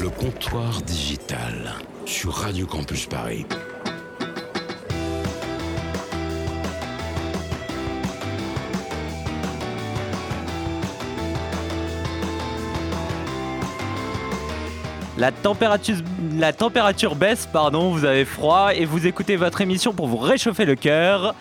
Le 0.00 0.10
comptoir 0.10 0.80
digital 0.82 1.74
sur 2.06 2.32
Radio 2.32 2.66
Campus 2.66 3.06
Paris. 3.06 3.46
La 15.16 15.32
température, 16.52 17.16
baisse, 17.16 17.48
pardon, 17.52 17.90
vous 17.90 18.04
avez 18.04 18.24
froid 18.24 18.72
et 18.72 18.84
vous 18.84 19.06
écoutez 19.08 19.34
votre 19.34 19.60
émission 19.60 19.92
pour 19.92 20.06
vous 20.06 20.16
réchauffer 20.16 20.64
le 20.64 20.76
cœur. 20.76 21.34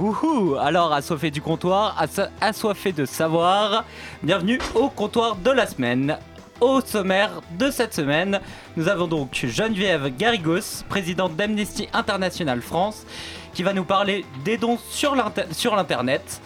Wouhou 0.00 0.56
Alors, 0.58 0.92
assoiffé 0.92 1.30
du 1.30 1.40
comptoir, 1.40 1.94
asso- 2.00 2.28
assoiffé 2.40 2.90
de 2.90 3.04
savoir, 3.04 3.84
bienvenue 4.24 4.58
au 4.74 4.88
comptoir 4.88 5.36
de 5.36 5.50
la 5.52 5.66
semaine. 5.66 6.16
Au 6.60 6.80
sommaire 6.82 7.40
de 7.58 7.70
cette 7.70 7.94
semaine, 7.94 8.40
nous 8.76 8.88
avons 8.88 9.06
donc 9.06 9.46
Geneviève 9.46 10.14
Garrigos, 10.16 10.84
présidente 10.90 11.34
d'Amnesty 11.34 11.88
International 11.94 12.60
France, 12.60 13.06
qui 13.54 13.62
va 13.62 13.72
nous 13.72 13.84
parler 13.84 14.26
des 14.44 14.58
dons 14.58 14.78
sur 14.90 15.14
l'inter- 15.14 15.46
sur 15.52 15.74
l'Internet, 15.74 16.40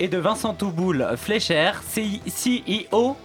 et 0.00 0.08
de 0.08 0.18
Vincent 0.18 0.54
Touboul 0.54 1.06
Fleischer, 1.16 1.72
CEO 1.94 3.16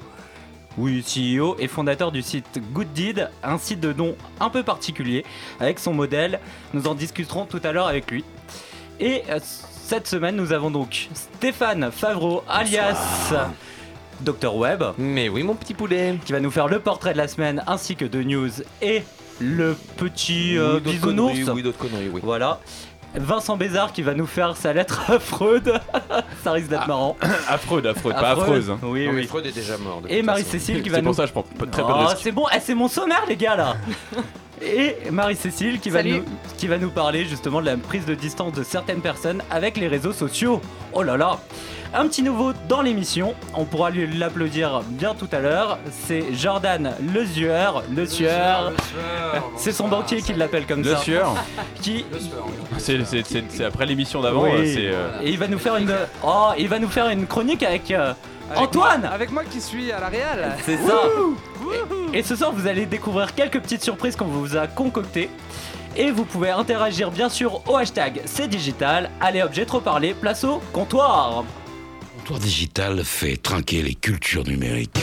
oui, 0.77 1.01
CEO 1.03 1.55
et 1.57 1.69
fondateur 1.69 2.11
du 2.11 2.21
site 2.21 2.59
Good 2.73 2.91
Deed, 2.91 3.29
un 3.43 3.57
site 3.57 3.79
de 3.79 3.93
dons 3.93 4.17
un 4.41 4.49
peu 4.49 4.61
particulier 4.61 5.23
avec 5.61 5.79
son 5.79 5.93
modèle. 5.93 6.41
Nous 6.73 6.85
en 6.87 6.95
discuterons 6.95 7.45
tout 7.45 7.61
à 7.63 7.71
l'heure 7.71 7.87
avec 7.87 8.11
lui. 8.11 8.25
Et 8.99 9.23
euh, 9.29 9.39
cette 9.41 10.05
semaine, 10.05 10.35
nous 10.35 10.51
avons 10.51 10.71
donc 10.71 11.07
Stéphane 11.13 11.91
Favreau, 11.93 12.43
alias 12.49 13.31
Dr 14.21 14.55
Web, 14.55 14.83
Mais 14.97 15.29
oui, 15.29 15.43
mon 15.43 15.55
petit 15.55 15.73
poulet. 15.73 16.17
qui 16.25 16.31
va 16.31 16.39
nous 16.39 16.51
faire 16.51 16.67
le 16.67 16.79
portrait 16.79 17.13
de 17.13 17.17
la 17.17 17.27
semaine 17.27 17.63
ainsi 17.67 17.95
que 17.95 18.05
de 18.05 18.21
news 18.23 18.49
et 18.81 19.03
le 19.39 19.75
petit 19.97 20.57
euh, 20.57 20.75
Oui, 20.75 20.81
d'autres 20.81 20.91
bisounours. 20.91 21.33
conneries, 21.33 21.49
Oui, 21.55 21.63
d'autres 21.63 21.77
conneries, 21.77 22.09
oui. 22.13 22.21
Voilà. 22.23 22.59
Vincent 23.17 23.55
Bézard 23.55 23.93
qui 23.93 24.01
va 24.01 24.13
nous 24.13 24.25
faire 24.25 24.57
sa 24.57 24.73
lettre 24.73 25.09
à 25.09 25.19
Freud. 25.19 25.73
Ça 26.43 26.51
risque 26.51 26.67
d'être 26.67 26.87
marrant. 26.87 27.15
Affreuse, 27.47 27.85
affreuse, 27.85 28.13
pas 28.13 28.31
Affreuse. 28.31 28.43
affreuse. 28.43 28.69
hein. 28.71 28.79
Oui, 28.83 29.05
Non, 29.05 29.13
mais 29.13 29.21
oui. 29.21 29.27
Freud 29.27 29.45
est 29.45 29.51
déjà 29.55 29.77
mort. 29.77 30.01
Et 30.09 30.21
Marie-Cécile 30.21 30.81
qui 30.83 30.89
va 30.89 30.97
C'est 30.97 31.01
nous 31.01 31.07
pour 31.09 31.15
ça 31.15 31.21
que 31.23 31.27
je 31.29 31.33
prends 31.33 31.45
très 31.71 31.81
Oh, 31.81 32.07
c'est 32.21 32.31
bon, 32.33 32.45
eh, 32.53 32.59
c'est 32.59 32.75
mon 32.75 32.87
sommaire 32.89 33.23
les 33.27 33.37
gars 33.37 33.55
là. 33.55 33.75
Et 34.61 34.95
Marie-Cécile 35.11 35.79
qui 35.79 35.89
va, 35.89 36.01
nous, 36.03 36.23
qui 36.57 36.67
va 36.67 36.77
nous 36.77 36.89
parler 36.89 37.25
justement 37.25 37.61
de 37.61 37.65
la 37.65 37.77
prise 37.77 38.05
de 38.05 38.15
distance 38.15 38.53
de 38.53 38.63
certaines 38.63 39.01
personnes 39.01 39.41
avec 39.51 39.77
les 39.77 39.87
réseaux 39.87 40.13
sociaux. 40.13 40.61
Oh 40.93 41.03
là 41.03 41.17
là 41.17 41.39
Un 41.93 42.07
petit 42.07 42.23
nouveau 42.23 42.53
dans 42.69 42.81
l'émission, 42.81 43.33
on 43.53 43.65
pourra 43.65 43.89
lui 43.89 44.07
l'applaudir 44.17 44.81
bien 44.87 45.13
tout 45.13 45.27
à 45.33 45.39
l'heure, 45.39 45.77
c'est 46.07 46.33
Jordan 46.33 46.93
Le 47.13 47.25
Sueur, 47.25 47.83
Le 47.93 48.05
Sueur, 48.05 48.71
c'est 49.57 49.71
son 49.73 49.87
banquier 49.89 50.21
qui 50.21 50.33
l'appelle 50.33 50.65
comme 50.65 50.83
Le 50.83 50.91
ça. 50.91 50.97
sueur, 50.97 51.35
Qui, 51.81 52.05
c'est 52.77 53.03
c'est- 53.05 53.63
après 53.65 53.85
l'émission 53.85 54.21
d'avant. 54.21 54.43
Oui. 54.43 54.73
c'est, 54.73 54.87
euh, 54.87 55.19
Et 55.21 55.31
il 55.31 55.37
va 55.37 55.47
nous 55.47 55.59
faire 55.59 55.75
une, 55.75 55.93
oh, 56.23 56.49
il 56.57 56.67
va 56.69 56.79
nous 56.79 56.89
faire 56.89 57.09
une 57.09 57.27
chronique 57.27 57.61
avec, 57.63 57.91
euh, 57.91 58.13
Avec 58.51 58.59
Antoine 58.61 59.01
moi- 59.01 59.09
Avec 59.09 59.31
moi 59.31 59.43
qui 59.43 59.59
suis 59.61 59.91
à 59.91 59.99
la 59.99 60.07
Real 60.09 60.55
C'est 60.65 60.77
ça. 60.77 60.99
Et, 62.13 62.19
et 62.19 62.23
ce 62.23 62.35
soir, 62.35 62.51
vous 62.53 62.67
allez 62.67 62.85
découvrir 62.85 63.33
quelques 63.35 63.59
petites 63.59 63.83
surprises 63.83 64.15
qu'on 64.15 64.25
vous 64.25 64.55
a 64.55 64.67
concoctées. 64.67 65.29
Et 65.97 66.11
vous 66.11 66.25
pouvez 66.25 66.49
interagir 66.51 67.09
bien 67.09 67.29
sûr 67.29 67.61
au 67.69 67.77
hashtag 67.77 68.21
c'est 68.25 68.47
digital. 68.47 69.09
Allez 69.21 69.41
hop, 69.41 69.51
j'ai 69.53 69.65
trop 69.65 69.79
parlé, 69.79 70.13
place 70.13 70.43
au 70.43 70.61
comptoir. 70.73 71.43
Le 71.43 72.19
comptoir 72.19 72.39
digital 72.39 73.03
fait 73.03 73.37
trinquer 73.37 73.81
les 73.81 73.95
cultures 73.95 74.43
numériques. 74.45 74.99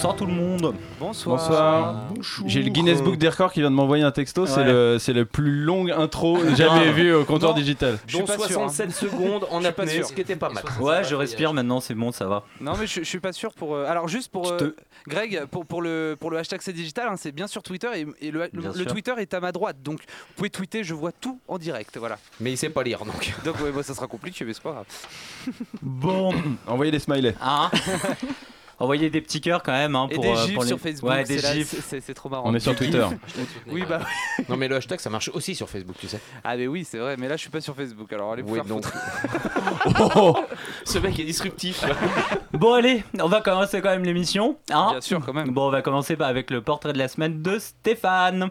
Bonsoir 0.00 0.16
tout 0.16 0.24
le 0.24 0.32
monde. 0.32 0.74
Bonsoir. 0.98 1.36
Bonsoir. 1.36 2.04
J'ai 2.46 2.62
le 2.62 2.70
Guinness 2.70 3.02
Book 3.02 3.18
des 3.18 3.28
records 3.28 3.52
qui 3.52 3.60
vient 3.60 3.70
de 3.70 3.74
m'envoyer 3.76 4.02
un 4.02 4.10
texto. 4.10 4.46
C'est 4.46 4.60
Ouais. 4.60 4.64
le, 4.64 4.96
c'est 4.98 5.12
le 5.12 5.26
plus 5.26 5.50
long 5.62 5.88
intro 5.94 6.38
jamais 6.56 6.86
Ah. 6.88 6.92
vu 6.92 7.12
au 7.12 7.26
comptoir 7.26 7.52
Non. 7.52 7.58
digital. 7.58 7.98
Je 8.06 8.16
suis 8.16 8.24
pas 8.24 8.38
sûr, 8.38 8.62
hein. 8.62 8.70
67 8.70 8.92
secondes 8.92 9.46
en 9.50 9.62
apnée, 9.62 9.88
sûr. 9.96 10.06
ce 10.06 10.14
qui 10.14 10.22
était 10.22 10.36
pas 10.36 10.48
mal. 10.48 10.64
Ouais, 10.80 11.04
je 11.04 11.14
respire 11.14 11.52
maintenant, 11.52 11.80
c'est 11.80 11.92
bon, 11.94 12.12
ça 12.12 12.26
va. 12.28 12.44
Non 12.62 12.72
mais 12.80 12.86
je, 12.86 13.00
je 13.00 13.04
suis 13.04 13.20
pas 13.20 13.34
sûr 13.34 13.52
pour... 13.52 13.74
euh, 13.74 13.84
alors 13.90 14.08
juste 14.08 14.32
pour... 14.32 14.50
Euh, 14.50 14.74
Greg, 15.06 15.44
pour, 15.50 15.66
pour, 15.66 15.82
le, 15.82 16.16
pour 16.18 16.30
le 16.30 16.38
hashtag 16.38 16.60
c'est 16.62 16.72
digital, 16.72 17.08
hein, 17.10 17.16
c'est 17.18 17.32
bien 17.32 17.46
sur 17.46 17.62
Twitter 17.62 17.88
et, 17.94 18.06
et 18.26 18.30
le. 18.30 18.48
Twitter 18.86 19.12
est 19.18 19.34
à 19.34 19.40
ma 19.40 19.52
droite. 19.52 19.76
Donc 19.84 19.98
vous 20.00 20.34
pouvez 20.36 20.48
tweeter, 20.50 20.82
je 20.82 20.94
vois 20.94 21.12
tout 21.12 21.38
en 21.46 21.58
direct. 21.58 21.98
Voilà. 21.98 22.16
Mais 22.40 22.52
il 22.52 22.56
sait 22.56 22.70
pas 22.70 22.82
lire 22.82 23.04
donc. 23.04 23.34
Donc 23.44 23.56
ça 23.84 23.94
sera 23.94 24.06
compliqué 24.06 24.46
mais 24.46 24.54
c'est 24.54 24.62
pas 24.62 24.72
grave. 24.72 24.86
Bon, 25.82 26.32
Envoyez 26.66 26.90
des 26.90 26.98
smileys. 27.00 27.34
hein? 27.42 27.70
Envoyez 28.80 29.10
des 29.10 29.20
petits 29.20 29.40
cœurs 29.42 29.62
quand 29.62 29.72
même 29.72 29.94
hein, 29.94 30.08
Et 30.10 30.14
pour, 30.14 30.24
des 30.24 30.30
euh, 30.30 30.46
gifs 30.46 30.54
pour 30.54 30.62
les- 30.64 30.68
sur 30.68 30.80
Facebook. 30.80 31.10
Ouais, 31.10 31.22
des 31.24 31.36
c'est 31.38 31.42
là- 31.42 31.52
gifs. 31.54 31.68
c'est- 31.68 31.80
C'est 31.82 32.00
c'est 32.00 32.14
trop 32.14 32.28
marrant. 32.30 32.44
On 32.46 32.54
est 32.54 32.60
sur 32.60 32.74
Twitter. 32.74 33.04
Oui 33.68 33.84
bah 33.88 34.00
Non, 34.48 34.56
mais 34.56 34.68
le 34.68 34.76
hashtag 34.76 34.98
ça 35.00 35.10
marche 35.10 35.28
aussi 35.34 35.54
sur 35.54 35.68
Facebook, 35.68 35.96
tu 36.00 36.08
sais. 36.08 36.18
ah 36.42 36.56
mais 36.56 36.66
oui 36.66 36.84
c'est 36.84 36.98
vrai 36.98 37.16
mais 37.18 37.28
là 37.28 37.36
je 37.36 37.42
suis 37.42 37.50
pas 37.50 37.60
sur 37.60 37.76
Facebook 37.76 38.10
alors 38.12 38.32
allez 38.32 38.42
vous 38.42 38.54
Oui, 38.56 38.60
foutre. 38.66 38.92
Oh, 40.16 40.36
Ce 40.84 40.98
mec 40.98 41.18
est 41.20 41.24
disruptif. 41.24 41.84
Bon 42.52 42.72
allez, 42.74 43.04
on 43.20 43.28
va 43.28 43.40
commencer 43.42 43.80
quand 43.82 43.90
même 43.90 44.04
l'émission. 44.04 44.56
Hein 44.70 44.88
Bien 44.92 45.00
sûr 45.00 45.20
quand 45.24 45.32
même. 45.34 45.50
Bon, 45.50 45.66
on 45.68 45.70
va 45.70 45.82
commencer 45.82 46.16
avec 46.18 46.50
le 46.50 46.62
portrait 46.62 46.92
de 46.92 46.98
la 46.98 47.08
semaine 47.08 47.42
de 47.42 47.58
Stéphane. 47.58 48.50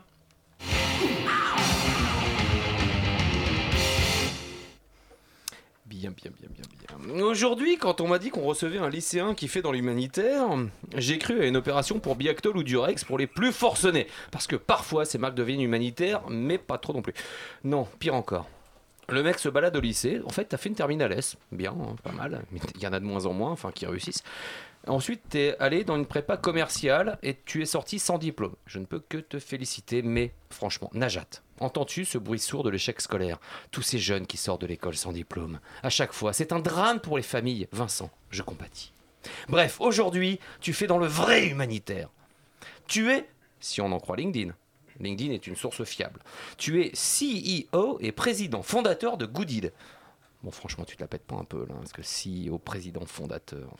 Bien, 5.85 6.11
bien, 6.11 6.31
bien, 6.39 6.49
bien, 6.49 6.63
bien. 6.69 6.78
Aujourd'hui, 7.07 7.77
quand 7.77 8.01
on 8.01 8.07
m'a 8.07 8.19
dit 8.19 8.29
qu'on 8.29 8.41
recevait 8.41 8.77
un 8.77 8.89
lycéen 8.89 9.33
qui 9.33 9.47
fait 9.47 9.61
dans 9.61 9.71
l'humanitaire, 9.71 10.47
j'ai 10.95 11.17
cru 11.17 11.41
à 11.41 11.45
une 11.45 11.55
opération 11.55 11.99
pour 11.99 12.15
Biactol 12.15 12.57
ou 12.57 12.63
Durex 12.63 13.05
pour 13.05 13.17
les 13.17 13.27
plus 13.27 13.53
forcenés. 13.53 14.07
Parce 14.31 14.47
que 14.47 14.57
parfois, 14.57 15.05
ces 15.05 15.17
marques 15.17 15.35
deviennent 15.35 15.61
humanitaires, 15.61 16.21
mais 16.29 16.57
pas 16.57 16.77
trop 16.77 16.93
non 16.93 17.01
plus. 17.01 17.13
Non, 17.63 17.87
pire 17.99 18.15
encore. 18.15 18.47
Le 19.07 19.23
mec 19.23 19.39
se 19.39 19.49
balade 19.49 19.75
au 19.75 19.79
lycée. 19.79 20.21
En 20.25 20.29
fait, 20.29 20.45
t'as 20.45 20.57
fait 20.57 20.69
une 20.69 20.75
terminale 20.75 21.13
S. 21.13 21.37
Bien, 21.51 21.71
hein, 21.71 21.95
pas 22.03 22.11
mal. 22.11 22.43
Il 22.75 22.81
y 22.81 22.87
en 22.87 22.93
a 22.93 22.99
de 22.99 23.05
moins 23.05 23.25
en 23.25 23.33
moins, 23.33 23.51
enfin, 23.51 23.71
qui 23.71 23.85
réussissent. 23.85 24.23
Ensuite, 24.87 25.21
t'es 25.29 25.55
allé 25.59 25.83
dans 25.83 25.95
une 25.95 26.05
prépa 26.05 26.37
commerciale 26.37 27.17
et 27.23 27.37
tu 27.45 27.61
es 27.61 27.65
sorti 27.65 27.97
sans 27.97 28.17
diplôme. 28.17 28.55
Je 28.65 28.79
ne 28.79 28.85
peux 28.85 28.99
que 28.99 29.17
te 29.17 29.39
féliciter, 29.39 30.01
mais 30.01 30.33
franchement, 30.49 30.89
Najat, 30.93 31.41
entends-tu 31.59 32.05
ce 32.05 32.17
bruit 32.17 32.39
sourd 32.39 32.63
de 32.63 32.69
l'échec 32.69 32.99
scolaire? 33.01 33.39
Tous 33.71 33.81
ces 33.81 33.99
jeunes 33.99 34.27
qui 34.27 34.37
sortent 34.37 34.61
de 34.61 34.67
l'école 34.67 34.95
sans 34.95 35.11
diplôme. 35.11 35.59
À 35.83 35.89
chaque 35.89 36.13
fois, 36.13 36.33
c'est 36.33 36.53
un 36.53 36.59
drame 36.59 36.99
pour 36.99 37.17
les 37.17 37.23
familles. 37.23 37.67
Vincent, 37.71 38.09
je 38.29 38.41
compatis. 38.41 38.91
Bref, 39.47 39.79
aujourd'hui, 39.79 40.39
tu 40.61 40.73
fais 40.73 40.87
dans 40.87 40.97
le 40.97 41.07
vrai 41.07 41.47
humanitaire. 41.47 42.09
Tu 42.87 43.11
es, 43.11 43.27
si 43.59 43.81
on 43.81 43.91
en 43.91 43.99
croit 43.99 44.17
LinkedIn, 44.17 44.53
LinkedIn 44.99 45.33
est 45.33 45.47
une 45.47 45.55
source 45.55 45.83
fiable. 45.83 46.21
Tu 46.57 46.83
es 46.83 46.91
CEO 46.91 47.97
et 48.01 48.11
président 48.11 48.61
fondateur 48.61 49.17
de 49.17 49.25
Goodid. 49.25 49.73
Bon, 50.43 50.51
franchement, 50.51 50.85
tu 50.85 50.95
te 50.95 51.01
la 51.01 51.07
pètes 51.07 51.25
pas 51.25 51.35
un 51.35 51.43
peu 51.43 51.65
là, 51.67 51.75
parce 51.75 51.91
que 51.91 52.01
CEO, 52.01 52.57
président 52.57 53.05
fondateur. 53.05 53.75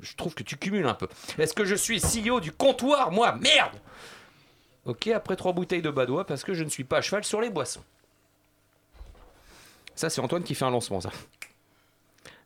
je 0.00 0.14
trouve 0.16 0.34
que 0.34 0.42
tu 0.42 0.56
cumules 0.56 0.86
un 0.86 0.94
peu. 0.94 1.08
Est-ce 1.38 1.54
que 1.54 1.64
je 1.64 1.74
suis 1.74 2.00
CEO 2.00 2.40
du 2.40 2.52
comptoir, 2.52 3.10
moi 3.10 3.32
Merde 3.36 3.76
Ok, 4.88 5.06
après 5.08 5.36
trois 5.36 5.52
bouteilles 5.52 5.82
de 5.82 5.90
badois, 5.90 6.24
parce 6.26 6.42
que 6.42 6.54
je 6.54 6.64
ne 6.64 6.70
suis 6.70 6.82
pas 6.82 6.96
à 6.98 7.00
cheval 7.02 7.22
sur 7.22 7.40
les 7.42 7.50
boissons. 7.50 7.82
Ça, 9.94 10.08
c'est 10.08 10.20
Antoine 10.22 10.42
qui 10.42 10.54
fait 10.54 10.64
un 10.64 10.70
lancement, 10.70 11.00
ça. 11.00 11.10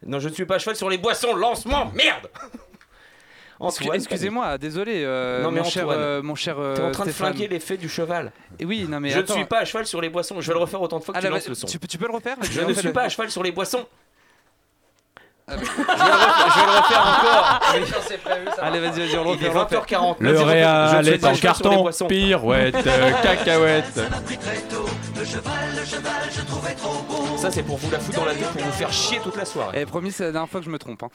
Non, 0.05 0.19
je 0.19 0.29
ne 0.29 0.35
suis 0.35 0.45
pas 0.45 0.57
à 0.57 0.59
cheval 0.59 0.75
sur 0.75 0.91
les 0.91 0.99
boissons, 0.99 1.35
lancement, 1.37 1.91
merde 1.95 2.29
Excusez-moi, 3.95 4.59
désolé, 4.59 5.05
euh, 5.05 5.41
Non, 5.45 5.53
mais 5.53 5.61
mon, 5.61 5.65
cher, 5.69 5.89
euh, 5.89 6.21
mon 6.21 6.35
cher. 6.35 6.57
T'es 6.75 6.83
en 6.83 6.91
train 6.91 7.07
de 7.07 7.13
flinguer 7.13 7.47
l'effet 7.47 7.77
du 7.77 7.89
cheval. 7.89 8.33
Et 8.59 8.65
Oui, 8.65 8.87
non 8.89 8.99
mais 8.99 9.11
je 9.11 9.21
attends. 9.21 9.35
ne 9.35 9.39
suis 9.39 9.47
pas 9.47 9.61
à 9.61 9.65
cheval 9.65 9.87
sur 9.87 10.01
les 10.01 10.09
boissons. 10.09 10.41
Je 10.41 10.49
vais 10.49 10.55
le 10.55 10.59
refaire 10.59 10.83
autant 10.83 10.99
de 10.99 11.05
fois 11.05 11.13
que 11.15 11.19
Ah, 11.19 11.21
tu 11.21 11.29
là, 11.29 11.35
lances 11.35 11.45
bah, 11.45 11.51
le 11.51 11.55
son. 11.55 11.67
tu, 11.69 11.79
peux- 11.79 11.87
tu 11.87 11.97
peux 11.97 12.09
le 12.09 12.13
refaire 12.13 12.37
Je 12.41 12.61
ne 12.61 12.73
suis 12.73 12.91
pas 12.91 13.03
à 13.03 13.09
cheval 13.09 13.31
sur 13.31 13.45
les 13.45 13.53
boissons. 13.53 13.87
Ah, 15.89 16.49
Je 16.55 16.61
vais 16.61 16.67
le 16.67 16.79
refaire, 16.79 17.19
encore. 17.19 17.61
Allez, 18.63 18.81
vas-y, 18.81 19.01
vas-y, 19.07 19.19
on 19.19 19.25
le 19.25 19.31
refait. 19.31 19.49
on 19.51 19.55
le 19.55 19.61
refait. 19.61 19.77
20h40. 19.77 20.17
le 20.21 20.41
Réal 20.41 21.09
est 21.09 21.25
en 21.25 21.35
carton. 21.35 21.91
Pirouette, 22.09 22.77
euh, 22.87 23.11
cacahuète. 23.23 24.01
Ça, 27.37 27.51
c'est 27.51 27.63
pour 27.63 27.77
vous 27.77 27.91
la 27.91 27.99
foutre 27.99 28.19
dans 28.21 28.25
la 28.25 28.35
tête 28.35 28.49
pour 28.49 28.63
vous 28.63 28.73
faire 28.73 28.93
chier 28.93 29.19
toute 29.23 29.37
la 29.37 29.45
soirée. 29.45 29.81
Eh, 29.83 29.87
promis, 29.87 30.13
c'est 30.13 30.25
la 30.25 30.33
dernière 30.33 30.49
fois 30.49 30.61
que 30.61 30.67
je 30.67 30.71
me 30.71 30.79
trompe. 30.79 31.03
hein. 31.03 31.09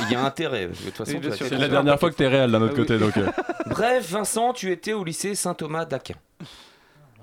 Il 0.00 0.10
y 0.12 0.16
a 0.16 0.24
intérêt. 0.24 0.66
De 0.66 0.72
toute 0.90 0.96
façon, 0.96 1.18
C'est 1.38 1.50
la 1.56 1.68
dernière 1.68 1.98
fois 2.00 2.10
que 2.10 2.16
t'es 2.16 2.26
réel 2.26 2.50
d'un 2.50 2.62
autre 2.62 2.74
Ah 2.76 2.80
oui. 2.80 2.86
côté. 2.86 2.98
Donc, 2.98 3.16
euh, 3.16 3.26
Bref, 3.66 4.10
Vincent, 4.10 4.52
tu 4.52 4.72
étais 4.72 4.92
au 4.92 5.04
lycée 5.04 5.34
Saint-Thomas 5.34 5.84
d'Aquin. 5.84 6.14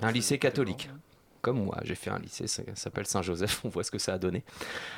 Un 0.01 0.11
lycée 0.11 0.37
catholique. 0.37 0.89
Comme 1.45 1.63
moi, 1.63 1.77
j'ai 1.83 1.93
fait 1.93 2.09
un 2.09 2.17
lycée, 2.17 2.47
ça 2.47 2.63
s'appelle 2.73 3.05
Saint-Joseph, 3.05 3.61
on 3.65 3.69
voit 3.69 3.83
ce 3.83 3.91
que 3.91 3.99
ça 3.99 4.15
a 4.15 4.17
donné. 4.17 4.43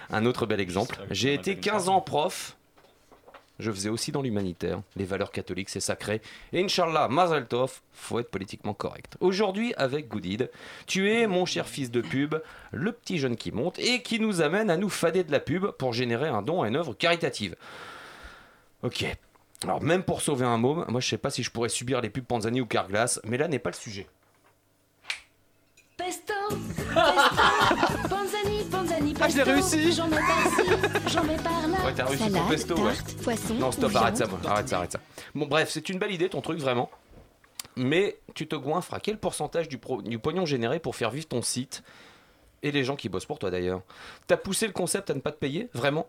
Un 0.10 0.26
autre 0.26 0.46
bel 0.46 0.62
exemple. 0.62 0.98
J'ai 1.12 1.34
été 1.34 1.58
15 1.58 1.90
ans 1.90 2.00
prof. 2.00 2.56
Je 3.60 3.70
faisais 3.70 3.90
aussi 3.90 4.14
dans 4.14 4.22
l'humanitaire. 4.22 4.82
Les 4.96 5.04
valeurs 5.04 5.32
catholiques, 5.32 5.68
c'est 5.68 5.82
sacré. 5.82 6.22
Et 6.54 6.64
Inch'Allah, 6.64 7.10
Mazel 7.10 7.48
Tov, 7.48 7.82
faut 7.92 8.20
être 8.20 8.32
politiquement 8.32 8.74
correct. 8.74 9.18
Aujourd'hui, 9.20 9.74
avec 9.76 10.08
Goodid, 10.08 10.50
tu 10.86 11.12
es 11.12 11.28
mon 11.28 11.46
cher 11.46 11.68
fils 11.68 11.92
de 11.92 12.00
pub, 12.00 12.36
le 12.72 12.94
petit 12.94 13.18
jeune 13.18 13.36
qui 13.36 13.52
monte 13.52 13.78
et 13.80 14.02
qui 14.02 14.22
nous 14.22 14.40
amène 14.40 14.70
à 14.70 14.78
nous 14.78 14.88
fader 14.88 15.26
de 15.26 15.34
la 15.34 15.42
pub 15.42 15.72
pour 15.72 15.92
générer 15.92 16.30
un 16.30 16.44
don 16.44 16.62
à 16.62 16.70
une 16.70 16.78
œuvre 16.78 16.94
caritative. 16.94 17.58
Ok. 18.84 19.04
Alors 19.66 19.84
même 19.84 20.04
pour 20.04 20.22
sauver 20.22 20.46
un 20.46 20.58
môme, 20.58 20.86
moi 20.88 21.02
je 21.02 21.10
sais 21.10 21.18
pas 21.18 21.30
si 21.30 21.44
je 21.44 21.52
pourrais 21.52 21.68
subir 21.68 22.00
les 22.00 22.10
pubs 22.10 22.24
Panzani 22.24 22.62
ou 22.62 22.66
Carglass, 22.66 23.20
mais 23.26 23.36
là 23.36 23.50
n'est 23.50 23.60
pas 23.60 23.72
le 23.72 23.76
sujet. 23.76 24.08
Pesto, 26.07 26.33
pesto, 26.77 28.07
panzani, 28.09 28.63
panzani, 28.71 29.13
Ah, 29.19 29.27
je 29.27 29.38
l'ai 29.38 29.44
pesto. 29.44 29.51
réussi. 29.75 29.92
J'en 29.92 30.07
mets 30.07 30.15
par 30.15 30.48
ci, 30.48 31.12
j'en 31.12 31.24
mets 31.25 31.36
par 31.36 31.68
là. 31.68 31.86
Ouais, 31.86 31.94
t'as 31.94 32.06
réussi 32.06 32.24
ton 32.27 32.31
Salade, 32.31 32.50
pesto, 32.50 32.75
ouais. 32.77 32.94
tarte, 32.95 33.13
poisson, 33.24 33.54
Non, 33.56 33.71
stop, 33.74 33.94
ou 33.94 33.98
arrête 33.98 34.15
ça, 34.18 34.25
viande. 34.25 34.39
moi. 34.42 34.51
arrête 34.51 34.69
ça, 34.69 34.77
arrête 34.77 34.92
ça. 34.94 35.00
Bon, 35.36 35.45
bref, 35.48 35.69
c'est 35.69 35.89
une 35.89 36.00
belle 36.00 36.13
idée 36.13 36.30
ton 36.30 36.39
truc, 36.39 36.59
vraiment. 36.59 36.89
Mais 37.75 38.18
tu 38.36 38.48
te 38.48 38.56
goinfres 38.56 38.94
à 38.94 39.01
quel 39.01 39.18
pourcentage 39.19 39.68
du, 39.68 39.77
pro- 39.77 40.01
du 40.01 40.18
pognon 40.18 40.45
généré 40.45 40.80
pour 40.80 40.95
faire 40.95 41.12
vivre 41.12 41.27
ton 41.27 41.42
site 41.42 41.83
et 42.63 42.71
les 42.71 42.86
gens 42.86 42.95
qui 42.95 43.10
bossent 43.10 43.25
pour 43.25 43.38
toi 43.39 43.51
d'ailleurs? 43.51 43.81
T'as 44.27 44.38
poussé 44.38 44.65
le 44.65 44.71
concept 44.74 45.10
à 45.10 45.13
ne 45.13 45.19
pas 45.19 45.33
te 45.33 45.38
payer, 45.38 45.68
vraiment? 45.74 46.07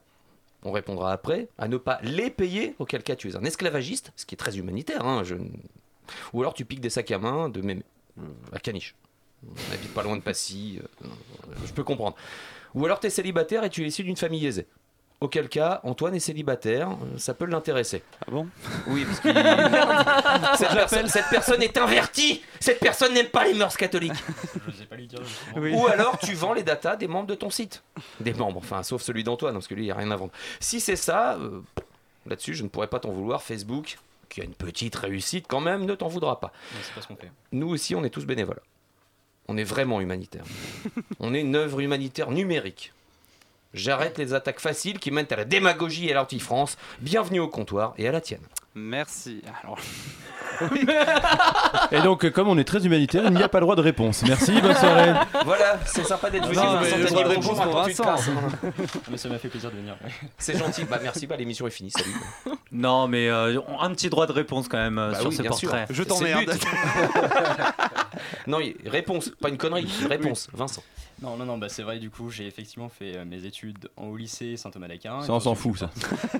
On 0.62 0.70
répondra 0.70 1.10
après. 1.12 1.48
À 1.58 1.66
ne 1.66 1.76
pas 1.76 1.98
les 2.04 2.30
payer, 2.30 2.76
auquel 2.78 3.02
cas 3.02 3.16
tu 3.16 3.28
es 3.30 3.36
un 3.36 3.42
esclavagiste, 3.44 4.12
ce 4.14 4.24
qui 4.26 4.36
est 4.36 4.38
très 4.38 4.58
humanitaire. 4.58 5.04
Hein, 5.04 5.22
je... 5.24 5.34
Ou 6.32 6.40
alors 6.40 6.54
tu 6.54 6.64
piques 6.64 6.80
des 6.80 6.90
sacs 6.90 7.10
à 7.10 7.18
main 7.18 7.48
de 7.48 7.60
mémé, 7.62 7.82
euh, 8.20 8.22
à 8.52 8.60
caniche. 8.60 8.94
On 9.46 9.72
habite 9.72 9.94
pas 9.94 10.02
loin 10.02 10.16
de 10.16 10.22
Passy, 10.22 10.80
euh, 10.82 11.08
je 11.64 11.72
peux 11.72 11.84
comprendre. 11.84 12.16
Ou 12.74 12.84
alors 12.84 13.00
tu 13.00 13.06
es 13.06 13.10
célibataire 13.10 13.64
et 13.64 13.70
tu 13.70 13.84
es 13.84 13.86
issu 13.86 14.02
d'une 14.02 14.16
famille 14.16 14.46
aisée. 14.46 14.66
Auquel 15.20 15.48
cas, 15.48 15.80
Antoine 15.82 16.14
est 16.14 16.20
célibataire, 16.20 16.90
euh, 16.90 17.18
ça 17.18 17.34
peut 17.34 17.44
l'intéresser. 17.44 18.04
Ah 18.24 18.30
bon? 18.30 18.46
Oui, 18.86 19.04
parce 19.04 19.18
qu'il. 19.18 19.34
cette, 20.56 20.76
personne, 20.76 21.08
cette 21.08 21.28
personne 21.28 21.60
est 21.60 21.76
invertie 21.76 22.40
Cette 22.60 22.78
personne 22.78 23.14
n'aime 23.14 23.26
pas 23.26 23.44
les 23.44 23.54
mœurs 23.54 23.76
catholiques 23.76 24.22
Je 24.68 24.76
sais 24.76 24.84
pas 24.84 24.94
lui 24.94 25.08
dire. 25.08 25.18
Ou 25.56 25.88
alors 25.88 26.18
tu 26.18 26.34
vends 26.34 26.52
les 26.52 26.62
datas 26.62 26.94
des 26.94 27.08
membres 27.08 27.26
de 27.26 27.34
ton 27.34 27.50
site. 27.50 27.82
Des 28.20 28.32
membres, 28.32 28.58
enfin, 28.58 28.84
sauf 28.84 29.02
celui 29.02 29.24
d'Antoine, 29.24 29.54
parce 29.54 29.66
que 29.66 29.74
lui, 29.74 29.82
il 29.82 29.86
n'y 29.86 29.90
a 29.90 29.96
rien 29.96 30.10
à 30.12 30.16
vendre. 30.16 30.30
Si 30.60 30.78
c'est 30.78 30.94
ça, 30.94 31.34
euh, 31.34 31.62
là-dessus, 32.26 32.54
je 32.54 32.62
ne 32.62 32.68
pourrais 32.68 32.86
pas 32.86 33.00
t'en 33.00 33.10
vouloir. 33.10 33.42
Facebook, 33.42 33.98
qui 34.28 34.40
a 34.40 34.44
une 34.44 34.54
petite 34.54 34.94
réussite 34.94 35.46
quand 35.48 35.60
même, 35.60 35.84
ne 35.84 35.96
t'en 35.96 36.06
voudra 36.06 36.38
pas. 36.38 36.52
Non, 36.72 36.80
c'est 36.80 36.94
pas 36.94 37.02
ce 37.02 37.08
qu'on 37.08 37.16
fait. 37.16 37.32
Nous 37.50 37.68
aussi, 37.68 37.96
on 37.96 38.04
est 38.04 38.10
tous 38.10 38.24
bénévoles. 38.24 38.60
On 39.48 39.56
est 39.56 39.64
vraiment 39.64 40.00
humanitaire. 40.00 40.44
on 41.20 41.34
est 41.34 41.40
une 41.40 41.56
œuvre 41.56 41.80
humanitaire 41.80 42.30
numérique. 42.30 42.92
J'arrête 43.74 44.18
les 44.18 44.34
attaques 44.34 44.60
faciles 44.60 44.98
qui 44.98 45.10
mènent 45.10 45.26
à 45.30 45.36
la 45.36 45.44
démagogie 45.44 46.08
et 46.08 46.12
à 46.12 46.16
l'anti-France. 46.16 46.76
Bienvenue 47.00 47.40
au 47.40 47.48
comptoir 47.48 47.94
et 47.96 48.06
à 48.06 48.12
la 48.12 48.20
tienne. 48.20 48.46
Merci. 48.78 49.42
Alors, 49.62 49.78
Et 51.92 52.00
donc, 52.00 52.24
euh, 52.24 52.30
comme 52.30 52.48
on 52.48 52.58
est 52.58 52.64
très 52.64 52.84
humanitaire, 52.84 53.24
il 53.26 53.32
n'y 53.34 53.42
a 53.42 53.48
pas 53.48 53.58
le 53.58 53.64
droit 53.64 53.76
de 53.76 53.80
réponse. 53.80 54.22
Merci, 54.26 54.60
bonne 54.60 54.74
soirée. 54.74 55.12
Voilà, 55.44 55.78
c'est 55.86 56.04
sympa 56.04 56.30
d'être 56.30 56.46
venu. 56.46 56.56
Non, 56.56 56.74
Vincent, 56.74 56.96
mais 56.96 57.02
le 57.02 57.08
droit 57.10 57.24
de 57.24 57.28
réponse 57.28 57.60
pour 57.60 57.72
Vincent. 57.72 58.20
mais 59.10 59.16
ça 59.16 59.28
m'a 59.28 59.38
fait 59.38 59.48
plaisir 59.48 59.70
de 59.70 59.76
venir. 59.76 59.96
C'est 60.38 60.58
gentil. 60.58 60.84
Bah 60.84 60.98
merci, 61.02 61.26
bah 61.26 61.36
l'émission 61.36 61.66
est 61.66 61.70
finie. 61.70 61.90
Salut. 61.90 62.14
Non, 62.72 63.08
mais 63.08 63.28
euh, 63.28 63.60
un 63.80 63.90
petit 63.90 64.08
droit 64.08 64.26
de 64.26 64.32
réponse 64.32 64.68
quand 64.68 64.78
même 64.78 64.98
euh, 64.98 65.12
Bah 65.12 65.20
sur 65.20 65.30
oui, 65.30 65.36
ces 65.36 65.52
sûr. 65.52 65.74
je 65.90 66.02
t'emmerde. 66.02 66.50
non, 68.46 68.58
réponse, 68.86 69.30
pas 69.40 69.48
une 69.48 69.58
connerie. 69.58 69.88
Une 70.00 70.06
réponse, 70.06 70.48
Vincent. 70.52 70.82
Non, 71.20 71.36
non, 71.36 71.44
non, 71.46 71.58
bah 71.58 71.68
c'est 71.68 71.82
vrai, 71.82 71.98
du 71.98 72.10
coup, 72.10 72.30
j'ai 72.30 72.46
effectivement 72.46 72.88
fait 72.88 73.16
euh, 73.16 73.24
mes 73.24 73.44
études 73.44 73.88
en 73.96 74.04
haut 74.06 74.16
lycée 74.16 74.56
Saint-Thomas 74.56 74.86
d'Aquin. 74.86 75.20
Ça, 75.22 75.32
on 75.32 75.40
s'en 75.40 75.56
fout, 75.56 75.76
ça. 75.76 75.90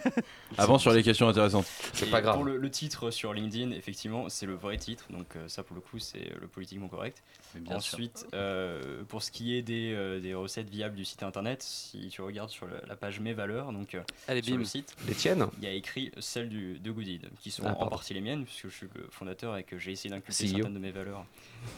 Avant, 0.59 0.79
sur 0.79 0.93
les 0.93 1.03
questions 1.03 1.29
intéressantes. 1.29 1.67
C'est 1.93 2.07
Et 2.07 2.11
pas 2.11 2.21
grave. 2.21 2.37
Pour 2.37 2.45
le, 2.45 2.57
le 2.57 2.71
titre 2.71 3.11
sur 3.11 3.33
LinkedIn, 3.35 3.73
effectivement, 3.73 4.29
c'est 4.29 4.47
le 4.47 4.55
vrai 4.55 4.77
titre, 4.77 5.05
donc 5.11 5.27
euh, 5.35 5.49
ça 5.49 5.65
pour 5.65 5.75
le 5.75 5.81
coup, 5.81 5.99
c'est 5.99 6.31
le 6.41 6.47
politiquement 6.47 6.87
correct. 6.87 7.23
Ensuite, 7.69 8.27
euh, 8.35 9.03
pour 9.09 9.23
ce 9.25 9.33
qui 9.33 9.57
est 9.57 9.63
des, 9.63 9.93
euh, 9.95 10.21
des 10.21 10.35
recettes 10.35 10.71
viables 10.71 10.95
du 10.95 11.05
site 11.05 11.25
internet, 11.25 11.61
si 11.63 12.07
tu 12.09 12.23
regardes 12.23 12.51
sur 12.51 12.67
la 12.87 12.95
page 12.95 13.19
Mes 13.19 13.33
valeurs, 13.33 13.73
donc 13.73 13.97
euh, 13.97 14.03
Allez, 14.29 14.43
sur 14.43 14.53
bim. 14.53 14.59
le 14.61 14.65
site, 14.65 14.95
Les 15.09 15.15
tiennes? 15.15 15.47
il 15.59 15.65
y 15.65 15.67
a 15.67 15.73
écrit 15.73 16.13
celles 16.21 16.49
du, 16.49 16.79
de 16.79 16.91
Goodid, 16.93 17.29
qui 17.41 17.51
sont 17.51 17.65
Ah, 17.67 17.71
en 17.71 17.75
pardon. 17.75 17.91
partie 17.91 18.15
les 18.15 18.21
miennes, 18.21 18.45
puisque 18.45 18.69
je 18.69 18.75
suis 18.77 18.87
le 18.95 19.09
fondateur 19.11 19.57
et 19.57 19.65
que 19.65 19.77
j'ai 19.79 19.91
essayé 19.93 20.11
d'inculquer 20.11 20.45
CEO. 20.47 20.57
certaines 20.57 20.75
de 20.75 20.79
mes 20.79 20.93
valeurs 20.93 21.25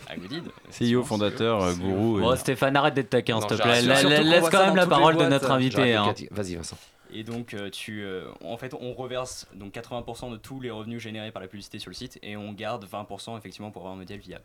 à 0.06 0.16
Goodid. 0.16 0.44
CEO, 0.70 1.02
fondateur, 1.02 1.60
CEO. 1.70 1.76
gourou. 1.76 2.18
et- 2.18 2.22
Bon, 2.22 2.36
Stéphane, 2.36 2.76
arrête 2.76 2.89
d'être 2.94 3.10
taquin, 3.10 3.40
s'il 3.40 3.48
te 3.48 3.54
plaît. 3.54 3.82
Laisse 3.82 4.48
quand 4.50 4.66
même 4.66 4.76
la 4.76 4.86
parole 4.86 5.16
de 5.16 5.26
notre 5.26 5.50
invité. 5.50 5.94
Hein. 5.94 6.14
Vas-y, 6.30 6.56
Vincent. 6.56 6.76
Et 7.12 7.24
donc, 7.24 7.54
euh, 7.54 7.70
tu, 7.70 8.02
euh, 8.04 8.30
en 8.44 8.56
fait, 8.56 8.74
on 8.74 8.92
reverse 8.94 9.46
donc 9.54 9.74
80% 9.74 10.30
de 10.30 10.36
tous 10.36 10.60
les 10.60 10.70
revenus 10.70 11.00
générés 11.02 11.32
par 11.32 11.42
la 11.42 11.48
publicité 11.48 11.78
sur 11.78 11.90
le 11.90 11.94
site 11.94 12.18
et 12.22 12.36
on 12.36 12.52
garde 12.52 12.84
20% 12.86 13.36
effectivement 13.38 13.70
pour 13.70 13.82
avoir 13.82 13.94
un 13.94 13.98
modèle 13.98 14.20
viable. 14.20 14.44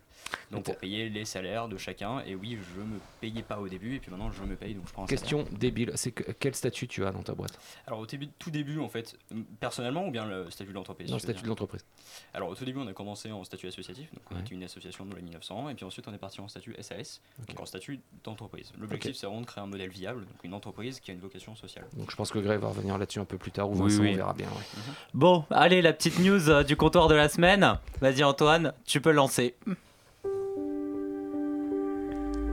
Donc, 0.52 0.66
pour 0.66 0.78
payer 0.78 1.10
les 1.10 1.26
salaires 1.26 1.68
de 1.68 1.78
chacun. 1.78 2.22
Et 2.26 2.36
oui, 2.36 2.58
je 2.76 2.82
me 2.82 3.00
payais 3.22 3.44
pas 3.44 3.60
au 3.60 3.68
début 3.68 3.96
et 3.96 4.00
puis 4.00 4.10
maintenant 4.12 4.32
je 4.32 4.44
me 4.44 4.56
paye 4.56 4.74
donc 4.74 4.88
je 4.88 4.94
prends 4.94 5.04
un 5.04 5.08
salaire. 5.08 5.22
Question 5.22 5.46
débile. 5.52 5.92
C'est 5.96 6.12
que, 6.12 6.32
quel 6.34 6.56
statut 6.56 6.88
tu 6.88 7.06
as 7.06 7.12
dans 7.12 7.24
ta 7.24 7.34
boîte? 7.34 7.58
Alors, 7.88 8.00
au 8.00 8.06
début, 8.06 8.28
tout 8.40 8.52
début, 8.52 8.80
en 8.80 8.90
fait, 8.90 9.18
personnellement 9.60 10.08
ou 10.08 10.12
bien 10.12 10.26
le 10.26 10.50
statut 10.50 10.70
de 10.72 10.76
l'entreprise 10.76 11.08
le 11.08 11.14
veux 11.14 11.20
statut 11.20 11.44
de 11.44 11.48
l'entreprise. 11.48 11.86
Alors, 12.34 12.50
au 12.50 12.56
tout 12.56 12.66
début, 12.66 12.80
on 12.80 12.88
a 12.88 12.94
commencé 12.94 13.32
en 13.32 13.44
statut 13.44 13.68
associatif. 13.68 14.12
Donc, 14.14 14.24
on 14.32 14.36
Ouais. 14.36 14.42
était 14.42 14.54
une 14.56 14.64
association 14.64 15.06
dans 15.06 15.16
les 15.16 15.22
1900 15.22 15.70
et 15.70 15.76
puis 15.76 15.86
ensuite, 15.86 16.08
on 16.08 16.14
est 16.14 16.18
parti 16.18 16.42
en 16.42 16.48
statut 16.48 16.76
SAS, 16.82 17.22
donc 17.48 17.60
en 17.60 17.66
statut 17.66 18.00
d'entreprise. 18.24 18.72
L'objectif, 18.80 19.16
c'est 19.16 19.26
vraiment 19.28 19.42
de 19.42 19.46
créer 19.46 19.64
un 19.64 19.68
modèle 19.68 19.90
viable, 19.90 20.22
donc 20.26 20.44
une 20.44 20.54
entreprise 20.54 21.00
qui 21.00 21.12
a 21.12 21.14
une 21.14 21.20
vocation 21.20 21.56
sociale. 21.56 21.86
Donc 21.94 22.12
je 22.12 22.16
pense 22.16 22.32
que 22.32 22.40
Gray 22.56 22.62
va 22.62 22.68
revenir 22.70 22.98
là-dessus 22.98 23.20
un 23.20 23.26
peu 23.26 23.38
plus 23.38 23.52
tard 23.52 23.70
ou 23.70 23.74
Oui, 23.76 23.90
Vincent, 23.90 24.02
oui. 24.02 24.10
on 24.14 24.18
verra 24.18 24.34
bien. 24.34 24.48
ouais. 24.48 24.94
Bon, 25.14 25.44
allez, 25.52 25.82
la 25.82 25.94
petite 25.94 26.20
news 26.20 26.50
euh, 26.50 26.64
du 26.64 26.76
comptoir 26.76 27.08
de 27.08 27.16
la 27.16 27.30
semaine. 27.30 27.78
Vas-y, 28.02 28.24
Antoine, 28.24 28.74
tu 28.86 29.02
peux 29.02 29.12
lancer. 29.12 29.56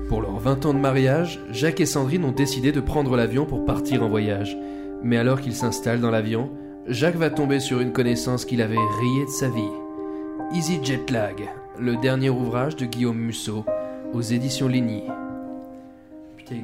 Pour 0.08 0.20
leurs 0.20 0.38
20 0.38 0.66
ans 0.66 0.74
de 0.74 0.78
mariage, 0.78 1.40
Jacques 1.50 1.80
et 1.80 1.86
Sandrine 1.86 2.24
ont 2.24 2.32
décidé 2.32 2.70
de 2.72 2.80
prendre 2.80 3.16
l'avion 3.16 3.46
pour 3.46 3.64
partir 3.64 4.02
en 4.02 4.08
voyage. 4.08 4.56
Mais 5.02 5.16
alors 5.16 5.40
qu'ils 5.40 5.54
s'installent 5.54 6.00
dans 6.00 6.10
l'avion, 6.10 6.50
Jacques 6.86 7.16
va 7.16 7.30
tomber 7.30 7.60
sur 7.60 7.80
une 7.80 7.92
connaissance 7.92 8.44
qu'il 8.44 8.60
avait 8.60 8.76
rayée 8.76 9.24
de 9.24 9.30
sa 9.30 9.48
vie. 9.48 9.70
Easy 10.52 10.80
Jet 10.82 11.10
Lag, 11.10 11.48
le 11.78 11.96
dernier 11.96 12.28
ouvrage 12.28 12.76
de 12.76 12.84
Guillaume 12.84 13.16
Musso, 13.18 13.64
aux 14.12 14.20
éditions 14.20 14.68
Ligny. 14.68 15.04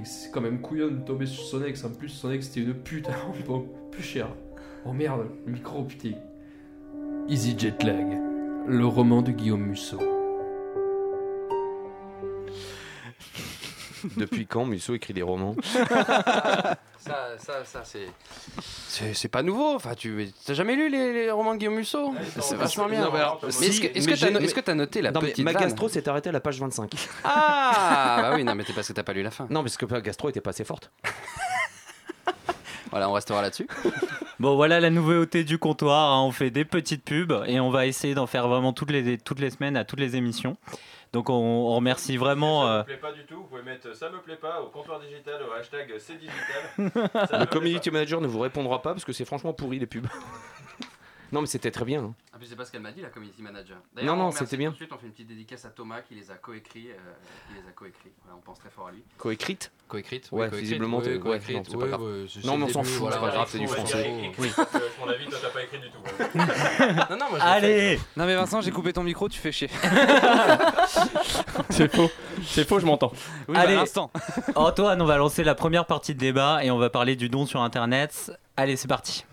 C'est 0.05 0.31
quand 0.31 0.41
même 0.41 0.61
couillon 0.61 0.89
de 0.89 1.01
tomber 1.01 1.27
sur 1.27 1.43
son 1.45 1.63
ex. 1.65 1.85
En 1.85 1.91
plus, 1.91 2.09
son 2.09 2.31
ex 2.31 2.47
c'était 2.47 2.61
une 2.61 2.75
pute. 2.75 3.09
Bon, 3.47 3.67
plus 3.91 4.03
cher. 4.03 4.29
Oh 4.85 4.93
merde, 4.93 5.27
le 5.47 5.53
micro, 5.53 5.85
putain. 5.85 6.13
Easy 7.29 7.59
Jet 7.59 7.83
Lag, 7.83 8.07
le 8.67 8.87
roman 8.87 9.23
de 9.23 9.33
Guillaume 9.33 9.67
Musso. 9.67 10.18
Depuis 14.17 14.47
quand 14.47 14.65
Musso 14.65 14.95
écrit 14.95 15.15
des 15.15 15.23
romans 15.23 15.55
Ça, 16.99 17.29
ça, 17.39 17.65
ça, 17.65 17.81
c'est. 17.85 18.07
C'est 18.89 19.15
c'est 19.15 19.29
pas 19.29 19.43
nouveau. 19.43 19.75
Enfin, 19.75 19.95
tu 19.95 20.31
t'as 20.45 20.53
jamais 20.55 20.75
lu 20.75 20.91
les, 20.91 21.13
les 21.13 21.31
romans 21.31 21.55
de 21.55 21.59
Guillaume 21.59 21.77
Musso? 21.77 22.13
C'est 22.41 22.57
vachement 22.57 22.87
bien. 22.87 23.03
Non, 23.03 23.11
mais 23.13 23.21
alors, 23.21 23.41
Mais 23.45 23.51
si, 23.53 23.65
est-ce 23.67 23.81
que 23.81 23.87
est-ce 23.87 23.95
mais 24.09 24.15
que 24.15 24.21
t'as 24.21 24.27
j'ai- 24.27 24.33
no- 24.33 24.39
mais- 24.41 24.45
est-ce 24.45 24.55
que 24.55 24.61
t'as 24.61 24.75
noté 24.75 25.01
la 25.01 25.11
Non, 25.13 25.21
mais 25.23 25.31
petite 25.31 25.45
ma 25.45 25.55
gastro 25.55 25.89
s'est 25.89 26.07
arrêtée 26.09 26.29
à 26.29 26.33
la 26.33 26.41
page 26.41 26.59
25. 26.61 26.91
Ah 27.25 28.19
bah 28.23 28.33
oui, 28.35 28.45
non, 28.45 28.55
mais 28.55 28.65
c'est 28.67 28.73
parce 28.75 28.89
que 28.89 28.93
t'as 28.93 29.05
pas 29.05 29.13
lu 29.13 29.23
la 29.23 29.31
fin. 29.31 29.47
Non, 29.49 29.63
parce 29.63 29.77
que 29.77 29.87
ma 29.87 30.01
gastro 30.01 30.29
était 30.29 30.41
pas 30.41 30.51
assez 30.51 30.65
forte. 30.65 30.91
Voilà, 32.91 33.11
on 33.11 33.13
restera 33.13 33.43
là-dessus. 33.43 33.69
Bon, 34.41 34.57
voilà 34.57 34.81
la 34.81 34.89
nouveauté 34.89 35.45
du 35.45 35.59
comptoir. 35.59 36.11
hein. 36.11 36.23
On 36.23 36.33
fait 36.33 36.51
des 36.51 36.65
petites 36.65 37.05
pubs 37.05 37.45
et 37.47 37.61
on 37.61 37.69
va 37.71 37.85
essayer 37.87 38.15
d'en 38.15 38.27
faire 38.27 38.49
vraiment 38.49 38.73
toutes 38.73 38.91
les, 38.91 39.19
toutes 39.19 39.41
les 39.41 39.51
semaines 39.51 39.77
à 39.77 39.85
toutes 39.85 40.01
les 40.01 40.17
émissions. 40.17 40.57
Donc, 41.13 41.31
on, 41.31 41.35
on 41.35 41.75
remercie 41.77 42.17
vraiment. 42.17 42.69
euh, 42.69 42.83
plaît 42.83 42.97
pas 42.97 43.13
du 43.13 43.25
tout, 43.25 43.37
vous 43.37 43.45
pouvez 43.45 43.63
mettre 43.63 43.95
ça 43.97 44.11
me 44.11 44.19
plaît 44.21 44.37
pas 44.37 44.61
au 44.61 44.67
comptoir 44.67 45.01
digital, 45.01 45.41
au 45.43 45.53
hashtag 45.53 45.95
c'est 45.99 46.19
Le 46.79 47.45
community 47.47 47.91
manager 47.91 48.21
ne 48.21 48.27
vous 48.27 48.41
répondra 48.41 48.83
pas 48.83 48.93
parce 48.93 49.05
que 49.05 49.13
c'est 49.13 49.25
franchement 49.25 49.53
pourri 49.53 49.79
les 49.79 49.87
pubs. 49.87 50.07
Non, 51.33 51.41
mais 51.43 51.47
c'était 51.47 51.71
très 51.71 51.85
bien. 51.85 52.03
hein. 52.03 52.15
Ah, 52.33 52.37
puis 52.39 52.47
c'est 52.49 52.57
pas 52.57 52.65
ce 52.65 52.73
qu'elle 52.73 52.81
m'a 52.83 52.93
dit, 52.93 53.01
la 53.01 53.09
community 53.09 53.43
manager. 53.43 53.79
Non, 54.03 54.17
non, 54.17 54.31
c'était 54.31 54.57
bien. 54.57 54.71
Ensuite, 54.71 54.93
on 54.93 54.99
fait 54.99 55.07
une 55.07 55.13
petite 55.13 55.29
dédicace 55.29 55.65
à 55.65 55.71
Thomas 55.71 56.01
qui 56.03 56.15
les 56.15 56.31
a 56.31 56.35
coécrits. 56.35 56.91
euh, 56.91 56.95
qui 57.49 57.55
les 57.61 57.69
a 57.69 57.73
coécrits. 57.73 58.11
Voilà, 58.25 58.39
on 58.39 58.41
pense 58.43 58.59
très 58.59 58.71
fort 58.71 58.89
à 58.89 58.93
lui. 58.93 59.03
Coécrite? 59.19 59.71
Coécrites 59.89 60.29
Ouais, 60.33 60.49
visiblement, 60.49 61.01
t'es- 61.01 61.17
ouais, 61.17 61.39
non, 61.51 61.63
c'est 61.67 61.77
pas 61.79 61.87
grave. 61.87 62.03
Non, 62.45 62.57
mais 62.59 62.65
on 62.65 62.69
s'en 62.69 62.83
fout, 62.83 63.09
c'est 63.13 63.21
pas 63.21 63.31
grave, 63.31 63.49
c'est 63.51 63.59
du 63.59 63.67
français. 63.67 64.33
Oui. 64.39 64.53
mon 65.01 65.09
avis, 65.09 65.27
toi 65.27 65.39
t'as 65.43 65.49
pas 65.51 65.63
écrit 65.63 65.79
du 65.79 65.91
tout. 65.91 65.99
Non, 67.11 67.17
non, 67.17 67.27
moi 67.31 67.39
Allez 67.41 67.99
Non, 68.17 68.27
mais 68.27 68.35
Vincent, 68.35 68.61
j'ai 68.61 68.71
coupé 68.71 68.93
ton 68.93 69.03
micro, 69.03 69.29
tu 69.29 69.39
fais 69.39 69.53
chier. 69.53 69.69
C'est 71.71 71.95
faux. 71.95 72.11
C'est 72.45 72.67
faux, 72.69 72.79
je 72.81 72.87
m'entends. 72.87 73.13
Oui, 73.49 73.57
Allez. 73.57 73.77
bah. 73.77 74.11
Antoine, 74.55 75.01
on 75.03 75.07
va 75.07 75.17
lancer 75.17 75.45
la 75.45 75.55
première 75.55 75.87
partie 75.87 76.15
de 76.15 76.19
débat 76.19 76.65
et 76.65 76.71
on 76.71 76.79
va 76.79 76.91
parler 76.91 77.17
du 77.17 77.29
don 77.29 77.47
sur 77.47 77.61
Internet. 77.63 78.33
Allez, 78.57 78.77
c'est 78.77 78.89
parti. 78.89 79.25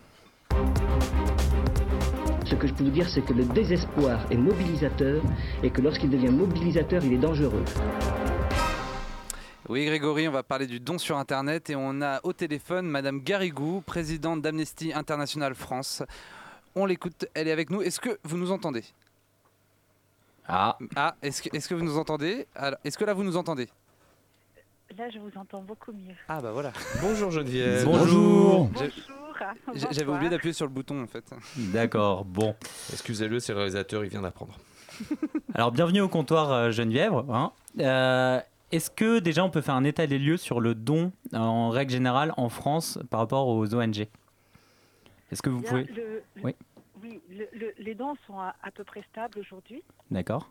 Ce 2.46 2.56
que 2.56 2.68
je 2.68 2.74
peux 2.74 2.84
vous 2.84 2.92
dire, 2.92 3.10
c'est 3.10 3.22
que 3.26 3.34
le 3.34 3.44
désespoir 3.46 4.20
est 4.32 4.38
mobilisateur 4.38 5.22
et 5.64 5.72
que 5.72 5.82
lorsqu'il 5.82 6.10
devient 6.10 6.30
mobilisateur, 6.30 7.04
il 7.04 7.14
est 7.14 7.18
dangereux. 7.18 7.64
Oui, 9.68 9.86
Grégory, 9.86 10.28
on 10.28 10.32
va 10.32 10.44
parler 10.44 10.68
du 10.68 10.80
don 10.80 11.00
sur 11.00 11.18
Internet 11.18 11.72
et 11.72 11.76
on 11.76 12.02
a 12.04 12.20
au 12.24 12.34
téléphone 12.34 12.86
Madame 12.88 13.20
Garrigou, 13.22 13.82
présidente 13.82 14.44
d'Amnesty 14.44 14.94
International 14.94 15.56
France. 15.56 16.04
On 16.76 16.86
l'écoute, 16.86 17.26
elle 17.34 17.48
est 17.48 17.52
avec 17.52 17.72
nous. 17.72 17.82
Est-ce 17.82 18.00
que 18.00 18.20
vous 18.24 18.38
nous 18.38 18.52
entendez? 18.52 18.84
Ah, 20.48 20.78
Ah, 20.96 21.16
est-ce 21.24 21.42
que, 21.42 21.56
est-ce 21.58 21.68
que 21.68 21.74
vous 21.74 21.84
nous 21.84 21.98
entendez? 21.98 22.46
Alors, 22.54 22.78
Est-ce 22.84 22.98
que 23.00 23.06
là 23.06 23.14
vous 23.16 23.24
nous 23.24 23.38
entendez? 23.38 23.68
Là, 24.96 25.10
je 25.10 25.18
vous 25.18 25.32
entends 25.36 25.64
beaucoup 25.64 25.92
mieux. 25.92 26.14
Ah 26.30 26.40
bah 26.42 26.52
voilà. 26.52 26.72
Bonjour 27.02 27.32
Geneviève. 27.32 27.84
bonjour. 27.86 28.68
Bonjour. 28.68 28.92
J'avais 29.92 30.12
oublié 30.12 30.30
d'appuyer 30.30 30.54
sur 30.54 30.66
le 30.66 30.72
bouton 30.72 31.04
en 31.04 31.08
fait. 31.08 31.24
D'accord, 31.58 32.26
bon. 32.26 32.56
Excusez-le, 32.92 33.40
c'est 33.40 33.52
le 33.54 33.58
réalisateur, 33.60 34.04
il 34.04 34.10
vient 34.10 34.22
d'apprendre. 34.22 34.58
Alors, 35.54 35.72
bienvenue 35.72 36.02
au 36.02 36.08
comptoir 36.10 36.52
euh, 36.52 36.72
Geneviève. 36.72 37.14
hein. 37.30 37.52
Euh, 37.80 38.40
Est-ce 38.72 38.90
que 38.90 39.20
déjà 39.20 39.44
on 39.44 39.50
peut 39.50 39.62
faire 39.62 39.76
un 39.76 39.84
état 39.84 40.08
des 40.08 40.18
lieux 40.20 40.38
sur 40.38 40.62
le 40.62 40.74
don 40.76 41.12
en 41.34 41.70
règle 41.70 41.92
générale 41.92 42.34
en 42.38 42.50
France 42.50 42.98
par 43.10 43.20
rapport 43.20 43.48
aux 43.48 43.74
ONG 43.76 44.08
Est-ce 45.32 45.42
que 45.42 45.50
vous 45.50 45.60
Bien, 45.62 45.70
pouvez. 45.70 45.84
le- 45.86 46.24
Oui. 46.44 46.56
oui, 47.04 47.22
le- 47.30 47.50
le- 47.54 47.74
les 47.78 47.96
dons 47.96 48.16
sont 48.28 48.40
à, 48.40 48.56
à 48.64 48.72
peu 48.72 48.84
près 48.84 49.04
stables 49.12 49.38
aujourd'hui. 49.40 49.84
D'accord. 50.12 50.50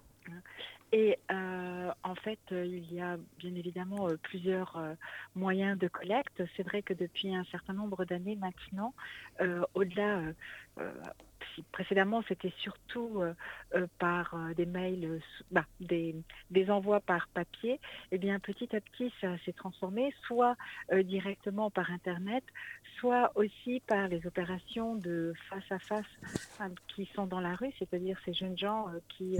Et 0.96 1.18
euh, 1.32 1.90
en 2.04 2.14
fait, 2.14 2.38
euh, 2.52 2.64
il 2.64 2.94
y 2.94 3.00
a 3.00 3.16
bien 3.38 3.52
évidemment 3.56 4.08
euh, 4.08 4.16
plusieurs 4.16 4.80
moyens 5.34 5.76
de 5.76 5.88
collecte. 5.88 6.40
C'est 6.56 6.62
vrai 6.62 6.82
que 6.82 6.94
depuis 6.94 7.34
un 7.34 7.42
certain 7.50 7.72
nombre 7.72 8.04
d'années 8.04 8.36
maintenant, 8.36 8.94
au-delà, 9.74 10.22
précédemment 11.72 12.22
c'était 12.28 12.52
surtout 12.58 13.20
euh, 13.20 13.34
euh, 13.74 13.86
par 13.98 14.34
euh, 14.34 14.54
des 14.54 14.66
mails, 14.66 15.20
bah, 15.50 15.64
des, 15.80 16.14
envois 16.70 17.00
par 17.00 17.28
papier, 17.28 17.80
et 18.10 18.18
bien 18.18 18.38
petit 18.38 18.74
à 18.74 18.80
petit 18.80 19.12
ça 19.20 19.36
s'est 19.44 19.52
transformé, 19.52 20.14
soit 20.26 20.56
directement 20.92 21.70
par 21.70 21.90
Internet, 21.90 22.42
soit 22.98 23.32
aussi 23.34 23.82
par 23.86 24.08
les 24.08 24.26
opérations 24.26 24.94
de 24.94 25.34
face 25.50 25.70
à 25.70 25.78
face 25.78 26.06
qui 26.88 27.08
sont 27.14 27.26
dans 27.26 27.40
la 27.40 27.54
rue, 27.54 27.70
c'est-à-dire 27.78 28.18
ces 28.24 28.32
jeunes 28.32 28.56
gens 28.56 28.86
qui 29.08 29.38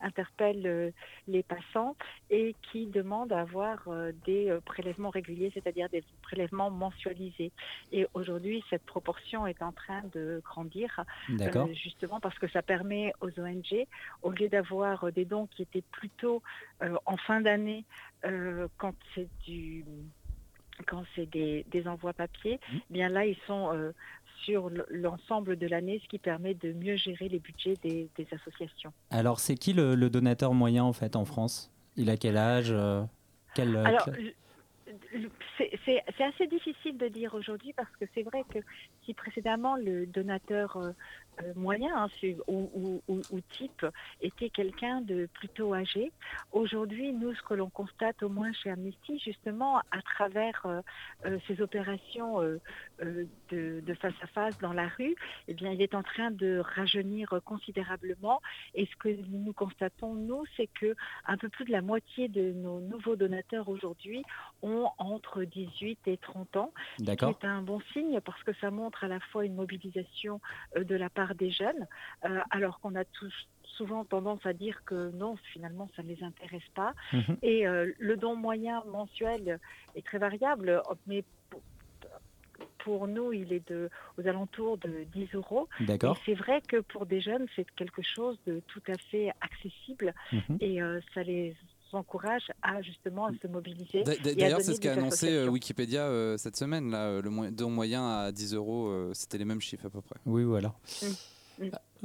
interpellent 0.00 0.92
les 1.28 1.42
passants 1.42 1.94
et 2.30 2.54
qui 2.62 2.86
demandent 2.86 3.32
à 3.32 3.40
avoir 3.40 3.86
des 4.24 4.56
prélèvements 4.64 5.10
réguliers, 5.10 5.50
c'est-à-dire 5.52 5.88
des 5.90 6.04
prélèvements 6.22 6.70
mensualisés. 6.70 7.52
Et 7.92 8.06
aujourd'hui, 8.14 8.64
cette 8.70 8.84
proportion 8.84 9.46
est 9.46 9.62
en 9.62 9.72
train 9.72 10.02
de 10.14 10.40
grandir, 10.44 11.04
D'accord. 11.44 11.68
euh, 11.68 11.74
justement 11.74 12.20
parce 12.20 12.38
que 12.38 12.48
ça 12.48 12.62
permet 12.62 13.12
aux 13.20 13.30
ONG, 13.40 13.86
au 14.22 14.30
lieu 14.30 14.48
d'avoir 14.48 15.04
euh, 15.04 15.10
des 15.10 15.24
dons 15.24 15.46
qui 15.46 15.62
étaient 15.62 15.84
plutôt 15.92 16.42
euh, 16.82 16.96
en 17.06 17.16
fin 17.16 17.40
d'année, 17.40 17.84
euh, 18.24 18.68
quand 18.78 18.94
c'est 19.14 19.28
du 19.44 19.84
quand 20.86 21.04
c'est 21.14 21.26
des, 21.26 21.64
des 21.70 21.86
envois 21.86 22.12
papier, 22.12 22.58
Mmh. 22.72 22.76
eh 22.90 22.92
bien 22.92 23.08
là, 23.08 23.26
ils 23.26 23.36
sont 23.46 23.70
sur 24.42 24.70
l'ensemble 24.90 25.56
de 25.56 25.66
l'année, 25.68 26.00
ce 26.02 26.08
qui 26.08 26.18
permet 26.18 26.54
de 26.54 26.72
mieux 26.72 26.96
gérer 26.96 27.28
les 27.28 27.38
budgets 27.38 27.76
des, 27.82 28.08
des 28.16 28.26
associations. 28.32 28.92
Alors, 29.10 29.38
c'est 29.38 29.54
qui 29.54 29.74
le, 29.74 29.94
le 29.94 30.10
donateur 30.10 30.54
moyen 30.54 30.82
en 30.82 30.92
fait 30.92 31.14
en 31.14 31.24
France? 31.24 31.70
Il 31.96 32.10
a 32.10 32.16
quel 32.16 32.36
âge 32.36 32.74
quel, 33.54 33.76
Alors, 33.76 34.08
c'est 35.84 36.02
assez 36.24 36.46
difficile 36.46 36.96
de 36.98 37.08
dire 37.08 37.34
aujourd'hui 37.34 37.72
parce 37.74 37.94
que 38.00 38.06
c'est 38.14 38.22
vrai 38.22 38.42
que 38.52 38.58
si 39.04 39.14
précédemment 39.14 39.76
le 39.76 40.06
donateur 40.06 40.78
moyen 41.56 41.90
hein, 41.96 42.08
c'est- 42.20 42.36
ou, 42.46 42.70
ou- 42.74 43.02
ou- 43.08 43.22
ou 43.30 43.40
type 43.56 43.86
était 44.20 44.50
quelqu'un 44.50 45.00
de 45.00 45.26
plutôt 45.34 45.74
âgé, 45.74 46.12
aujourd'hui, 46.52 47.12
nous, 47.12 47.34
ce 47.34 47.42
que 47.42 47.54
l'on 47.54 47.70
constate 47.70 48.22
au 48.22 48.28
moins 48.28 48.52
chez 48.52 48.70
Amnesty, 48.70 49.18
justement, 49.18 49.78
à 49.90 50.02
travers 50.02 50.60
euh, 50.66 50.80
euh, 51.26 51.38
ces 51.46 51.60
opérations 51.62 52.40
euh, 52.42 52.58
euh, 53.02 53.24
de, 53.50 53.80
de 53.84 53.94
face 53.94 54.14
à 54.22 54.26
face 54.28 54.56
dans 54.58 54.72
la 54.72 54.88
rue, 54.88 55.14
eh 55.48 55.54
bien, 55.54 55.72
il 55.72 55.80
est 55.82 55.94
en 55.94 56.02
train 56.02 56.30
de 56.30 56.58
rajeunir 56.58 57.40
considérablement. 57.44 58.40
Et 58.74 58.86
ce 58.86 58.96
que 58.96 59.08
nous 59.30 59.52
constatons, 59.52 60.14
nous, 60.14 60.44
c'est 60.56 60.68
que 60.68 60.94
un 61.26 61.36
peu 61.36 61.48
plus 61.48 61.64
de 61.64 61.72
la 61.72 61.82
moitié 61.82 62.28
de 62.28 62.52
nos 62.52 62.80
nouveaux 62.80 63.16
donateurs 63.16 63.68
aujourd'hui 63.68 64.22
ont 64.62 64.88
entre 64.98 65.44
18 65.44 65.98
et 66.06 66.16
30 66.18 66.56
ans. 66.56 66.72
D'accord. 66.98 67.36
C'est 67.40 67.46
un 67.46 67.62
bon 67.62 67.80
signe 67.92 68.20
parce 68.20 68.42
que 68.42 68.52
ça 68.54 68.70
montre 68.70 69.04
à 69.04 69.08
la 69.08 69.20
fois 69.20 69.44
une 69.44 69.54
mobilisation 69.54 70.40
euh, 70.76 70.84
de 70.84 70.94
la 70.96 71.08
part 71.10 71.21
des 71.34 71.50
jeunes, 71.50 71.86
euh, 72.24 72.40
alors 72.50 72.80
qu'on 72.80 72.94
a 72.94 73.04
tous 73.04 73.32
souvent 73.76 74.04
tendance 74.04 74.44
à 74.44 74.52
dire 74.52 74.82
que 74.84 75.10
non, 75.12 75.36
finalement, 75.52 75.88
ça 75.96 76.02
ne 76.02 76.08
les 76.08 76.22
intéresse 76.22 76.68
pas. 76.74 76.92
Mhm. 77.12 77.36
Et 77.42 77.66
euh, 77.66 77.90
le 77.98 78.16
don 78.16 78.36
moyen 78.36 78.82
mensuel 78.86 79.58
est 79.94 80.04
très 80.04 80.18
variable, 80.18 80.82
mais 81.06 81.24
pour- 82.78 83.06
nous, 83.06 83.32
il 83.32 83.52
est 83.52 83.66
de, 83.70 83.88
aux 84.18 84.26
alentours 84.26 84.76
de 84.78 85.04
10 85.14 85.28
euros. 85.34 85.68
D'accord. 85.80 86.18
C'est 86.26 86.34
vrai 86.34 86.60
que 86.66 86.78
pour 86.80 87.06
des 87.06 87.20
jeunes, 87.20 87.46
c'est 87.54 87.64
quelque 87.76 88.02
chose 88.02 88.36
de 88.44 88.60
tout 88.66 88.82
à 88.88 88.96
fait 89.10 89.30
accessible 89.40 90.12
Mhm. 90.32 90.56
et 90.60 90.82
euh, 90.82 91.00
ça 91.14 91.22
les 91.22 91.56
encourage 91.94 92.50
à 92.62 92.82
justement 92.82 93.26
à 93.26 93.32
se 93.40 93.46
mobiliser. 93.46 94.02
D'ailleurs, 94.02 94.60
c'est 94.60 94.74
ce 94.74 94.80
qu'a 94.80 94.92
annoncé 94.92 95.30
euh. 95.32 95.48
Wikipédia 95.48 96.02
euh, 96.02 96.36
cette 96.36 96.56
semaine. 96.56 96.90
Là, 96.90 97.06
euh, 97.06 97.22
le 97.22 97.50
don 97.50 97.70
moyen 97.70 98.06
à 98.08 98.32
10 98.32 98.54
euros, 98.54 98.88
euh, 98.88 99.10
c'était 99.14 99.38
les 99.38 99.44
mêmes 99.44 99.60
chiffres 99.60 99.86
à 99.86 99.90
peu 99.90 100.00
près. 100.00 100.16
Oui, 100.26 100.44
voilà. 100.44 100.74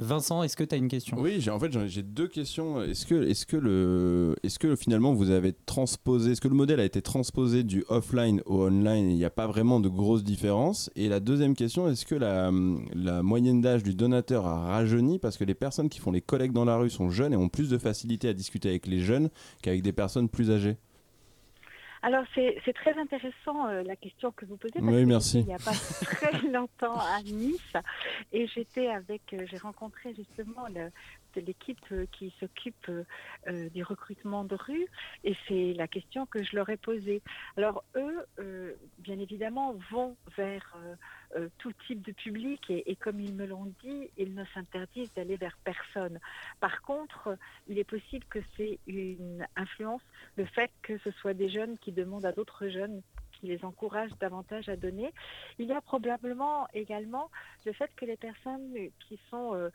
Vincent, 0.00 0.44
est-ce 0.44 0.56
que 0.56 0.62
tu 0.62 0.76
as 0.76 0.78
une 0.78 0.86
question? 0.86 1.16
Oui, 1.18 1.40
j'ai 1.40 1.50
en 1.50 1.58
fait 1.58 1.72
j'ai 1.88 2.04
deux 2.04 2.28
questions. 2.28 2.80
Est-ce 2.80 3.04
que 3.04 3.28
est-ce 3.28 3.44
que 3.46 3.56
le 3.56 4.36
est-ce 4.44 4.60
que 4.60 4.76
finalement 4.76 5.12
vous 5.12 5.30
avez 5.30 5.52
transposé 5.66 6.32
est-ce 6.32 6.40
que 6.40 6.46
le 6.46 6.54
modèle 6.54 6.78
a 6.78 6.84
été 6.84 7.02
transposé 7.02 7.64
du 7.64 7.84
offline 7.88 8.40
au 8.46 8.66
online 8.66 9.10
il 9.10 9.16
n'y 9.16 9.24
a 9.24 9.30
pas 9.30 9.48
vraiment 9.48 9.80
de 9.80 9.88
grosses 9.88 10.22
différences? 10.22 10.88
Et 10.94 11.08
la 11.08 11.18
deuxième 11.18 11.56
question, 11.56 11.88
est-ce 11.88 12.06
que 12.06 12.14
la, 12.14 12.52
la 12.94 13.24
moyenne 13.24 13.60
d'âge 13.60 13.82
du 13.82 13.94
donateur 13.94 14.46
a 14.46 14.60
rajeuni? 14.68 15.18
Parce 15.18 15.36
que 15.36 15.44
les 15.44 15.54
personnes 15.54 15.88
qui 15.88 15.98
font 15.98 16.12
les 16.12 16.22
collectes 16.22 16.54
dans 16.54 16.64
la 16.64 16.76
rue 16.76 16.90
sont 16.90 17.10
jeunes 17.10 17.32
et 17.32 17.36
ont 17.36 17.48
plus 17.48 17.68
de 17.68 17.78
facilité 17.78 18.28
à 18.28 18.34
discuter 18.34 18.68
avec 18.68 18.86
les 18.86 19.00
jeunes 19.00 19.30
qu'avec 19.62 19.82
des 19.82 19.92
personnes 19.92 20.28
plus 20.28 20.52
âgées 20.52 20.76
Alors 22.02 22.24
c'est 22.34 22.60
c'est 22.64 22.72
très 22.72 22.96
intéressant 22.98 23.66
euh, 23.68 23.82
la 23.82 23.96
question 23.96 24.30
que 24.32 24.44
vous 24.44 24.56
posez 24.56 24.74
parce 24.80 24.86
Oui, 24.86 25.04
merci. 25.04 25.40
il 25.40 25.46
n'y 25.46 25.54
a 25.54 25.58
pas 25.58 25.72
très 26.04 26.32
longtemps 26.48 26.98
à 26.98 27.20
Nice 27.22 27.72
et 28.32 28.46
j'étais 28.46 28.88
avec 28.88 29.22
euh, 29.32 29.44
j'ai 29.50 29.58
rencontré 29.58 30.14
justement 30.14 30.66
le- 30.74 30.90
l'équipe 31.36 31.78
euh, 31.92 32.06
qui 32.12 32.32
s'occupe 32.40 32.88
euh, 32.88 33.04
euh, 33.48 33.68
du 33.70 33.82
recrutement 33.82 34.44
de 34.44 34.56
rue 34.56 34.86
et 35.24 35.36
c'est 35.46 35.74
la 35.74 35.88
question 35.88 36.26
que 36.26 36.42
je 36.42 36.56
leur 36.56 36.68
ai 36.68 36.76
posée. 36.76 37.22
Alors 37.56 37.84
eux, 37.96 38.26
bien 38.98 39.18
évidemment, 39.18 39.74
vont 39.90 40.16
vers 40.36 40.76
tout 41.58 41.72
type 41.86 42.02
de 42.02 42.12
public 42.12 42.70
et, 42.70 42.96
comme 42.96 43.20
ils 43.20 43.34
me 43.34 43.46
l'ont 43.46 43.72
dit, 43.82 44.10
ils 44.16 44.34
ne 44.34 44.44
s'interdisent 44.54 45.12
d'aller 45.14 45.36
vers 45.36 45.56
personne. 45.64 46.18
Par 46.60 46.82
contre, 46.82 47.36
il 47.66 47.78
est 47.78 47.84
possible 47.84 48.24
que 48.26 48.38
c'est 48.56 48.78
une 48.86 49.46
influence, 49.56 50.02
le 50.36 50.44
fait 50.46 50.70
que 50.82 50.98
ce 50.98 51.10
soit 51.12 51.34
des 51.34 51.48
jeunes 51.48 51.78
qui 51.78 51.92
demandent 51.92 52.26
à 52.26 52.32
d'autres 52.32 52.68
jeunes 52.68 53.02
qui 53.32 53.46
les 53.46 53.64
encouragent 53.64 54.16
davantage 54.20 54.68
à 54.68 54.76
donner. 54.76 55.12
Il 55.58 55.66
y 55.66 55.72
a 55.72 55.80
probablement 55.80 56.66
également 56.74 57.30
le 57.66 57.72
fait 57.72 57.90
que 57.96 58.04
les 58.04 58.16
personnes 58.16 58.74
qui 59.00 59.18
sont, 59.30 59.70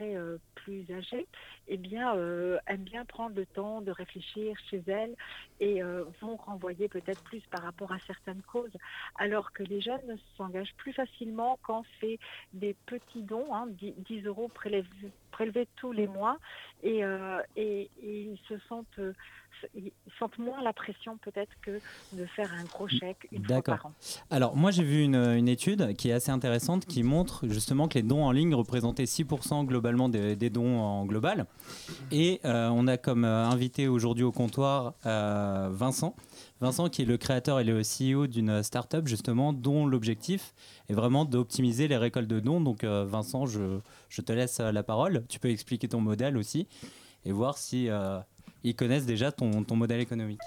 euh, 0.00 0.38
plus 0.54 0.90
âgées, 0.90 1.26
eh 1.68 1.76
bien, 1.76 2.14
euh, 2.16 2.58
aiment 2.66 2.82
bien 2.84 3.04
prendre 3.04 3.36
le 3.36 3.46
temps 3.46 3.80
de 3.80 3.90
réfléchir 3.90 4.56
chez 4.70 4.82
elles 4.86 5.14
et 5.60 5.82
euh, 5.82 6.04
vont 6.20 6.36
renvoyer 6.36 6.88
peut-être 6.88 7.22
plus 7.22 7.42
par 7.50 7.62
rapport 7.62 7.92
à 7.92 7.98
certaines 8.06 8.42
causes, 8.42 8.76
alors 9.16 9.52
que 9.52 9.62
les 9.62 9.80
jeunes 9.80 10.18
s'engagent 10.36 10.74
plus 10.76 10.92
facilement 10.92 11.58
quand 11.62 11.84
c'est 12.00 12.18
des 12.52 12.74
petits 12.86 13.22
dons, 13.22 13.54
hein, 13.54 13.66
10, 13.68 13.92
10 13.98 14.22
euros 14.26 14.48
prélevés, 14.48 15.68
tous 15.76 15.92
les 15.92 16.06
mois, 16.08 16.38
et, 16.82 17.02
et- 17.56 17.90
ils 18.02 18.38
se 18.48 18.58
sentent, 18.68 19.00
ils 19.74 19.92
sentent 20.18 20.38
moins 20.38 20.62
la 20.62 20.72
pression 20.72 21.18
peut-être 21.18 21.52
que 21.62 21.80
de 22.12 22.26
faire 22.26 22.52
un 22.52 22.64
gros 22.64 22.88
chèque 22.88 23.28
une 23.32 23.44
fois 23.44 23.62
par 23.62 23.86
an. 23.86 23.92
Alors, 24.30 24.56
moi, 24.56 24.70
j'ai 24.70 24.82
vu 24.82 25.02
une, 25.02 25.16
une 25.16 25.48
étude 25.48 25.96
qui 25.96 26.10
est 26.10 26.12
assez 26.12 26.30
intéressante 26.30 26.86
qui 26.86 27.02
montre 27.02 27.46
justement 27.48 27.88
que 27.88 27.94
les 27.94 28.02
dons 28.02 28.24
en 28.24 28.32
ligne 28.32 28.54
représentaient 28.54 29.04
6% 29.04 29.64
globalement 29.66 30.08
des, 30.08 30.36
des 30.36 30.50
dons 30.50 30.78
en 30.78 31.06
global. 31.06 31.46
Et 32.10 32.40
euh, 32.44 32.68
on 32.68 32.86
a 32.86 32.96
comme 32.96 33.24
euh, 33.24 33.44
invité 33.46 33.88
aujourd'hui 33.88 34.24
au 34.24 34.32
comptoir 34.32 34.94
euh, 35.06 35.68
Vincent. 35.70 36.14
Vincent, 36.60 36.88
qui 36.88 37.02
est 37.02 37.04
le 37.04 37.16
créateur 37.16 37.60
et 37.60 37.64
le 37.64 37.82
CEO 37.82 38.26
d'une 38.26 38.62
start-up 38.62 39.06
justement, 39.06 39.52
dont 39.52 39.86
l'objectif 39.86 40.54
est 40.88 40.94
vraiment 40.94 41.24
d'optimiser 41.24 41.86
les 41.88 41.96
récoltes 41.96 42.28
de 42.28 42.40
dons. 42.40 42.60
Donc, 42.60 42.84
euh, 42.84 43.04
Vincent, 43.04 43.46
je, 43.46 43.78
je 44.08 44.22
te 44.22 44.32
laisse 44.32 44.58
la 44.60 44.82
parole. 44.82 45.24
Tu 45.28 45.38
peux 45.38 45.50
expliquer 45.50 45.88
ton 45.88 46.00
modèle 46.00 46.36
aussi 46.36 46.66
et 47.24 47.32
voir 47.32 47.58
si 47.58 47.88
ils 48.64 48.74
connaissent 48.74 49.06
déjà 49.06 49.32
ton, 49.32 49.64
ton 49.64 49.76
modèle 49.76 50.00
économique. 50.00 50.40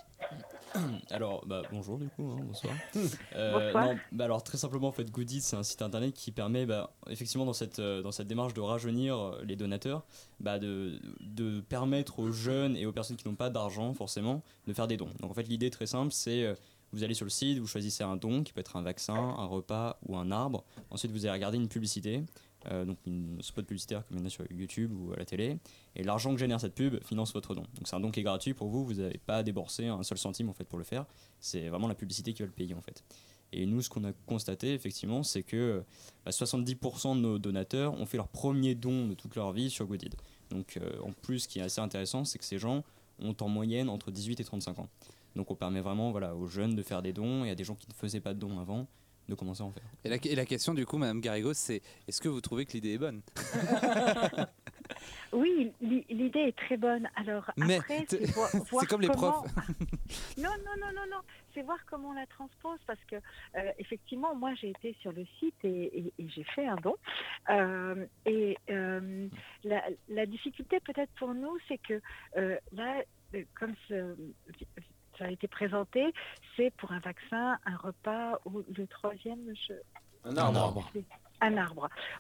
Alors, 1.10 1.46
bah, 1.46 1.64
bonjour 1.72 1.98
du 1.98 2.08
coup, 2.10 2.32
hein, 2.32 2.40
bonsoir. 2.44 2.74
Bonsoir. 2.94 3.86
non, 3.88 4.00
bah, 4.12 4.26
alors 4.26 4.44
très 4.44 4.58
simplement, 4.58 4.88
en 4.88 4.92
fait, 4.92 5.12
Goodies, 5.12 5.42
c'est 5.42 5.56
un 5.56 5.64
site 5.64 5.82
internet 5.82 6.14
qui 6.14 6.32
permet, 6.32 6.66
bah, 6.66 6.94
effectivement, 7.10 7.46
dans 7.46 7.54
cette, 7.54 7.80
euh, 7.80 8.02
dans 8.02 8.12
cette 8.12 8.28
démarche 8.28 8.54
de 8.54 8.62
rajeunir 8.62 9.18
euh, 9.18 9.42
les 9.44 9.56
donateurs, 9.56 10.06
bah, 10.40 10.60
de, 10.60 11.00
de 11.20 11.62
permettre 11.62 12.20
aux 12.20 12.32
jeunes 12.32 12.78
et 12.78 12.86
aux 12.86 12.92
personnes 12.92 13.18
qui 13.18 13.28
n'ont 13.28 13.36
pas 13.36 13.50
d'argent, 13.50 13.94
forcément, 13.94 14.44
de 14.68 14.74
faire 14.74 14.88
des 14.88 14.98
dons. 14.98 15.10
Donc 15.20 15.32
en 15.32 15.34
fait, 15.34 15.44
l'idée 15.44 15.70
très 15.70 15.88
simple, 15.88 16.12
c'est 16.14 16.44
euh, 16.44 16.56
vous 16.94 17.04
allez 17.04 17.14
sur 17.14 17.26
le 17.26 17.30
site, 17.32 17.60
vous 17.60 17.68
choisissez 17.68 18.04
un 18.04 18.18
don 18.18 18.44
qui 18.44 18.54
peut 18.54 18.60
être 18.60 18.76
un 18.76 18.82
vaccin, 18.82 19.16
un 19.16 19.46
repas 19.46 19.98
ou 20.08 20.18
un 20.18 20.32
arbre. 20.32 20.64
Ensuite, 20.90 21.12
vous 21.12 21.26
allez 21.26 21.34
regarder 21.34 21.58
une 21.58 21.70
publicité, 21.70 22.24
euh, 22.70 22.86
donc 22.86 22.98
une 23.06 23.42
spot 23.42 23.66
publicitaire 23.66 24.06
comme 24.08 24.18
il 24.18 24.20
y 24.22 24.24
en 24.24 24.26
a 24.28 24.30
sur 24.30 24.46
YouTube 24.52 24.92
ou 24.94 25.14
à 25.14 25.18
la 25.18 25.26
télé. 25.26 25.58
Et 25.96 26.04
l'argent 26.04 26.34
que 26.34 26.40
génère 26.40 26.60
cette 26.60 26.76
pub 26.76 27.02
finance 27.04 27.34
votre 27.34 27.56
don. 27.56 27.62
Donc 27.62 27.88
c'est 27.88 27.96
un 27.96 28.00
don 28.00 28.12
qui 28.12 28.20
est 28.20 28.24
gratuit 28.24 28.54
pour 28.54 28.68
vous, 28.68 28.86
vous 28.86 28.96
n'avez 28.96 29.18
pas 29.18 29.38
à 29.38 29.44
un 29.44 30.04
seul 30.04 30.18
centime 30.18 30.50
en 30.50 30.54
fait 30.54 30.66
pour 30.66 30.78
le 30.78 30.86
faire. 30.86 31.06
C'est 31.40 31.70
vraiment 31.70 31.88
la 31.88 31.96
publicité 31.96 32.34
qui 32.34 32.42
va 32.42 32.48
le 32.48 32.52
payer 32.52 32.74
en 32.74 32.82
fait. 32.82 33.04
Et 33.54 33.66
nous, 33.66 33.82
ce 33.82 33.90
qu'on 33.90 34.04
a 34.06 34.14
constaté, 34.26 34.74
effectivement, 34.74 35.24
c'est 35.24 35.44
que 35.44 35.84
bah, 36.26 36.32
70% 36.32 37.16
de 37.16 37.22
nos 37.22 37.38
donateurs 37.38 37.94
ont 38.00 38.06
fait 38.06 38.18
leur 38.18 38.30
premier 38.30 38.76
don 38.76 39.08
de 39.08 39.14
toute 39.14 39.36
leur 39.36 39.52
vie 39.52 39.70
sur 39.70 39.86
Goodid. 39.86 40.16
Donc, 40.50 40.78
euh, 40.78 41.00
en 41.04 41.12
plus, 41.12 41.40
ce 41.40 41.48
qui 41.48 41.60
est 41.60 41.62
assez 41.62 41.82
intéressant, 41.82 42.24
c'est 42.24 42.40
que 42.40 42.46
ces 42.46 42.60
gens 42.60 42.84
ont 43.20 43.36
en 43.42 43.50
moyenne 43.50 43.90
entre 43.90 44.10
18 44.10 44.40
et 44.40 44.44
35 44.44 44.80
ans. 44.80 44.90
Donc, 45.36 45.52
on 45.52 45.56
permet 45.56 45.82
vraiment 45.82 46.12
voilà, 46.12 46.34
aux 46.36 46.48
jeunes 46.48 46.76
de 46.76 46.84
faire 46.84 47.02
des 47.02 47.12
dons 47.12 47.44
et 47.44 47.50
à 47.50 47.56
des 47.56 47.64
gens 47.64 47.76
qui 47.76 47.88
ne 47.90 47.94
faisaient 47.94 48.22
pas 48.22 48.34
de 48.34 48.40
dons 48.40 48.58
avant 48.60 48.88
de 49.30 49.36
commencer 49.36 49.62
à 49.64 49.66
en 49.66 49.72
faire. 49.72 49.84
Et 50.04 50.10
la, 50.10 50.16
et 50.24 50.36
la 50.36 50.46
question 50.46 50.74
du 50.74 50.86
coup, 50.86 50.98
Madame 50.98 51.22
Garrigos, 51.22 51.54
c'est 51.54 51.82
est-ce 52.08 52.22
que 52.22 52.28
vous 52.30 52.42
trouvez 52.42 52.66
que 52.66 52.74
l'idée 52.74 52.94
est 52.94 52.98
bonne? 52.98 53.22
Oui, 55.34 55.72
l'i- 55.82 56.06
l'idée 56.10 56.40
est 56.50 56.58
très 56.58 56.76
bonne. 56.76 57.10
Alors 57.16 57.50
Mais 57.56 57.78
après, 57.78 58.06
c'est 58.10 58.20
comme 58.90 59.02
les 59.02 59.08
profs. 59.08 59.46
non, 60.38 60.50
non, 60.50 60.76
non, 60.80 60.88
non, 60.94 61.06
non. 61.10 61.18
C'est 61.54 61.62
voir 61.62 61.78
comment 61.86 62.10
on 62.10 62.14
la 62.14 62.26
transpose 62.28 62.80
parce 62.86 63.00
que 63.10 63.16
euh, 63.16 63.72
effectivement, 63.80 64.36
moi, 64.36 64.54
j'ai 64.56 64.70
été 64.72 64.96
sur 65.02 65.12
le 65.14 65.26
site 65.40 65.56
et, 65.64 65.98
et- 66.00 66.14
et 66.20 66.30
j'ai 66.30 66.44
fait 66.44 66.68
un 66.68 66.76
don. 66.78 66.96
Euh, 67.50 68.06
et 68.26 68.58
euh, 68.70 69.28
la, 69.64 69.82
la 70.10 70.26
difficulté 70.26 70.80
peut-être 70.82 71.12
pour 71.18 71.34
nous, 71.34 71.58
c'est 71.70 71.78
que 71.78 72.02
euh, 72.38 72.58
là, 72.74 73.02
comme 73.58 73.74
ce- 73.88 74.16
ça 75.22 75.28
a 75.28 75.32
été 75.32 75.48
présenté, 75.48 76.14
c'est 76.56 76.72
pour 76.78 76.92
un 76.92 77.00
vaccin, 77.00 77.60
un 77.66 77.78
repas 77.78 78.40
ou 78.46 78.64
le 78.76 78.88
troisième. 78.88 79.54
Je... 79.68 79.74
Un 80.26 80.36
arbre. 80.36 80.58
Un 80.58 80.62
arbre. 80.62 80.92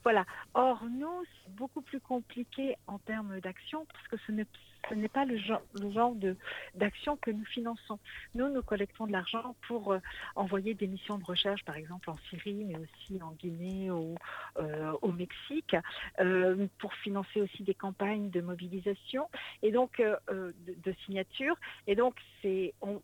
Voilà. 0.03 0.25
Or, 0.53 0.83
nous, 0.85 1.23
c'est 1.43 1.53
beaucoup 1.55 1.81
plus 1.81 1.99
compliqué 1.99 2.75
en 2.87 2.97
termes 2.99 3.39
d'action 3.39 3.85
parce 3.91 4.07
que 4.07 4.17
ce 4.25 4.31
n'est 4.31 5.07
pas 5.09 5.25
le 5.25 5.37
genre, 5.37 5.61
le 5.79 5.91
genre 5.91 6.15
de 6.15 6.35
d'action 6.75 7.15
que 7.17 7.29
nous 7.31 7.45
finançons. 7.45 7.99
Nous, 8.33 8.49
nous 8.49 8.63
collectons 8.63 9.05
de 9.05 9.11
l'argent 9.11 9.55
pour 9.67 9.93
euh, 9.93 9.99
envoyer 10.35 10.73
des 10.73 10.87
missions 10.87 11.17
de 11.19 11.23
recherche, 11.23 11.63
par 11.65 11.75
exemple 11.75 12.09
en 12.09 12.17
Syrie, 12.29 12.65
mais 12.65 12.77
aussi 12.77 13.21
en 13.21 13.31
Guinée 13.33 13.91
ou 13.91 14.15
euh, 14.57 14.91
au 15.01 15.11
Mexique, 15.11 15.75
euh, 16.19 16.67
pour 16.79 16.93
financer 16.95 17.41
aussi 17.41 17.63
des 17.63 17.75
campagnes 17.75 18.29
de 18.31 18.41
mobilisation 18.41 19.29
et 19.61 19.71
donc 19.71 20.01
de, 20.01 20.53
de 20.67 20.95
signature. 21.05 21.55
Et 21.87 21.95
donc, 21.95 22.15
c'est 22.41 22.73
on- 22.81 23.01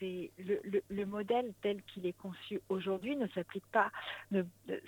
le, 0.00 0.60
le- 0.64 0.82
le 0.88 1.06
modèle 1.06 1.52
tel 1.62 1.82
qu'il 1.82 2.06
est 2.06 2.12
conçu 2.18 2.60
aujourd'hui 2.68 3.16
ne 3.16 3.26
s'applique 3.28 3.66
pas, 3.66 3.90
ne, 4.30 4.42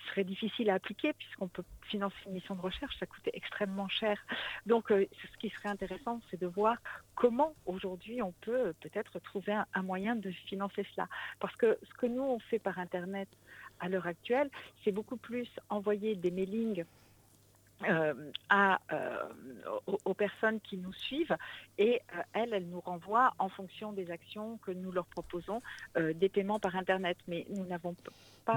serait 0.08 0.24
difficile 0.24 0.70
à 0.70 0.74
appliquer 0.74 1.12
puisqu'on 1.12 1.48
peut 1.48 1.64
financer 1.88 2.16
une 2.26 2.32
mission 2.32 2.54
de 2.54 2.60
recherche, 2.60 2.96
ça 2.98 3.06
coûte 3.06 3.28
extrêmement 3.32 3.88
cher. 3.88 4.18
Donc, 4.66 4.90
euh, 4.90 5.06
ce 5.32 5.38
qui 5.38 5.50
serait 5.50 5.68
intéressant, 5.68 6.20
c'est 6.30 6.40
de 6.40 6.46
voir 6.46 6.76
comment 7.14 7.54
aujourd'hui 7.66 8.22
on 8.22 8.32
peut 8.40 8.72
peut-être 8.80 9.18
trouver 9.20 9.52
un, 9.74 9.82
moyen 9.82 10.16
de 10.16 10.30
financer 10.30 10.86
cela. 10.94 11.08
Parce 11.40 11.54
que 11.56 11.78
ce 11.82 11.94
que 11.94 12.06
nous 12.06 12.22
on 12.22 12.38
fait 12.38 12.58
par 12.58 12.78
Internet 12.78 13.28
à 13.80 13.88
l'heure 13.88 14.06
actuelle, 14.06 14.50
c'est 14.84 14.92
beaucoup 14.92 15.16
plus 15.16 15.48
envoyer 15.68 16.14
des 16.14 16.30
mailings 16.30 16.84
à, 18.48 18.80
euh, 18.92 19.16
aux, 19.86 19.98
aux 20.04 20.14
personnes 20.14 20.60
qui 20.60 20.76
nous 20.76 20.92
suivent 20.92 21.36
et 21.78 22.00
euh, 22.14 22.22
elles, 22.32 22.52
elles 22.52 22.68
nous 22.68 22.80
renvoient 22.80 23.34
en 23.38 23.48
fonction 23.48 23.92
des 23.92 24.10
actions 24.10 24.58
que 24.58 24.70
nous 24.70 24.92
leur 24.92 25.06
proposons 25.06 25.62
euh, 25.96 26.12
des 26.12 26.28
paiements 26.28 26.60
par 26.60 26.76
Internet. 26.76 27.16
Mais 27.28 27.46
nous 27.50 27.64
n'avons 27.66 27.94
pas 28.44 28.54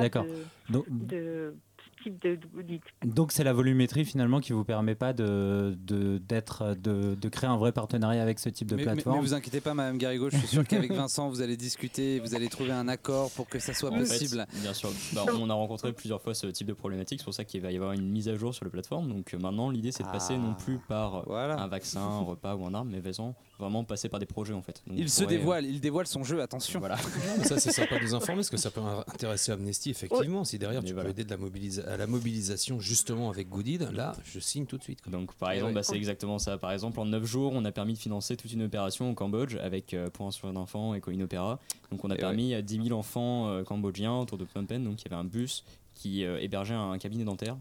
de, 0.70 1.56
Donc- 1.86 1.96
de 1.98 2.04
type 2.04 2.22
de, 2.24 2.36
de 2.36 2.48
goodies. 2.54 2.82
Donc 3.04 3.32
c'est 3.32 3.44
la 3.44 3.54
volumétrie 3.54 4.06
finalement 4.06 4.40
qui 4.40 4.54
vous 4.54 4.64
permet 4.64 4.96
pas 4.96 5.14
de, 5.14 5.76
de, 5.80 6.18
d'être, 6.20 6.76
de, 6.76 7.16
de 7.16 7.30
créer 7.30 7.50
un 7.50 7.58
vrai 7.58 7.72
partenariat 7.72 8.22
avec 8.22 8.40
ce 8.40 8.50
type 8.50 8.68
de 8.70 8.76
mais, 8.76 8.84
plateforme. 8.84 9.18
mais 9.18 9.22
vous 9.22 9.34
inquiétez 9.34 9.62
pas, 9.62 9.74
Madame 9.74 9.98
Garrigo, 9.98 10.30
je 10.30 10.38
suis 10.38 10.48
sûr 10.48 10.66
qu'avec 10.68 10.92
Vincent, 10.94 11.30
vous 11.30 11.42
allez 11.42 11.58
discuter, 11.58 12.20
vous 12.20 12.36
allez 12.36 12.48
trouver 12.48 12.72
un 12.72 12.88
accord 12.88 13.32
pour 13.32 13.48
que 13.48 13.60
ça 13.60 13.74
soit 13.74 13.90
En 13.92 13.94
fait, 13.94 14.00
possible. 14.08 14.46
bien 14.62 14.74
sûr. 14.74 14.90
Bah, 15.14 15.26
on 15.40 15.50
a 15.50 15.54
rencontré 15.54 15.94
plusieurs 15.94 16.22
fois 16.22 16.34
ce 16.34 16.48
type 16.48 16.68
de 16.68 16.74
problématique, 16.74 17.20
c'est 17.20 17.26
pour 17.26 17.34
ça 17.34 17.44
qu'il 17.46 17.62
va 17.62 17.72
y 17.72 17.76
avoir 17.76 17.94
une 17.94 18.10
mise 18.10 18.30
à 18.30 18.36
jour 18.36 18.54
sur 18.54 18.66
la 18.66 18.72
plateforme. 18.72 19.10
Donc 19.10 19.34
euh, 19.34 19.38
maintenant, 19.40 19.70
l'idée 19.70 19.92
c'est 19.92 20.04
de 20.04 20.10
passer 20.10 20.34
Ah. 20.36 20.42
non 20.42 20.54
plus 20.54 20.78
par 20.88 21.30
un 21.32 21.68
vaccin, 21.68 22.02
un 22.02 22.20
repas 22.20 22.56
ou 22.56 22.66
un 22.66 22.74
arbre, 22.74 22.92
mais 22.92 23.00
vraiment, 23.00 23.36
vraiment 23.60 23.84
passer 23.84 24.10
par 24.10 24.20
des 24.20 24.26
projets 24.26 24.54
en 24.54 24.62
fait. 24.62 24.82
Donc, 24.88 24.98
Il 25.00 25.10
se 25.10 25.24
pourrait, 25.24 25.36
euh, 25.36 25.38
dévoile, 25.38 25.66
il 25.66 25.80
dévoile 25.80 26.08
son 26.08 26.24
jeu, 26.24 26.42
attention. 26.42 26.80
Voilà. 26.80 26.98
Ça, 27.44 27.60
c'est 27.60 27.72
sympa 27.72 27.98
de 28.00 28.04
nous 28.04 28.14
informer 28.16 28.40
parce 28.40 28.50
que 28.50 28.58
ça 28.58 28.72
peut 28.72 28.82
intéresser 29.08 29.52
Amnesty, 29.52 29.90
effectivement. 29.90 30.44
Si 30.44 30.58
derrière 30.60 30.84
tu 30.84 30.94
peux 30.94 31.08
aider 31.10 31.24
de 31.24 31.30
la 31.30 31.38
mobilisa- 31.38 31.86
à 31.88 31.98
la 31.98 32.08
mobilisation 32.08 32.80
justement 32.80 33.30
avec 33.30 33.50
Goodid, 33.50 33.90
là, 33.94 34.16
je 34.24 34.40
signe 34.40 34.66
tout 34.66 34.78
de 34.78 34.84
suite. 34.84 35.02
quoi. 35.02 35.12
Donc 35.12 35.34
par 35.36 35.52
Eh 35.52 35.56
exemple, 35.56 35.70
ouais. 35.72 35.76
bah, 35.76 35.84
c'est 35.84 35.96
exactement 35.96 36.40
ça. 36.40 36.58
Par 36.58 36.72
exemple, 36.72 37.00
en 37.00 37.06
9 37.06 37.26
jours, 37.26 37.52
on 37.54 37.64
a 37.66 37.72
permis 37.72 37.94
de 37.94 38.00
financer 38.00 38.36
toute 38.38 38.52
une 38.52 38.64
opération 38.64 39.10
au 39.10 39.14
Cambodge 39.14 39.56
avec 39.62 39.94
euh, 39.94 40.10
Pour 40.10 40.28
un 40.28 40.32
sourire 40.32 40.54
d'enfant 40.54 40.94
et 40.94 41.02
Coin 41.02 41.20
Opéra. 41.22 41.60
Donc 41.92 42.04
on 42.04 42.10
a 42.12 42.16
Et 42.16 42.20
permis 42.20 42.54
à 42.54 42.62
10 42.62 42.84
000 42.88 43.00
enfants 43.00 43.50
euh, 43.50 43.64
cambodgiens 43.64 44.16
autour 44.20 44.38
de 44.38 44.46
Phnom 44.46 44.66
Penh, 44.66 44.84
donc 44.84 45.02
il 45.02 45.06
y 45.06 45.14
avait 45.14 45.20
un 45.22 45.26
bus 45.26 45.64
qui 45.96 46.24
euh, 46.26 46.38
hébergeait 46.40 46.76
un 46.76 46.98
cabinet 46.98 47.24
dentaire, 47.24 47.58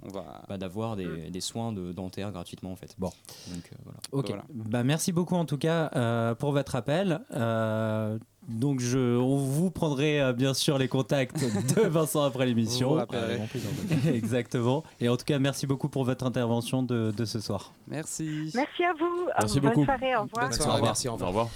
bah, 0.49 0.59
d'avoir 0.59 0.97
des, 0.97 1.31
des 1.31 1.40
soins 1.40 1.73
de 1.73 1.92
dentaire 1.92 2.33
gratuitement 2.33 2.73
en 2.73 2.77
fait. 2.77 2.94
Bon. 2.99 3.11
Donc 3.53 3.70
euh, 3.73 3.77
voilà. 3.85 3.99
Ok. 4.12 4.35
Bah, 4.53 4.83
merci 4.85 5.12
beaucoup 5.12 5.37
en 5.37 5.44
tout 5.44 5.57
cas 5.57 5.90
euh, 5.97 6.35
pour 6.35 6.53
votre 6.53 6.75
appel. 6.77 7.20
Euh, 7.33 8.18
donc 8.49 8.81
je, 8.81 9.16
on 9.16 9.37
vous 9.37 9.70
prendrez 9.70 10.20
euh, 10.20 10.33
bien 10.33 10.53
sûr 10.53 10.77
les 10.77 10.88
contacts 10.88 11.40
de 11.77 11.81
Vincent 11.88 12.25
après 12.25 12.44
l'émission. 12.44 12.99
Exactement. 14.07 14.83
Et 15.01 15.09
en 15.09 15.16
tout 15.16 15.25
cas, 15.25 15.38
merci 15.38 15.66
beaucoup 15.66 15.88
pour 15.88 16.05
votre 16.05 16.27
intervention 16.27 16.83
de, 16.83 17.12
de 17.16 17.25
ce 17.25 17.40
soir. 17.40 17.73
Merci. 17.88 18.51
Merci 18.55 18.85
à 18.85 18.92
vous. 18.99 19.29
Merci 19.38 19.61
Bonne 19.61 19.70
beaucoup. 19.70 19.85
soirée. 19.85 20.16
Au 20.16 20.23
revoir. 20.23 20.49
Bonne 20.49 20.53
soirée, 20.53 20.70
Au 20.70 20.75
revoir. 20.75 20.83
merci, 20.83 21.09
au 21.09 21.16
revoir. 21.16 21.49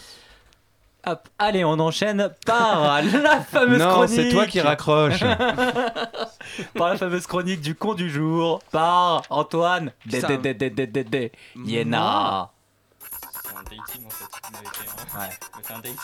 Hop, 1.11 1.29
allez, 1.38 1.64
on 1.64 1.79
enchaîne 1.79 2.31
par 2.44 3.01
la 3.03 3.40
fameuse 3.51 3.79
Non, 3.81 3.90
chronique. 3.90 4.11
c'est 4.14 4.29
toi 4.31 4.47
qui 4.47 4.61
raccroche. 4.61 5.21
par 6.75 6.88
la 6.90 6.97
fameuse 6.97 7.27
chronique 7.27 7.61
du 7.61 7.75
con 7.75 7.94
du 7.94 8.11
jour 8.11 8.61
par 8.71 9.23
Antoine 9.31 9.92
Putain. 10.01 10.29
Dé- 10.29 10.37
dé- 10.38 10.55
dé- 10.55 10.71
dé- 10.71 10.87
dé- 10.87 11.05
dé- 11.05 11.33
Yéna. 11.64 12.51
C'est 13.01 13.57
un 13.57 13.62
dating 13.62 14.07
en 14.07 14.11
fait. 14.11 14.25
Il 14.49 14.53
m'avait 14.53 14.66
fait 14.66 14.88
un, 14.88 15.21
Ouais. 15.21 15.77
un 15.77 15.79
date. 15.81 15.97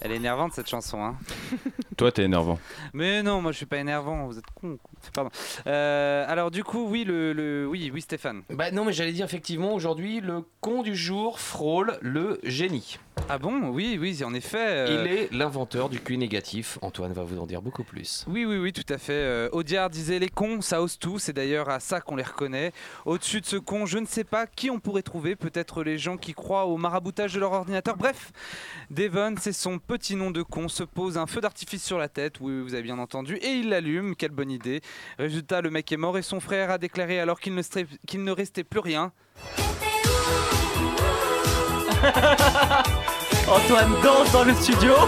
Elle 0.00 0.12
est 0.12 0.16
énervante 0.16 0.52
cette 0.54 0.68
chanson, 0.68 1.02
hein. 1.02 1.16
Toi, 1.96 2.12
t'es 2.12 2.24
énervant. 2.24 2.58
Mais 2.92 3.22
non, 3.22 3.40
moi 3.40 3.52
je 3.52 3.56
suis 3.56 3.66
pas 3.66 3.78
énervant, 3.78 4.26
vous 4.26 4.38
êtes 4.38 4.44
con. 4.54 4.78
Pardon. 5.14 5.30
Euh, 5.66 6.24
alors 6.28 6.50
du 6.50 6.62
coup, 6.62 6.86
oui, 6.88 7.04
le, 7.04 7.32
le- 7.32 7.66
oui, 7.66 7.90
oui, 7.92 8.00
Stéphane. 8.02 8.42
Bah 8.50 8.70
non, 8.70 8.84
mais 8.84 8.92
j'allais 8.92 9.12
dire 9.12 9.24
effectivement, 9.24 9.72
aujourd'hui, 9.72 10.20
le 10.20 10.42
con 10.60 10.82
du 10.82 10.94
jour 10.94 11.40
frôle 11.40 11.98
le 12.02 12.38
génie. 12.42 12.98
Ah 13.30 13.38
bon? 13.38 13.68
Oui, 13.70 13.96
oui, 13.98 14.22
en 14.24 14.34
effet. 14.34 14.58
euh, 14.60 15.04
Il 15.06 15.10
est 15.10 15.32
l'inventeur 15.32 15.88
du 15.88 15.98
QI 16.00 16.18
négatif. 16.18 16.78
Antoine 16.82 17.14
va 17.14 17.22
vous 17.24 17.38
en 17.40 17.46
dire 17.46 17.62
beaucoup 17.62 17.82
plus. 17.82 18.26
Oui, 18.28 18.44
oui, 18.44 18.58
oui, 18.58 18.74
tout 18.74 18.84
à 18.92 18.98
fait. 18.98 19.14
Euh, 19.14 19.48
Audiard 19.52 19.88
disait 19.88 20.18
les 20.18 20.28
cons, 20.28 20.60
ça 20.60 20.82
ose 20.82 20.98
tout. 20.98 21.18
C'est 21.18 21.32
d'ailleurs 21.32 21.70
à 21.70 21.80
ça 21.80 22.02
qu'on 22.02 22.16
les 22.16 22.22
reconnaît. 22.22 22.72
Au-dessus 23.06 23.40
de 23.40 23.46
ce 23.46 23.56
con, 23.56 23.86
je 23.86 23.96
ne 23.96 24.04
sais 24.04 24.22
pas 24.24 24.46
qui 24.46 24.68
on 24.70 24.80
pourrait 24.80 25.00
trouver. 25.02 25.34
Peut-être 25.34 25.82
les 25.82 25.96
gens 25.96 26.18
qui 26.18 26.34
croient 26.34 26.66
au 26.66 26.76
maraboutage 26.76 27.32
de 27.32 27.40
leur 27.40 27.52
ordinateur. 27.52 27.96
Bref, 27.96 28.32
Devon, 28.90 29.34
c'est 29.40 29.54
son 29.54 29.78
petit 29.78 30.14
nom 30.14 30.30
de 30.30 30.42
con, 30.42 30.68
se 30.68 30.82
pose 30.82 31.16
un 31.16 31.26
feu 31.26 31.40
d'artifice 31.40 31.84
sur 31.86 31.98
la 31.98 32.08
tête. 32.08 32.40
Oui, 32.40 32.60
vous 32.60 32.74
avez 32.74 32.82
bien 32.82 32.98
entendu. 32.98 33.36
Et 33.36 33.52
il 33.52 33.68
l'allume. 33.70 34.16
Quelle 34.16 34.32
bonne 34.32 34.50
idée. 34.50 34.80
Résultat, 35.18 35.60
le 35.62 35.70
mec 35.70 35.90
est 35.92 35.96
mort 35.96 36.18
et 36.18 36.22
son 36.22 36.40
frère 36.40 36.70
a 36.70 36.78
déclaré 36.78 37.20
alors 37.20 37.38
qu'il 37.40 37.54
ne, 37.54 37.62
qu'il 38.06 38.24
ne 38.24 38.32
restait 38.32 38.64
plus 38.64 38.80
rien. 38.80 39.12
Antoine 43.48 43.92
danse 44.02 44.32
dans 44.32 44.44
le 44.44 44.54
studio. 44.54 44.92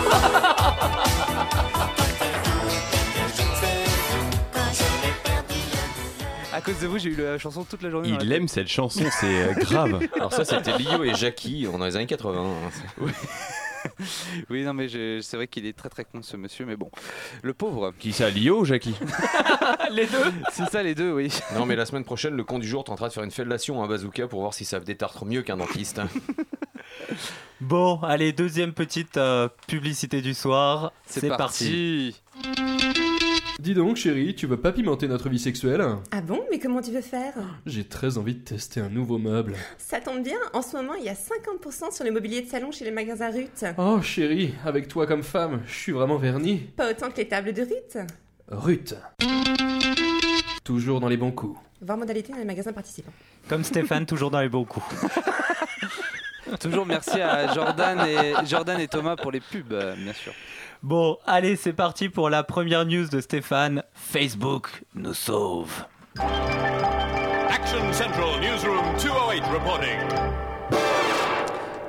À 6.51 6.61
cause 6.61 6.81
de 6.81 6.87
vous, 6.89 6.99
j'ai 6.99 7.11
eu 7.11 7.17
la 7.17 7.39
chanson 7.39 7.63
toute 7.63 7.83
la 7.83 7.91
journée. 7.91 8.17
Il 8.21 8.33
aime 8.33 8.49
cette 8.49 8.67
chanson, 8.67 9.05
c'est 9.21 9.43
euh, 9.43 9.53
grave. 9.53 10.01
Alors 10.17 10.33
ça, 10.33 10.45
c'était 10.45 10.77
Lio 10.77 11.05
et 11.05 11.15
Jackie 11.15 11.65
dans 11.65 11.85
les 11.85 11.95
années 11.95 12.07
80. 12.07 12.35
hein. 12.37 12.71
Oui, 13.01 13.13
non, 14.51 14.75
mais 14.75 14.89
je- 14.89 15.21
c'est 15.21 15.37
vrai 15.37 15.47
qu'il 15.49 15.67
est 15.67 15.77
très 15.77 15.89
très 15.89 16.05
con 16.05 16.23
ce 16.23 16.37
monsieur, 16.37 16.67
mais 16.67 16.77
bon. 16.77 16.91
Le 17.43 17.55
pauvre. 17.55 17.93
Qui 17.99 18.13
ça, 18.13 18.31
Lio 18.31 18.61
ou 18.61 18.65
Jackie 18.65 18.95
Les 19.93 20.07
deux 20.07 20.33
C'est 20.53 20.67
ça, 20.71 20.83
les 20.83 20.95
deux, 20.95 21.13
oui. 21.13 21.29
Non, 21.55 21.67
mais 21.67 21.77
la 21.77 21.87
semaine 21.87 22.05
prochaine, 22.05 22.37
le 22.37 22.45
con 22.45 22.59
du 22.59 22.67
jour 22.69 22.85
tentera 22.85 23.09
de 23.09 23.13
faire 23.13 23.25
une 23.25 23.31
fellation 23.31 23.81
à 23.83 23.85
un 23.85 23.89
bazooka 23.89 24.27
pour 24.29 24.41
voir 24.41 24.55
si 24.55 24.65
ça 24.65 24.81
détartre 24.81 25.25
mieux 25.25 25.43
qu'un 25.43 25.57
dentiste. 25.57 26.01
Bon, 27.61 28.01
allez, 28.03 28.33
deuxième 28.33 28.73
petite 28.73 29.17
euh, 29.17 29.49
publicité 29.67 30.23
du 30.23 30.33
soir. 30.35 30.93
C'est 31.07 31.29
parti. 31.29 32.15
Dis 33.59 33.75
donc, 33.75 33.97
chérie, 33.97 34.37
tu 34.37 34.47
veux 34.47 34.57
pas 34.57 34.71
pimenter 34.71 35.09
notre 35.09 35.29
vie 35.29 35.41
sexuelle 35.41 35.85
Ah 36.13 36.21
bon? 36.21 36.45
Mais 36.49 36.61
comment 36.61 36.81
tu 36.81 36.93
veux 36.93 37.01
faire? 37.01 37.35
J'ai 37.67 37.83
très 37.83 38.17
envie 38.17 38.37
de 38.37 38.45
tester 38.45 38.79
un 38.79 38.89
nouveau 38.89 39.19
meuble. 39.19 39.57
Ça 39.79 40.01
tombe 40.01 40.23
bien, 40.23 40.39
en 40.53 40.63
ce 40.63 40.77
moment 40.77 40.95
il 40.95 41.05
y 41.05 41.09
a 41.09 41.15
50% 41.15 41.93
sur 41.93 42.05
le 42.05 42.13
mobilier 42.13 42.41
de 42.43 42.47
salon 42.47 42.71
chez 42.71 42.85
les 42.85 42.93
magasins 42.93 43.33
Ruth. 43.33 43.65
Oh, 43.77 44.01
chérie, 44.01 44.55
avec 44.65 44.87
toi 44.87 45.09
comme 45.09 45.25
femme, 45.25 45.61
je 45.67 45.75
suis 45.75 45.91
vraiment 45.91 46.19
verni. 46.19 46.59
Pas 46.77 46.93
autant 46.93 47.11
que 47.11 47.17
les 47.17 47.27
tables 47.27 47.53
de 47.53 47.63
Ruth. 47.63 47.99
Ruth. 48.47 48.95
Toujours 50.63 51.01
dans 51.01 51.09
les 51.09 51.17
bons 51.17 51.33
coups. 51.33 51.59
Voir 51.81 51.99
modalité 51.99 52.31
dans 52.33 52.39
les 52.39 52.45
magasins 52.45 52.73
participants. 52.73 53.13
Comme 53.49 53.65
Stéphane, 53.65 54.07
toujours 54.07 54.31
dans 54.31 54.41
les 54.41 54.49
bons 54.49 54.67
coups. 54.67 54.87
Toujours 56.61 56.87
merci 56.87 57.21
à 57.21 57.53
Jordan 57.53 57.99
et, 58.09 58.47
Jordan 58.47 58.81
et 58.81 58.89
Thomas 58.89 59.17
pour 59.17 59.31
les 59.31 59.41
pubs, 59.41 59.71
euh, 59.73 59.95
bien 59.97 60.15
sûr. 60.15 60.33
Bon, 60.83 61.19
allez, 61.27 61.57
c'est 61.57 61.73
parti 61.73 62.09
pour 62.09 62.31
la 62.31 62.45
première 62.45 62.87
news 62.87 63.09
de 63.09 63.21
Stéphane. 63.21 63.83
Facebook 63.95 64.69
nous 64.95 65.13
sauve. 65.13 65.85
Action 67.51 67.93
Central 67.93 68.41
Newsroom 68.41 68.95
208 68.95 69.43
reporting. 69.53 69.99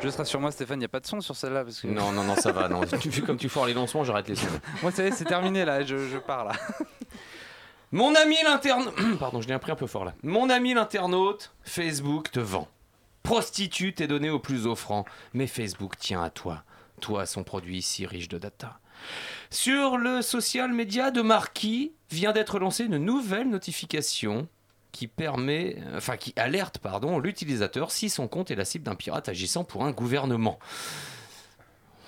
Je 0.02 0.10
serai 0.10 0.26
sur 0.26 0.40
moi, 0.40 0.52
Stéphane, 0.52 0.78
il 0.78 0.80
n'y 0.80 0.86
a 0.86 0.90
pas 0.90 1.02
de 1.02 1.06
son 1.06 1.22
sur 1.22 1.36
celle-là. 1.36 1.66
Parce 1.66 1.82
que... 1.82 1.88
Non, 1.88 2.12
non, 2.12 2.24
non, 2.24 2.36
ça 2.36 2.52
va. 2.52 2.68
Non. 2.68 2.82
tu 3.00 3.12
fais 3.12 3.22
comme 3.22 3.38
tu 3.38 3.48
foires 3.48 3.68
les 3.68 3.76
lancements, 3.76 4.04
j'arrête 4.04 4.28
les 4.28 4.36
sons. 4.36 4.48
Moi, 4.82 4.92
ça 4.92 5.04
y 5.04 5.08
est, 5.08 5.12
c'est 5.12 5.26
terminé 5.26 5.66
là, 5.66 5.84
je, 5.84 6.08
je 6.08 6.18
pars 6.18 6.46
là. 6.46 6.54
Mon 7.92 8.16
ami 8.16 8.38
l'internaute. 8.44 8.96
Pardon, 9.20 9.40
je 9.40 9.48
l'ai 9.48 9.54
appris 9.54 9.72
un 9.72 9.76
peu 9.76 9.88
fort 9.88 10.06
là. 10.06 10.14
Mon 10.24 10.50
ami 10.50 10.74
l'internaute, 10.74 11.54
Facebook 11.62 12.32
te 12.32 12.40
vend. 12.40 12.68
Prostitue 13.22 13.94
tes 13.94 14.08
données 14.08 14.30
au 14.32 14.40
plus 14.40 14.66
offrant. 14.66 15.06
Mais 15.34 15.46
Facebook 15.46 15.96
tient 16.00 16.24
à 16.24 16.32
toi. 16.32 16.64
Toi, 17.00 17.26
son 17.26 17.44
produit 17.44 17.82
si 17.82 18.06
riche 18.06 18.28
de 18.28 18.38
data. 18.38 18.80
Sur 19.50 19.98
le 19.98 20.22
social 20.22 20.72
média 20.72 21.12
de 21.12 21.22
Marquis 21.22 21.94
vient 22.12 22.32
d'être 22.32 22.60
lancée 22.60 22.86
une 22.86 22.98
nouvelle 22.98 23.50
notification 23.50 24.48
qui 24.92 25.08
permet, 25.08 25.78
enfin 25.96 26.18
qui 26.18 26.34
alerte 26.36 26.80
l'utilisateur 27.20 27.92
si 27.92 28.10
son 28.10 28.28
compte 28.28 28.52
est 28.52 28.56
la 28.56 28.66
cible 28.66 28.86
d'un 28.86 28.96
pirate 28.96 29.30
agissant 29.30 29.64
pour 29.64 29.86
un 29.86 29.92
gouvernement. 29.92 30.60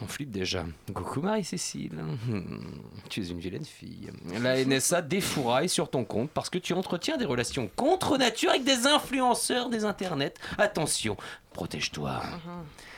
On 0.04 0.08
flippe 0.08 0.32
déjà. 0.32 0.66
Coucou 0.94 1.22
Marie-Cécile. 1.22 1.94
Hmm, 1.94 2.72
Tu 3.10 3.22
es 3.22 3.28
une 3.28 3.40
vilaine 3.40 3.66
fille. 3.66 4.10
La 4.42 4.64
NSA 4.64 5.02
défouraille 5.04 5.70
sur 5.70 5.90
ton 5.92 6.04
compte 6.06 6.32
parce 6.32 6.50
que 6.50 6.58
tu 6.58 6.74
entretiens 6.74 7.18
des 7.18 7.26
relations 7.26 7.70
contre 7.76 8.18
nature 8.18 8.50
avec 8.50 8.64
des 8.64 8.88
influenceurs 8.88 9.70
des 9.70 9.86
internets. 9.86 10.34
Attention, 10.58 11.18
protège-toi. 11.54 12.20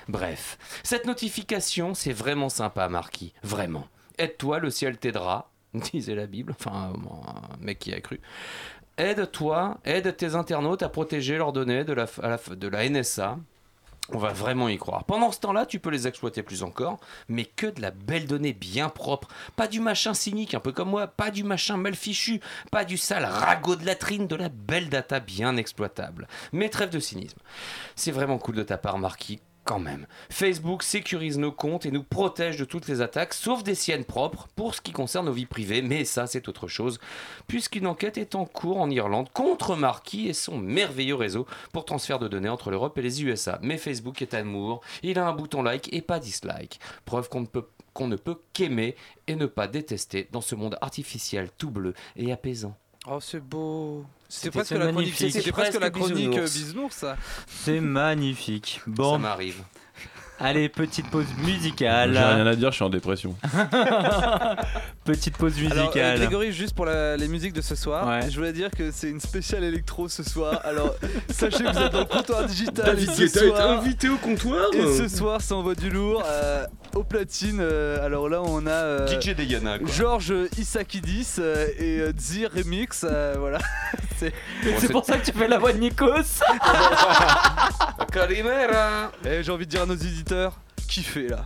Bref, 0.07 0.57
cette 0.83 1.05
notification, 1.05 1.93
c'est 1.93 2.13
vraiment 2.13 2.49
sympa, 2.49 2.87
Marquis. 2.89 3.33
Vraiment. 3.43 3.87
Aide-toi, 4.17 4.59
le 4.59 4.69
ciel 4.69 4.97
t'aidera. 4.97 5.49
Disait 5.73 6.15
la 6.15 6.27
Bible. 6.27 6.55
Enfin, 6.57 6.93
un 6.93 7.57
mec 7.65 7.79
qui 7.79 7.93
a 7.93 7.99
cru. 7.99 8.21
Aide-toi, 8.97 9.79
aide 9.85 10.15
tes 10.15 10.35
internautes 10.35 10.83
à 10.83 10.89
protéger 10.89 11.37
leurs 11.37 11.51
données 11.51 11.83
de 11.83 11.93
la, 11.93 12.05
à 12.21 12.29
la- 12.29 12.55
de 12.55 12.67
la 12.67 12.87
NSA. 12.87 13.39
On 14.09 14.17
va 14.17 14.33
vraiment 14.33 14.67
y 14.67 14.77
croire. 14.77 15.05
Pendant 15.05 15.31
ce 15.31 15.39
temps-là, 15.39 15.65
tu 15.65 15.79
peux 15.79 15.89
les 15.89 16.07
exploiter 16.07 16.43
plus 16.43 16.63
encore, 16.63 16.99
mais 17.29 17.45
que 17.45 17.67
de 17.67 17.81
la 17.81 17.91
belle 17.91 18.27
donnée 18.27 18.51
bien 18.51 18.89
propre. 18.89 19.29
Pas 19.55 19.67
du 19.67 19.79
machin 19.79 20.13
cynique, 20.13 20.53
un 20.53 20.59
peu 20.59 20.73
comme 20.73 20.89
moi, 20.89 21.07
pas 21.07 21.31
du 21.31 21.43
machin 21.43 21.77
mal 21.77 21.95
fichu, 21.95 22.41
pas 22.69 22.83
du 22.83 22.97
sale 22.97 23.23
ragot 23.23 23.77
de 23.77 23.85
latrine, 23.85 24.27
de 24.27 24.35
la 24.35 24.49
belle 24.49 24.89
data 24.89 25.21
bien 25.21 25.55
exploitable. 25.55 26.27
Mais 26.51 26.69
trêve 26.69 26.89
de 26.89 26.99
cynisme. 26.99 27.39
C'est 27.95 28.11
vraiment 28.11 28.39
cool 28.39 28.55
de 28.55 28.63
ta 28.63 28.77
part, 28.77 28.97
Marquis. 28.97 29.39
Quand 29.65 29.79
même. 29.79 30.07
Facebook 30.29 30.83
sécurise 30.83 31.37
nos 31.37 31.53
comptes 31.53 31.85
et 31.85 31.91
nous 31.91 32.03
protège 32.03 32.57
de 32.57 32.65
toutes 32.65 32.89
les 32.89 32.99
attaques, 32.99 33.33
sauf 33.33 33.63
des 33.63 33.75
siennes 33.75 34.03
propres, 34.03 34.49
pour 34.57 34.75
ce 34.75 34.81
qui 34.81 34.91
concerne 34.91 35.27
nos 35.27 35.31
vies 35.31 35.45
privées, 35.45 35.81
mais 35.81 36.03
ça 36.03 36.27
c'est 36.27 36.49
autre 36.49 36.67
chose, 36.67 36.99
puisqu'une 37.47 37.87
enquête 37.87 38.17
est 38.17 38.35
en 38.35 38.43
cours 38.43 38.81
en 38.81 38.89
Irlande 38.89 39.29
contre 39.31 39.77
Marquis 39.77 40.27
et 40.27 40.33
son 40.33 40.57
merveilleux 40.57 41.15
réseau 41.15 41.47
pour 41.71 41.85
transfert 41.85 42.19
de 42.19 42.27
données 42.27 42.49
entre 42.49 42.71
l'Europe 42.71 42.97
et 42.97 43.01
les 43.01 43.23
USA. 43.23 43.57
Mais 43.61 43.77
Facebook 43.77 44.21
est 44.21 44.33
amour, 44.33 44.81
il 45.01 45.17
a 45.17 45.25
un 45.25 45.33
bouton 45.33 45.63
like 45.63 45.93
et 45.93 46.01
pas 46.01 46.19
dislike. 46.19 46.81
Preuve 47.05 47.29
qu'on 47.29 47.41
ne 47.41 47.45
peut 47.45 47.67
qu'on 47.93 48.07
ne 48.07 48.15
peut 48.15 48.39
qu'aimer 48.53 48.95
et 49.27 49.35
ne 49.35 49.45
pas 49.45 49.67
détester 49.67 50.27
dans 50.31 50.41
ce 50.41 50.55
monde 50.55 50.77
artificiel 50.81 51.49
tout 51.57 51.69
bleu 51.69 51.93
et 52.15 52.31
apaisant. 52.31 52.75
Oh, 53.07 53.19
c'est 53.19 53.39
beau. 53.39 54.03
C'était 54.35 54.45
C'était 54.45 54.57
presque 54.57 54.71
la 54.71 54.91
chronique, 54.91 55.13
presque 55.53 55.79
la 55.79 55.87
euh, 55.87 55.89
bisounours. 55.91 56.53
bisounours, 56.53 56.95
ça. 56.95 57.17
C'est 57.47 57.79
magnifique. 57.79 58.81
Bon, 58.87 59.13
Ça 59.13 59.17
m'arrive. 59.19 59.61
allez, 60.39 60.69
petite 60.69 61.07
pause 61.11 61.25
J'ai 61.37 61.45
rien 61.45 61.53
musicale. 61.55 62.17
à 62.17 62.55
dire, 62.55 62.71
je 62.71 62.75
suis 62.75 62.83
en 62.83 62.89
dépression. 62.89 63.35
petite 65.05 65.37
pause 65.37 65.53
Alors, 65.59 65.71
euh, 65.71 65.79
musicale. 65.81 66.17
Grégory, 66.19 66.51
juste 66.51 66.73
pour 66.75 66.85
la- 66.85 67.15
les 67.17 67.27
musiques 67.27 67.53
de 67.53 67.61
ce 67.61 67.75
soir, 67.75 68.07
Ouais. 68.07 68.29
je 68.29 68.35
voulais 68.35 68.53
dire 68.53 68.71
que 68.71 68.89
c'est 68.91 69.09
une 69.09 69.19
spéciale 69.19 69.63
électro 69.63 70.07
ce 70.09 70.23
soir. 70.23 70.59
Alors, 70.63 70.95
sachez 71.29 71.63
que 71.63 71.71
vous 71.71 71.77
êtes 71.79 71.91
dans 71.93 71.99
le 71.99 72.05
comptoir 72.05 72.45
digital. 72.45 72.85
David 72.85 73.09
Guetta 73.11 73.23
est 73.45 73.47
soir- 73.49 73.69
invité 73.79 74.09
au 74.09 74.17
comptoir 74.17 74.65
Et 74.73 74.97
ce 74.97 75.07
soir, 75.07 75.41
ça 75.41 75.55
envoie 75.55 75.75
du 75.75 75.89
lourd. 75.89 76.23
euh, 76.25 76.65
au 76.95 77.03
platine, 77.03 77.59
euh, 77.61 78.03
alors 78.05 78.29
là, 78.29 78.41
on 78.43 78.65
a. 78.67 78.69
euh, 78.71 79.07
DJ 79.21 79.29
Diana 79.35 79.79
quoi. 79.79 79.87
Georges 79.91 80.33
Isakidis 80.57 81.35
euh, 81.39 81.67
et 81.79 81.99
euh, 81.99 82.11
Zi 82.17 82.45
Remix, 82.45 83.03
euh, 83.03 83.35
voilà. 83.37 83.59
C'est- 84.17 84.33
C'est 84.79 84.91
pour 84.91 85.03
ça 85.05 85.17
que 85.17 85.25
tu 85.25 85.31
fais 85.37 85.47
la 85.47 85.57
voix 85.57 85.73
de 85.73 85.79
Nikos. 85.79 86.41
Calimera 88.11 89.11
Et 89.25 89.43
j'ai 89.43 89.51
envie 89.51 89.65
de 89.65 89.71
dire 89.71 89.81
à 89.81 89.85
nos 89.85 89.95
éditeurs, 89.95 90.59
kiffez 90.87 91.27
là. 91.27 91.45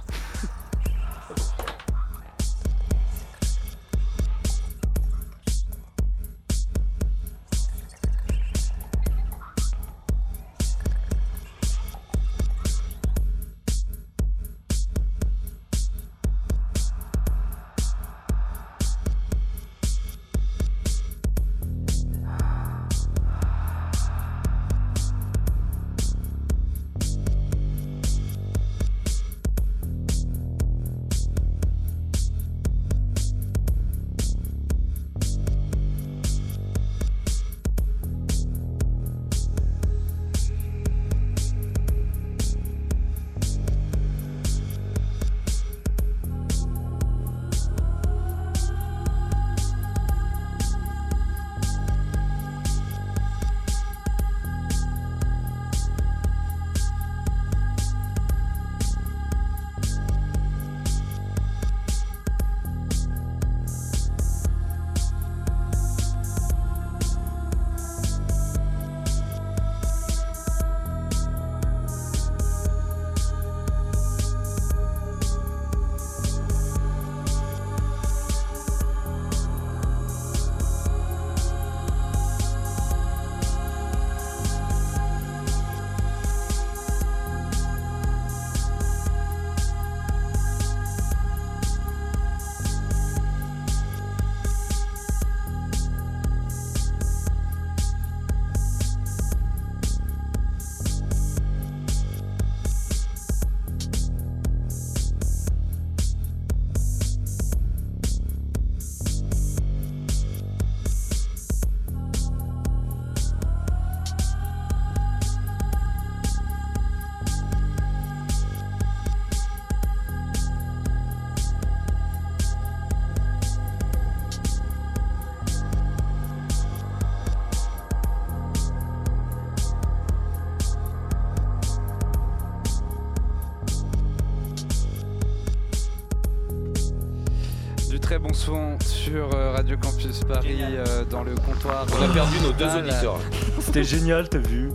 Son 138.38 138.78
sur 138.86 139.34
euh, 139.34 139.52
Radio 139.56 139.76
Campus 139.78 140.20
Paris 140.28 140.60
euh, 140.62 141.04
dans 141.06 141.24
le 141.24 141.34
comptoir. 141.36 141.86
On 142.00 142.04
a 142.04 142.08
perdu 142.14 142.40
nos 142.42 142.52
deux 142.52 142.68
auditeurs. 142.78 143.20
C'était 143.60 143.84
génial, 143.84 144.30
t'as 144.30 144.38
vu 144.38 144.70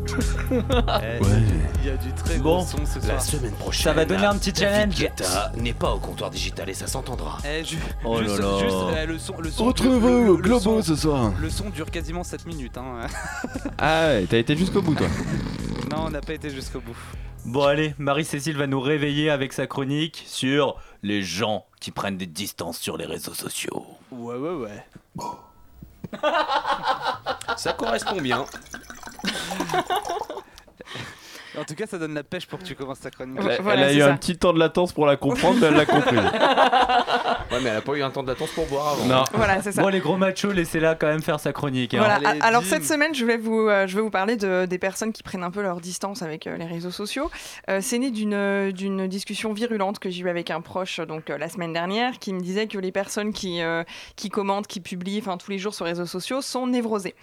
Eh, 0.50 1.20
Il 1.82 1.86
y 1.86 1.90
a 1.90 1.96
du 1.96 2.12
très 2.12 2.38
Bon, 2.38 2.58
bon 2.58 2.66
son 2.66 2.78
ce 2.84 3.00
soir. 3.00 3.14
La 3.14 3.20
semaine 3.20 3.52
prochaine. 3.52 3.84
Ça 3.84 3.92
va 3.92 4.04
donner 4.04 4.24
un 4.26 4.36
petit 4.36 4.52
challenge. 4.54 4.96
N'est 5.56 5.72
pas 5.72 5.92
au 5.92 5.98
comptoir 5.98 6.30
digital 6.30 6.68
et 6.68 6.74
ça 6.74 6.86
s'entendra. 6.88 7.38
Eh, 7.44 7.64
ju- 7.64 7.78
Oh 8.04 8.20
là 8.20 8.26
juste, 8.26 8.40
là. 8.40 8.58
juste, 8.58 8.76
eh, 9.02 9.06
le 9.06 9.18
son, 9.18 9.34
le 9.40 9.50
son 9.50 9.66
le- 9.68 10.26
le 10.26 10.36
Globo 10.36 10.60
son- 10.60 10.82
ce 10.82 10.96
soir. 10.96 11.32
Le 11.40 11.48
son 11.48 11.70
dure 11.70 11.90
quasiment 11.90 12.24
7 12.24 12.44
minutes. 12.46 12.76
Hein. 12.78 13.06
Ah 13.78 14.06
ouais, 14.08 14.26
t'as 14.28 14.38
été 14.38 14.56
jusqu'au 14.56 14.82
bout 14.82 14.94
toi. 14.96 15.06
non, 15.90 16.04
on 16.06 16.10
n'a 16.10 16.20
pas 16.20 16.34
été 16.34 16.50
jusqu'au 16.50 16.80
bout. 16.80 16.96
Bon 17.44 17.64
allez, 17.64 17.94
Marie-Cécile 17.98 18.56
va 18.56 18.66
nous 18.68 18.80
réveiller 18.80 19.28
avec 19.28 19.52
sa 19.52 19.66
chronique 19.66 20.22
sur 20.26 20.76
les 21.02 21.22
gens 21.22 21.66
qui 21.80 21.90
prennent 21.90 22.16
des 22.16 22.26
distances 22.26 22.78
sur 22.78 22.96
les 22.96 23.04
réseaux 23.04 23.34
sociaux. 23.34 23.84
Ouais, 24.12 24.36
ouais, 24.36 24.54
ouais. 24.54 24.86
Ça 27.56 27.72
correspond 27.72 28.20
bien. 28.20 28.44
En 31.58 31.64
tout 31.64 31.74
cas, 31.74 31.86
ça 31.86 31.98
donne 31.98 32.14
la 32.14 32.22
pêche 32.22 32.46
pour 32.46 32.58
que 32.58 32.64
tu 32.64 32.74
commences 32.74 33.00
ta 33.00 33.10
chronique. 33.10 33.38
Elle, 33.40 33.60
elle 33.66 33.82
a 33.82 33.92
eu 33.92 34.02
un 34.02 34.16
petit 34.16 34.36
temps 34.38 34.52
de 34.52 34.58
latence 34.58 34.92
pour 34.92 35.06
la 35.06 35.16
comprendre, 35.16 35.58
mais 35.60 35.66
elle 35.68 35.74
l'a 35.74 35.86
compris. 35.86 36.16
Ouais, 37.52 37.58
mais 37.62 37.68
elle 37.68 37.76
a 37.76 37.80
pas 37.82 37.92
eu 37.92 38.02
un 38.02 38.10
temps 38.10 38.22
de 38.22 38.28
latence 38.28 38.50
pour 38.52 38.66
boire 38.66 38.88
avant. 38.94 39.04
Non. 39.04 39.24
Voilà, 39.34 39.60
c'est 39.60 39.72
ça. 39.72 39.82
Bon 39.82 39.88
les 39.88 40.00
gros 40.00 40.16
machos, 40.16 40.52
laissez-la 40.52 40.94
quand 40.94 41.06
même 41.08 41.20
faire 41.20 41.38
sa 41.38 41.52
chronique. 41.52 41.92
hein. 41.92 41.98
Voilà. 41.98 42.14
Allez, 42.30 42.40
A- 42.40 42.44
Alors 42.46 42.62
cette 42.64 42.84
semaine, 42.84 43.14
je 43.14 43.26
vais 43.26 43.36
vous, 43.36 43.68
euh, 43.68 43.86
je 43.86 43.94
vais 43.94 44.00
vous 44.00 44.08
parler 44.10 44.36
de, 44.36 44.64
des 44.64 44.78
personnes 44.78 45.12
qui 45.12 45.22
prennent 45.22 45.42
un 45.42 45.50
peu 45.50 45.60
leur 45.60 45.80
distance 45.80 46.22
avec 46.22 46.46
euh, 46.46 46.56
les 46.56 46.64
réseaux 46.64 46.90
sociaux. 46.90 47.30
Euh, 47.68 47.80
c'est 47.82 47.98
né 47.98 48.10
d'une 48.10 48.72
d'une 48.72 49.06
discussion 49.06 49.52
virulente 49.52 49.98
que 49.98 50.08
j'ai 50.08 50.22
eue 50.22 50.30
avec 50.30 50.50
un 50.50 50.62
proche 50.62 51.00
donc 51.00 51.28
euh, 51.28 51.36
la 51.36 51.50
semaine 51.50 51.74
dernière, 51.74 52.18
qui 52.18 52.32
me 52.32 52.40
disait 52.40 52.68
que 52.68 52.78
les 52.78 52.92
personnes 52.92 53.34
qui 53.34 53.60
euh, 53.60 53.84
qui 54.16 54.30
commentent, 54.30 54.66
qui 54.66 54.80
publient, 54.80 55.18
enfin 55.20 55.36
tous 55.36 55.50
les 55.50 55.58
jours 55.58 55.74
sur 55.74 55.84
les 55.84 55.90
réseaux 55.90 56.06
sociaux 56.06 56.40
sont 56.40 56.66
névrosées. 56.66 57.14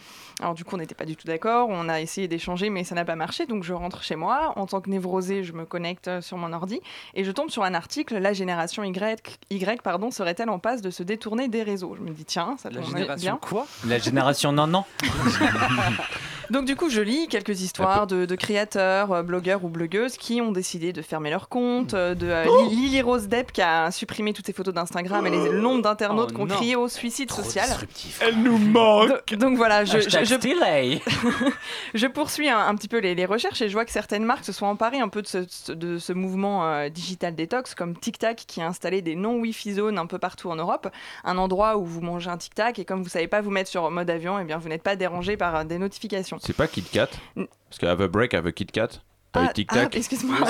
Alors 0.42 0.54
du 0.54 0.64
coup, 0.64 0.76
on 0.76 0.78
n'était 0.78 0.96
pas 0.96 1.06
du 1.06 1.16
tout 1.16 1.26
d'accord. 1.28 1.68
On 1.72 1.90
a 1.90 2.02
essayé 2.02 2.28
d'échanger, 2.28 2.70
mais 2.70 2.84
ça 2.84 2.94
n'a 2.94 3.04
pas 3.04 3.16
marché. 3.16 3.48
Donc 3.48 3.64
je 3.64 3.74
rentre 3.74 4.04
chez 4.04 4.16
moi 4.16 4.19
en 4.28 4.66
tant 4.66 4.82
que 4.82 4.90
névrosée, 4.90 5.44
je 5.44 5.54
me 5.54 5.66
connecte 5.66 6.08
euh, 6.08 6.22
sur 6.22 6.38
mon 6.38 6.52
ordi 6.54 6.80
et 7.16 7.24
je 7.24 7.32
tombe 7.32 7.50
sur 7.50 7.64
un 7.64 7.74
article. 7.74 8.18
La 8.18 8.34
génération 8.34 8.84
Y, 8.84 9.40
y 9.50 9.66
pardon, 9.84 10.12
serait-elle 10.12 10.50
en 10.50 10.60
passe 10.60 10.82
de 10.82 10.90
se 10.90 11.04
détourner 11.04 11.48
des 11.48 11.64
réseaux? 11.64 11.96
Je 11.98 12.02
me 12.04 12.12
dis 12.12 12.26
tiens, 12.26 12.56
ça 12.58 12.70
La 12.70 12.82
tombe 12.82 12.90
génération 12.96 13.32
bien. 13.32 13.40
quoi? 13.42 13.66
La 13.88 13.98
génération 14.00 14.52
non 14.52 14.68
non. 14.68 14.84
Donc 16.50 16.66
du 16.66 16.76
coup, 16.76 16.90
je 16.90 17.00
lis 17.02 17.28
quelques 17.28 17.62
histoires 17.62 18.08
de, 18.08 18.26
de 18.26 18.36
créateurs, 18.36 19.12
euh, 19.12 19.22
blogueurs 19.22 19.64
ou 19.64 19.70
blogueuses 19.70 20.18
qui 20.18 20.42
ont 20.42 20.52
décidé 20.52 20.94
de 20.94 21.04
fermer 21.04 21.30
leur 21.30 21.48
compte, 21.48 21.94
euh, 21.94 22.16
de 22.16 22.26
euh, 22.28 22.46
Oh 22.50 22.64
Li- 22.68 22.76
Lily 22.76 23.02
Rose 23.04 23.28
Depp 23.28 23.52
qui 23.52 23.62
a 23.62 23.92
supprimé 23.92 24.34
toutes 24.34 24.48
ses 24.48 24.54
photos 24.54 24.74
d'Instagram 24.74 25.28
et 25.28 25.30
les, 25.30 25.50
le 25.50 25.60
nombre 25.62 25.84
d'internautes 25.84 26.32
Oh 26.34 26.36
qui 26.38 26.42
ont 26.42 26.48
crié 26.48 26.76
au 26.76 26.88
suicide 26.88 27.32
social. 27.32 27.70
Elle 28.22 28.42
nous 28.42 28.58
manque. 28.58 29.10
Donc, 29.10 29.34
donc 29.40 29.58
voilà, 29.58 29.86
je, 29.86 29.98
Hashtag 29.98 30.26
je- 30.26 30.30
je- 30.30 30.36
stylé. 30.40 31.02
je 31.94 32.08
poursuis 32.08 32.50
un, 32.50 32.58
un 32.66 32.74
petit 32.74 32.88
peu 32.88 32.98
les, 32.98 33.14
les 33.14 33.26
recherches 33.28 33.62
et 33.62 33.70
je 33.70 33.74
vois 33.74 33.86
que 33.86 33.92
certaines 34.10 34.26
marques 34.26 34.46
se 34.46 34.52
sont 34.52 34.66
emparées 34.66 35.00
un 35.00 35.08
peu 35.08 35.22
de 35.22 35.28
ce, 35.28 35.72
de 35.72 36.00
ce 36.00 36.14
mouvement 36.14 36.66
euh, 36.66 36.90
digital 36.90 37.36
détox, 37.36 37.76
comme 37.76 37.96
Tic 37.96 38.18
Tac 38.18 38.38
qui 38.48 38.60
a 38.60 38.68
installé 38.68 39.04
des 39.04 39.16
non-Wi-Fi 39.16 39.74
zones 39.74 40.00
un 40.00 40.08
peu 40.08 40.18
partout 40.18 40.50
en 40.50 40.56
Europe, 40.56 40.90
un 41.24 41.38
endroit 41.38 41.78
où 41.78 41.86
vous 41.86 42.02
mangez 42.02 42.28
un 42.32 42.38
Tic 42.38 42.56
Tac 42.56 42.80
et 42.80 42.86
comme 42.86 43.04
vous 43.04 43.10
savez 43.10 43.28
pas 43.28 43.42
vous 43.42 43.52
mettre 43.52 43.70
sur 43.70 43.92
mode 43.92 44.10
avion, 44.10 44.40
et 44.40 44.46
bien 44.46 44.58
vous 44.58 44.68
n'êtes 44.68 44.82
pas 44.82 44.96
dérangé 44.96 45.38
par 45.38 45.56
euh, 45.56 45.64
des 45.64 45.78
notifications. 45.78 46.40
C'est 46.42 46.56
pas 46.56 46.68
Kit 46.68 46.82
Kat 46.82 47.10
Mm. 47.36 47.46
Parce 47.70 47.80
que 47.80 47.86
Have 47.86 48.02
a 48.02 48.08
Break, 48.08 48.34
Have 48.34 48.48
a 48.48 48.52
Kit 48.52 48.66
Kat. 48.66 48.90
T'as 49.32 49.44
eu 49.44 49.46
Ah, 49.48 49.54
Tic 49.54 49.68
ah, 49.72 49.76
Tac 49.76 49.96
excuse-moi. 49.96 50.38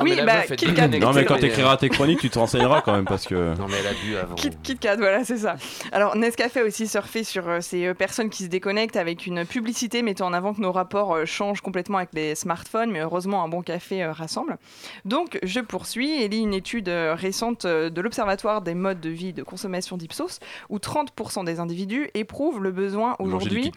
Oui, 0.00 0.16
bah, 0.24 0.42
Kit 0.42 0.74
Kat. 0.74 0.88
Non 0.88 1.12
mais 1.12 1.24
quand 1.24 1.38
t'écriras 1.38 1.76
tes 1.76 1.88
chroniques, 1.88 2.20
tu 2.20 2.30
te 2.30 2.38
renseigneras 2.38 2.82
quand 2.82 2.92
même 2.92 3.04
parce 3.04 3.26
que. 3.26 3.56
Non, 3.56 3.66
mais 3.68 3.76
elle 3.80 3.86
a 3.86 3.92
bu 3.92 4.16
avant. 4.16 4.34
Kit, 4.34 4.50
Kit 4.62 4.76
Kat, 4.76 4.96
voilà, 4.96 5.24
c'est 5.24 5.38
ça. 5.38 5.56
Alors, 5.92 6.14
Nescafé 6.14 6.60
a 6.60 6.64
aussi 6.64 6.86
surfé 6.86 7.24
sur 7.24 7.48
euh, 7.48 7.60
ces 7.60 7.86
euh, 7.86 7.94
personnes 7.94 8.30
qui 8.30 8.44
se 8.44 8.48
déconnectent 8.48 8.96
avec 8.96 9.26
une 9.26 9.44
publicité 9.44 10.02
mettant 10.02 10.26
en 10.26 10.32
avant 10.32 10.54
que 10.54 10.60
nos 10.60 10.72
rapports 10.72 11.14
euh, 11.14 11.24
changent 11.24 11.60
complètement 11.60 11.98
avec 11.98 12.10
les 12.12 12.34
smartphones, 12.34 12.90
mais 12.90 13.00
heureusement, 13.00 13.42
un 13.42 13.48
bon 13.48 13.62
café 13.62 14.02
euh, 14.02 14.12
rassemble. 14.12 14.58
Donc, 15.04 15.38
je 15.42 15.60
poursuis 15.60 16.22
et 16.22 16.28
lis 16.28 16.40
une 16.40 16.54
étude 16.54 16.88
euh, 16.88 17.14
récente 17.14 17.64
euh, 17.64 17.90
de 17.90 18.00
l'Observatoire 18.00 18.62
des 18.62 18.74
modes 18.74 19.00
de 19.00 19.10
vie 19.10 19.32
de 19.32 19.42
consommation 19.42 19.96
d'Ipsos, 19.96 20.40
où 20.68 20.78
30% 20.78 21.44
des 21.44 21.60
individus 21.60 22.10
éprouvent 22.14 22.62
le 22.62 22.70
besoin 22.70 23.16
aujourd'hui 23.18 23.72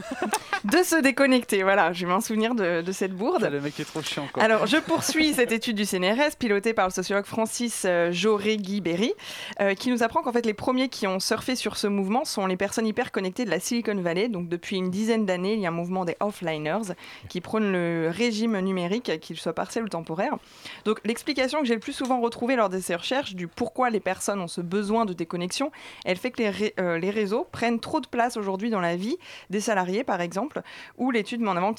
de 0.64 0.82
se 0.82 1.00
déconnecter. 1.00 1.62
Voilà, 1.62 1.92
j'ai 1.92 2.06
m'en 2.06 2.20
souvenir 2.20 2.54
de, 2.54 2.67
de 2.82 2.92
cette 2.92 3.12
bourde. 3.12 3.48
Le 3.50 3.60
mec 3.60 3.78
est 3.80 3.84
trop 3.84 4.02
chiant 4.02 4.28
quoi. 4.32 4.42
Alors, 4.42 4.66
je 4.66 4.76
poursuis 4.76 5.34
cette 5.34 5.52
étude 5.52 5.76
du 5.76 5.84
CNRS, 5.84 6.36
pilotée 6.38 6.74
par 6.74 6.86
le 6.86 6.92
sociologue 6.92 7.24
Francis 7.26 7.84
euh, 7.84 8.12
Jauré-Guy-Berry, 8.12 9.12
euh, 9.60 9.74
qui 9.74 9.90
nous 9.90 10.02
apprend 10.02 10.22
qu'en 10.22 10.32
fait, 10.32 10.46
les 10.46 10.54
premiers 10.54 10.88
qui 10.88 11.06
ont 11.06 11.20
surfé 11.20 11.56
sur 11.56 11.76
ce 11.76 11.86
mouvement 11.86 12.24
sont 12.24 12.46
les 12.46 12.56
personnes 12.56 12.86
hyper 12.86 13.12
connectées 13.12 13.44
de 13.44 13.50
la 13.50 13.60
Silicon 13.60 13.96
Valley. 14.00 14.28
Donc, 14.28 14.48
depuis 14.48 14.76
une 14.76 14.90
dizaine 14.90 15.26
d'années, 15.26 15.54
il 15.54 15.60
y 15.60 15.66
a 15.66 15.68
un 15.68 15.72
mouvement 15.72 16.04
des 16.04 16.16
offliners 16.20 16.94
qui 17.28 17.40
prône 17.40 17.72
le 17.72 18.10
régime 18.12 18.58
numérique, 18.60 19.18
qu'il 19.20 19.36
soit 19.38 19.52
partiel 19.54 19.84
ou 19.84 19.88
temporaire. 19.88 20.36
Donc, 20.84 21.00
l'explication 21.04 21.60
que 21.60 21.66
j'ai 21.66 21.74
le 21.74 21.80
plus 21.80 21.92
souvent 21.92 22.20
retrouvée 22.20 22.56
lors 22.56 22.68
de 22.68 22.78
ces 22.78 22.94
recherches 22.94 23.34
du 23.34 23.48
pourquoi 23.48 23.90
les 23.90 24.00
personnes 24.00 24.40
ont 24.40 24.48
ce 24.48 24.60
besoin 24.60 25.04
de 25.04 25.12
déconnexion, 25.12 25.70
elle 26.04 26.16
fait 26.16 26.30
que 26.30 26.42
les, 26.42 26.50
ré- 26.50 26.74
euh, 26.80 26.98
les 26.98 27.10
réseaux 27.10 27.46
prennent 27.50 27.80
trop 27.80 28.00
de 28.00 28.06
place 28.06 28.36
aujourd'hui 28.36 28.70
dans 28.70 28.80
la 28.80 28.96
vie 28.96 29.16
des 29.50 29.60
salariés, 29.60 30.04
par 30.04 30.20
exemple, 30.20 30.62
où 30.96 31.10
l'étude 31.10 31.40
met 31.40 31.48
en 31.48 31.56
avant 31.56 31.74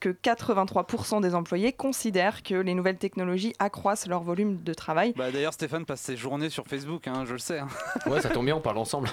que 0.00 0.08
83% 0.22 1.20
des 1.20 1.34
employés 1.34 1.72
considèrent 1.72 2.42
que 2.42 2.54
les 2.54 2.74
nouvelles 2.74 2.96
technologies 2.98 3.54
accroissent 3.58 4.06
leur 4.06 4.22
volume 4.22 4.62
de 4.62 4.74
travail. 4.74 5.12
Bah, 5.16 5.30
D'ailleurs, 5.30 5.52
Stéphane 5.52 5.84
passe 5.84 6.00
ses 6.00 6.16
journées 6.16 6.50
sur 6.50 6.66
Facebook, 6.66 7.06
hein, 7.08 7.24
je 7.26 7.32
le 7.32 7.38
sais. 7.38 7.58
hein. 7.58 7.68
Ouais, 8.06 8.20
ça 8.20 8.28
tombe 8.30 8.44
bien, 8.46 8.56
on 8.56 8.60
parle 8.60 8.78
ensemble. 8.78 9.08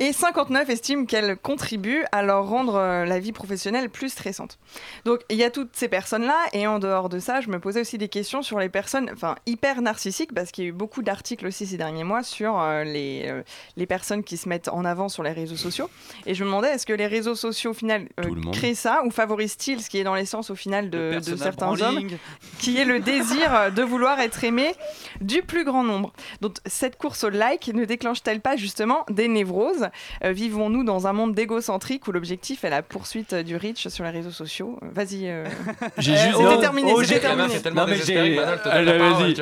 Et 0.00 0.12
59 0.12 0.68
estiment 0.70 1.04
qu'elles 1.06 1.36
contribuent 1.36 2.04
à 2.12 2.22
leur 2.22 2.46
rendre 2.46 2.74
euh, 2.76 3.04
la 3.04 3.18
vie 3.18 3.32
professionnelle 3.32 3.88
plus 3.90 4.10
stressante. 4.10 4.58
Donc 5.04 5.20
il 5.30 5.36
y 5.36 5.44
a 5.44 5.50
toutes 5.50 5.74
ces 5.76 5.88
personnes-là, 5.88 6.36
et 6.52 6.66
en 6.66 6.78
dehors 6.78 7.08
de 7.08 7.18
ça, 7.18 7.40
je 7.40 7.48
me 7.48 7.58
posais 7.60 7.80
aussi 7.80 7.98
des 7.98 8.08
questions 8.08 8.42
sur 8.42 8.58
les 8.58 8.68
personnes 8.68 9.10
enfin, 9.12 9.36
hyper 9.46 9.82
narcissiques, 9.82 10.34
parce 10.34 10.50
qu'il 10.50 10.64
y 10.64 10.66
a 10.66 10.70
eu 10.70 10.72
beaucoup 10.72 11.02
d'articles 11.02 11.46
aussi 11.46 11.66
ces 11.66 11.76
derniers 11.76 12.04
mois 12.04 12.22
sur 12.22 12.60
euh, 12.60 12.84
les, 12.84 13.24
euh, 13.26 13.42
les 13.76 13.86
personnes 13.86 14.22
qui 14.24 14.36
se 14.36 14.48
mettent 14.48 14.68
en 14.68 14.84
avant 14.84 15.08
sur 15.08 15.22
les 15.22 15.32
réseaux 15.32 15.56
sociaux. 15.56 15.88
Et 16.26 16.34
je 16.34 16.42
me 16.44 16.48
demandais, 16.48 16.68
est-ce 16.70 16.86
que 16.86 16.92
les 16.92 17.06
réseaux 17.06 17.34
sociaux, 17.34 17.70
au 17.70 17.74
final, 17.74 18.08
euh, 18.20 18.50
créent 18.52 18.74
ça, 18.74 19.02
ou 19.04 19.10
favorisent-ils 19.10 19.80
ce 19.82 19.88
qui 19.90 19.98
est 19.98 20.04
dans 20.04 20.11
l'essence, 20.14 20.50
au 20.50 20.54
final, 20.54 20.90
de, 20.90 21.18
certains 21.36 21.80
hommes 21.80 22.08
qui 22.58 22.78
est 22.78 22.84
le 22.84 23.00
désir 23.00 23.72
de 23.74 23.82
vouloir 23.82 24.20
être 24.20 24.44
aimé 24.44 24.74
du 25.20 25.42
plus 25.42 25.64
grand 25.64 25.82
nombre. 25.84 26.12
Donc 26.40 26.56
cette 26.66 26.96
course 26.96 27.24
au 27.24 27.30
like 27.30 27.68
ne 27.74 27.84
déclenche-t-elle 27.84 28.40
pas 28.40 28.56
justement 28.56 29.04
des 29.10 29.28
névroses? 29.28 29.88
Euh, 30.24 30.32
Vivons-nous 30.32 30.84
dans 30.84 31.06
un 31.06 31.12
monde 31.12 31.34
d'égocentrique 31.34 32.06
où 32.08 32.12
l'objectif 32.12 32.64
est 32.64 32.70
la 32.70 32.82
poursuite 32.82 33.34
du 33.34 33.56
reach 33.56 33.88
sur 33.88 34.04
les 34.04 34.10
réseaux 34.10 34.30
sociaux? 34.30 34.78
Vas-y. 34.82 35.28
euh. 35.28 35.44
J'ai 35.98 36.12
Euh, 36.14 36.16
juste- 36.16 36.40
non, 36.40 36.58
terminé. 36.58 36.92
oh, 36.94 37.02
j'ai- 37.02 37.20
terminé. 37.20 37.54
Non, 37.74 37.86
mais 37.86 37.96
j'ai-. 38.04 38.34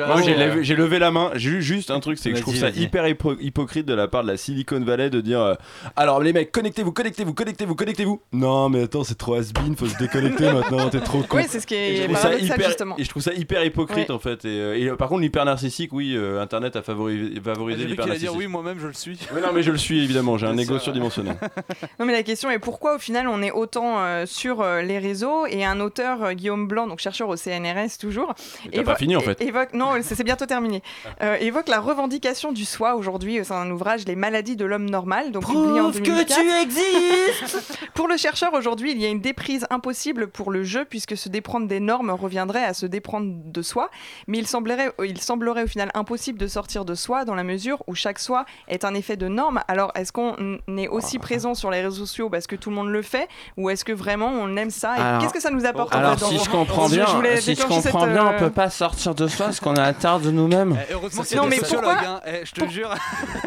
Moi, 0.05 0.21
j'ai 0.61 0.73
Oh. 0.73 0.77
levé, 0.77 0.99
la 0.99 1.11
main. 1.11 1.31
J'ai 1.35 1.61
juste 1.61 1.91
un 1.91 1.99
truc, 1.99 2.17
c'est 2.19 2.31
que 2.31 2.37
je 2.37 2.41
trouve 2.41 2.55
ça 2.55 2.69
hyper 2.69 3.05
hypo- 3.07 3.37
hypocrite 3.39 3.85
de 3.85 3.93
la 3.93 4.07
part 4.07 4.23
de 4.23 4.27
la 4.29 4.37
Silicon 4.37 4.79
Valley 4.81 5.09
de 5.09 5.21
dire 5.21 5.39
euh, 5.41 5.55
Alors, 5.95 6.21
les 6.21 6.33
mecs, 6.33 6.51
connectez-vous, 6.51 6.91
connectez-vous, 6.91 7.33
connectez-vous, 7.33 7.75
connectez-vous. 7.75 8.21
Non, 8.33 8.69
mais 8.69 8.83
attends, 8.83 9.03
c'est 9.03 9.17
trop 9.17 9.35
has-been, 9.35 9.75
faut 9.75 9.87
se 9.87 9.97
déconnecter 9.97 10.45
maintenant, 10.61 10.89
t'es 10.89 10.99
trop 10.99 11.21
con. 11.23 11.37
Oui, 11.37 11.43
c'est 11.47 11.59
ce 11.59 11.67
qui 11.67 11.75
Et 11.75 11.97
je 11.97 12.03
est 12.03 12.15
ça 12.15 12.33
hyper- 12.35 12.67
justement. 12.67 12.95
Et 12.97 13.03
je 13.03 13.09
trouve 13.09 13.21
ça 13.23 13.33
hyper 13.33 13.63
hypocrite 13.63 14.09
Ouais. 14.09 14.15
en 14.15 14.19
fait. 14.19 14.45
Et, 14.45 14.47
euh, 14.47 14.77
et, 14.77 14.87
euh, 14.89 14.95
par 14.95 15.09
contre, 15.09 15.21
l'hyper 15.21 15.45
narcissique, 15.45 15.91
oui, 15.93 16.13
euh, 16.15 16.41
Internet 16.41 16.75
a 16.75 16.81
favorisé, 16.81 17.39
favorisé 17.41 17.85
l'hyper 17.85 18.05
allait 18.05 18.17
dire 18.17 18.31
narcissique. 18.31 18.37
oui, 18.37 18.47
moi-même 18.47 18.79
je 18.79 18.87
le 18.87 18.93
suis. 18.93 19.17
Oui, 19.33 19.41
non, 19.41 19.49
mais 19.53 19.63
je 19.63 19.71
le 19.71 19.77
suis 19.77 20.03
évidemment, 20.03 20.37
j'ai 20.37 20.47
un 20.47 20.57
ego 20.57 20.73
sûr. 20.75 20.81
surdimensionné. 20.83 21.31
Non 21.99 22.05
mais 22.05 22.13
la 22.13 22.23
question 22.23 22.49
est 22.49 22.59
pourquoi 22.59 22.95
au 22.95 22.99
final 22.99 23.27
on 23.27 23.41
est 23.43 23.51
autant 23.51 23.99
euh, 23.99 24.25
sur 24.25 24.61
euh, 24.61 24.81
les 24.81 24.97
réseaux 24.99 25.45
et 25.45 25.63
un 25.65 25.79
auteur 25.79 26.23
euh, 26.23 26.33
Guillaume 26.33 26.67
Blanc 26.67 26.87
donc 26.87 26.99
chercheur 26.99 27.29
au 27.29 27.35
CNRS 27.35 27.97
toujours 27.99 28.33
t'as 28.71 28.83
pas 28.83 28.95
fini, 28.95 29.15
en 29.15 29.19
fait. 29.21 29.39
évoque 29.41 29.73
non 29.73 29.91
c'est 30.01 30.23
bientôt 30.23 30.45
terminé 30.45 30.81
euh, 31.21 31.35
évoque 31.39 31.67
la 31.67 31.79
revendication 31.79 32.51
du 32.51 32.65
soi 32.65 32.95
aujourd'hui 32.95 33.39
euh, 33.39 33.43
c'est 33.43 33.53
un 33.53 33.69
ouvrage 33.69 34.05
les 34.07 34.15
maladies 34.15 34.55
de 34.55 34.65
l'homme 34.65 34.89
normal 34.89 35.31
donc 35.31 35.45
publié 35.45 35.79
en 35.79 35.91
Prouve 35.91 36.01
que 36.01 36.07
2004. 36.07 36.39
tu 36.39 36.51
existes 36.61 37.79
Pour 37.93 38.07
le 38.07 38.17
chercheur 38.17 38.53
aujourd'hui, 38.53 38.91
il 38.91 39.01
y 39.01 39.05
a 39.05 39.09
une 39.09 39.21
déprise 39.21 39.65
impossible 39.69 40.27
pour 40.27 40.50
le 40.51 40.63
jeu 40.63 40.85
puisque 40.85 41.17
se 41.17 41.29
déprendre 41.29 41.67
des 41.67 41.79
normes 41.79 42.11
reviendrait 42.11 42.63
à 42.63 42.73
se 42.73 42.85
déprendre 42.85 43.33
de 43.45 43.61
soi. 43.61 43.89
Mais 44.27 44.37
il 44.37 44.47
semblerait, 44.47 44.91
il 45.03 45.19
semblerait 45.19 45.63
au 45.63 45.67
final 45.67 45.89
impossible 45.93 46.37
de 46.37 46.47
sortir 46.47 46.85
de 46.85 46.93
soi 46.95 47.25
dans 47.25 47.35
la 47.35 47.43
mesure 47.43 47.81
où 47.87 47.95
chaque 47.95 48.19
soi 48.19 48.45
est 48.67 48.85
un 48.85 48.93
effet 48.93 49.17
de 49.17 49.27
norme. 49.27 49.61
Alors 49.67 49.91
est-ce 49.95 50.11
qu'on 50.11 50.35
est 50.77 50.87
aussi 50.87 51.17
Ah. 51.17 51.23
présent 51.23 51.53
sur 51.55 51.71
les 51.71 51.81
réseaux 51.81 52.05
sociaux 52.05 52.29
parce 52.29 52.47
que 52.47 52.55
tout 52.55 52.69
le 52.69 52.75
monde 52.75 52.89
le 52.89 53.01
fait 53.01 53.27
ou 53.57 53.69
est-ce 53.69 53.83
que 53.85 53.91
vraiment 53.93 54.27
on 54.27 54.55
aime 54.57 54.69
ça? 54.69 55.17
Qu'est-ce 55.19 55.33
que 55.33 55.41
ça 55.41 55.49
nous 55.51 55.65
apporte 55.65 55.95
en 55.95 55.99
Alors, 55.99 56.19
fait, 56.19 56.25
si 56.25 56.35
dans- 56.37 56.43
je 56.43 56.49
comprends 56.49 56.89
bien, 56.89 57.05
voulais 57.05 57.39
si 57.41 57.55
je 57.55 57.61
comprends 57.61 57.81
cette, 57.81 57.95
bien, 57.95 58.25
on 58.27 58.33
euh, 58.33 58.39
peut 58.39 58.49
pas 58.49 58.69
sortir 58.69 59.15
de 59.15 59.27
soi 59.27 59.45
parce 59.47 59.59
qu'on 59.59 59.75
a 59.75 59.81
la 59.81 59.93
tare 59.93 60.19
de 60.19 60.31
nous-mêmes. 60.31 60.77
Eh, 60.89 60.93
non, 61.35 61.43
des 61.43 61.49
mais 61.49 61.57
sociologues, 61.59 61.85
pourquoi- 61.93 62.07
hein. 62.07 62.21
Eh, 62.25 62.45
je 62.45 62.51
te 62.51 62.67
jure. 62.69 62.93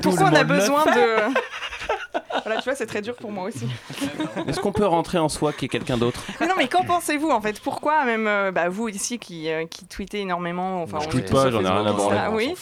Pourquoi 0.03 0.31
on 0.33 0.35
a 0.35 0.45
besoin 0.45 0.85
de... 0.87 1.35
voilà, 2.45 2.61
tu 2.61 2.65
vois, 2.65 2.75
c'est 2.75 2.87
très 2.87 3.03
dur 3.03 3.15
pour 3.17 3.31
moi 3.33 3.45
aussi. 3.49 3.67
Est-ce 4.47 4.61
qu'on 4.61 4.73
peut 4.73 4.87
rentrer 4.87 5.19
en 5.19 5.29
soi 5.29 5.53
qui 5.53 5.65
est 5.67 5.69
quelqu'un 5.69 5.97
d'autre 5.97 6.21
Mais 6.41 6.47
non, 6.47 6.55
mais 6.57 6.69
qu'en 6.69 6.85
pensez-vous 6.85 7.31
en 7.31 7.41
fait? 7.41 7.61
Pourquoi 7.61 8.05
même 8.05 8.27
euh, 8.27 8.53
bah, 8.53 8.69
vous 8.69 8.89
ici 8.89 9.19
qui, 9.19 9.51
euh, 9.51 9.67
qui 9.67 9.87
tweetez 9.87 10.21
énormément 10.21 10.83
enfin, 10.83 10.99
Je 11.01 11.07
on 11.07 11.11
tweete 11.11 11.31
pas, 11.31 11.51
j'en 11.51 11.63
ai 11.63 11.69
rien 11.69 11.87
à. 11.87 12.31
On 12.31 12.35
Oui. 12.35 12.55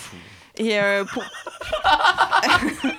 Et 0.56 0.78
euh, 0.78 1.04
pour- 1.04 1.24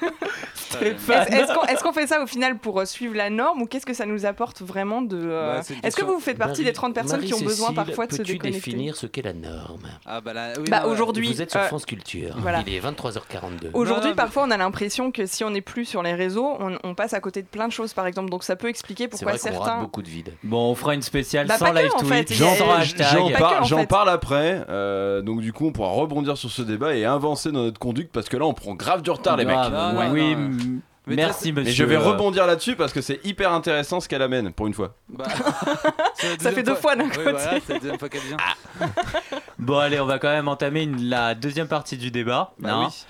Est-ce 0.81 1.71
est-ce 1.71 1.83
qu'on 1.83 1.93
fait 1.93 2.07
ça 2.07 2.21
au 2.21 2.27
final 2.27 2.57
pour 2.57 2.79
euh, 2.79 2.85
suivre 2.85 3.15
la 3.15 3.29
norme 3.29 3.61
ou 3.61 3.65
qu'est-ce 3.65 3.85
que 3.85 3.93
ça 3.93 4.05
nous 4.05 4.25
apporte 4.25 4.61
vraiment 4.61 5.01
de. 5.01 5.17
euh, 5.21 5.57
Bah, 5.59 5.75
Est-ce 5.83 5.95
que 5.95 6.05
vous 6.05 6.19
faites 6.19 6.37
partie 6.37 6.63
des 6.63 6.73
30 6.73 6.93
personnes 6.93 7.21
qui 7.21 7.33
ont 7.33 7.39
besoin 7.41 7.73
parfois 7.73 8.07
de 8.07 8.11
se 8.13 8.17
peux-tu 8.17 8.33
déconnecter 8.33 8.71
définir 8.71 8.95
ce 8.95 9.05
qu'est 9.07 9.21
la 9.21 9.33
norme? 9.33 9.83
Ah 10.05 10.21
bah 10.21 10.33
là, 10.33 10.53
oui, 10.57 10.65
Bah, 10.69 10.85
aujourd'hui, 10.87 11.27
Vous 11.31 11.41
êtes 11.41 11.51
sur 11.51 11.59
euh, 11.59 11.67
France 11.67 11.85
Culture. 11.85 12.35
voilà. 12.39 12.63
Il 12.65 12.73
est 12.73 12.79
23h42. 12.79 13.69
Aujourd'hui, 13.73 14.13
parfois, 14.13 14.43
on 14.47 14.51
a 14.51 14.57
l'impression 14.57 15.11
que 15.11 15.25
si 15.25 15.43
on 15.43 15.49
n'est 15.51 15.61
plus 15.61 15.85
sur 15.85 16.03
les 16.03 16.13
réseaux, 16.13 16.55
on, 16.59 16.77
on 16.83 16.95
passe 16.95 17.13
à 17.13 17.19
côté 17.19 17.41
de 17.41 17.47
plein 17.47 17.67
de 17.67 17.73
choses, 17.73 17.93
par 17.93 18.07
exemple. 18.07 18.29
Donc, 18.29 18.43
ça 18.43 18.55
peut 18.55 18.67
expliquer 18.69 19.03
C'est 19.05 19.09
pourquoi 19.25 19.33
vrai 19.33 19.39
qu'on 19.39 19.57
rate 19.59 19.65
certains. 19.67 19.81
beaucoup 19.81 20.01
de 20.01 20.09
vide. 20.09 20.33
Bon, 20.43 20.71
on 20.71 20.75
fera 20.75 20.93
une 20.93 21.01
spéciale 21.01 21.47
Bah, 21.47 21.57
sans 21.57 21.71
live 21.73 21.91
tweet, 21.99 22.29
sans 22.33 22.71
hashtag. 22.71 23.07
J'en 23.65 23.85
parle 23.85 24.09
après, 24.09 24.65
donc 25.23 25.41
du 25.41 25.53
coup 25.53 25.67
on 25.67 25.71
pourra 25.71 25.89
rebondir 25.89 26.37
sur 26.37 26.49
ce 26.51 26.61
débat 26.61 26.95
et 26.95 27.05
avancer 27.05 27.51
dans 27.51 27.63
notre 27.63 27.79
conduite 27.79 28.09
parce 28.11 28.29
que 28.29 28.37
là 28.37 28.45
on 28.45 28.53
prend 28.53 28.73
grave 28.75 29.01
du 29.01 29.09
retard 29.11 29.37
les 29.37 29.45
mecs. 29.45 29.55
Oui, 30.11 30.35
Mais 31.05 31.15
merci, 31.17 31.51
monsieur. 31.51 31.63
Mais 31.65 31.71
je 31.71 31.83
vais 31.83 31.97
rebondir 31.97 32.47
là-dessus 32.47 32.75
parce 32.77 32.93
que 32.93 33.01
c'est 33.01 33.19
hyper 33.25 33.51
intéressant 33.51 33.99
ce 33.99 34.07
qu'elle 34.07 34.21
amène 34.21 34.53
pour 34.53 34.67
une 34.67 34.73
fois. 34.73 34.95
Bah, 35.09 35.25
Ça 36.39 36.51
fait 36.51 36.63
deux 36.63 36.75
fois 36.75 36.95
d'un 36.95 37.09
côté. 37.09 37.23
voilà, 37.23 37.59
c'est 37.65 37.73
la 37.73 37.79
deuxième 37.79 37.99
fois 37.99 38.09
qu'elle 38.09 38.21
vient. 38.21 38.37
Bon, 39.59 39.77
allez, 39.79 39.99
on 39.99 40.05
va 40.05 40.19
quand 40.19 40.29
même 40.29 40.47
entamer 40.47 40.83
une- 40.83 41.09
la 41.09 41.35
deuxième 41.35 41.67
partie 41.67 41.97
du 41.97 42.09
débat. 42.11 42.53
Bah 42.59 42.73
hein. 42.73 42.87
oui. 42.87 43.05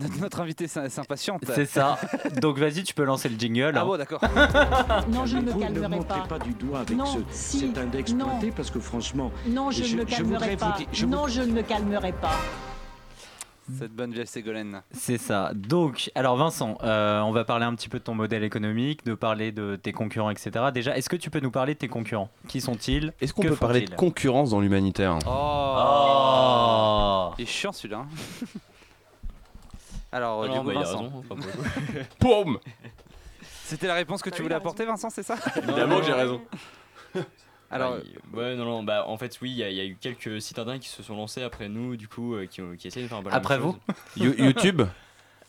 Notre, 0.00 0.18
notre 0.20 0.40
invité 0.40 0.66
s'im- 0.66 0.88
s'impatiente. 0.88 1.42
C'est 1.54 1.66
ça. 1.66 1.98
Donc, 2.40 2.58
vas-y, 2.58 2.82
tu 2.82 2.94
peux 2.94 3.04
lancer 3.04 3.28
le 3.28 3.38
jingle. 3.38 3.72
Ah 3.76 3.80
hein. 3.80 3.84
bon, 3.84 3.96
d'accord. 3.96 4.20
Non, 5.08 5.24
je 5.24 5.36
ne 5.36 5.42
me 5.42 5.50
Vous 5.52 5.58
ne 5.60 5.64
calmerai 5.64 5.88
montrez 5.88 6.20
pas. 6.20 6.26
pas 6.26 6.38
du 6.40 6.52
doigt 6.54 6.80
avec 6.80 6.96
Non, 6.96 7.06
ce, 7.06 7.18
si, 7.30 7.60
cet 7.60 7.78
index 7.78 8.12
non. 8.12 8.26
pointé 8.26 8.50
parce 8.50 8.70
que 8.72 8.80
franchement. 8.80 9.30
Non, 9.46 9.70
je, 9.70 9.82
ne 9.94 10.00
me 10.00 10.04
calmerai 10.04 10.56
pas. 10.56 10.74
dire- 10.78 10.88
je 10.92 11.06
non, 11.06 11.22
vous- 11.22 11.28
je 11.28 11.42
ne 11.42 11.52
me 11.52 11.62
calmerai 11.62 12.12
pas. 12.12 12.32
Cette 13.78 13.92
bonne 13.92 14.12
vieille 14.12 14.26
Ségolène. 14.26 14.82
C'est 14.90 15.16
ça. 15.16 15.52
Donc, 15.54 16.10
alors 16.14 16.36
Vincent, 16.36 16.76
euh, 16.82 17.20
on 17.20 17.32
va 17.32 17.44
parler 17.44 17.64
un 17.64 17.74
petit 17.74 17.88
peu 17.88 17.98
de 17.98 18.04
ton 18.04 18.14
modèle 18.14 18.44
économique, 18.44 19.04
de 19.06 19.14
parler 19.14 19.52
de 19.52 19.76
tes 19.76 19.92
concurrents, 19.92 20.30
etc. 20.30 20.66
Déjà, 20.72 20.96
est-ce 20.96 21.08
que 21.08 21.16
tu 21.16 21.30
peux 21.30 21.40
nous 21.40 21.50
parler 21.50 21.74
de 21.74 21.78
tes 21.78 21.88
concurrents? 21.88 22.28
Qui 22.46 22.60
sont-ils? 22.60 23.14
Est-ce 23.20 23.32
qu'on 23.32 23.42
peut 23.42 23.56
parler 23.56 23.82
de 23.82 23.94
concurrence 23.94 24.50
dans 24.50 24.60
l'humanitaire? 24.60 25.18
Oh. 25.26 27.32
Il 27.38 27.42
est 27.42 27.46
chiant 27.46 27.72
celui-là. 27.72 28.04
Alors, 30.12 30.42
euh, 30.42 30.48
non, 30.48 30.62
du 30.62 30.68
coup, 30.68 30.74
bah, 30.74 30.84
Vincent. 30.84 31.10
Poum 32.20 32.58
C'était 33.64 33.86
la 33.86 33.94
réponse 33.94 34.22
que 34.22 34.30
tu 34.30 34.42
voulais 34.42 34.54
apporter, 34.54 34.84
Vincent, 34.84 35.10
c'est 35.10 35.22
ça? 35.22 35.36
Évidemment 35.56 36.00
que 36.00 36.04
j'ai 36.04 36.12
raison. 36.12 36.40
Alors, 37.74 37.98
Ah, 37.98 38.36
ouais, 38.36 38.56
non, 38.56 38.64
non, 38.64 38.82
bah 38.82 39.04
en 39.06 39.18
fait, 39.18 39.38
oui, 39.42 39.50
il 39.50 39.56
y, 39.56 39.62
a- 39.62 39.68
il 39.70 39.76
y 39.76 39.80
a 39.80 39.84
eu 39.84 39.96
quelques 40.00 40.40
sites 40.40 40.58
internet 40.58 40.80
qui 40.82 40.88
se 40.88 41.02
sont 41.02 41.16
lancés 41.16 41.42
après 41.42 41.68
nous, 41.68 41.96
du 41.96 42.08
coup, 42.08 42.34
euh, 42.34 42.46
qui, 42.46 42.62
ont- 42.62 42.76
qui 42.76 42.88
de 42.88 42.92
faire 43.08 43.18
un 43.18 43.22
peu 43.22 43.30
Après 43.32 43.58
vous 43.58 43.76
YouTube 44.16 44.82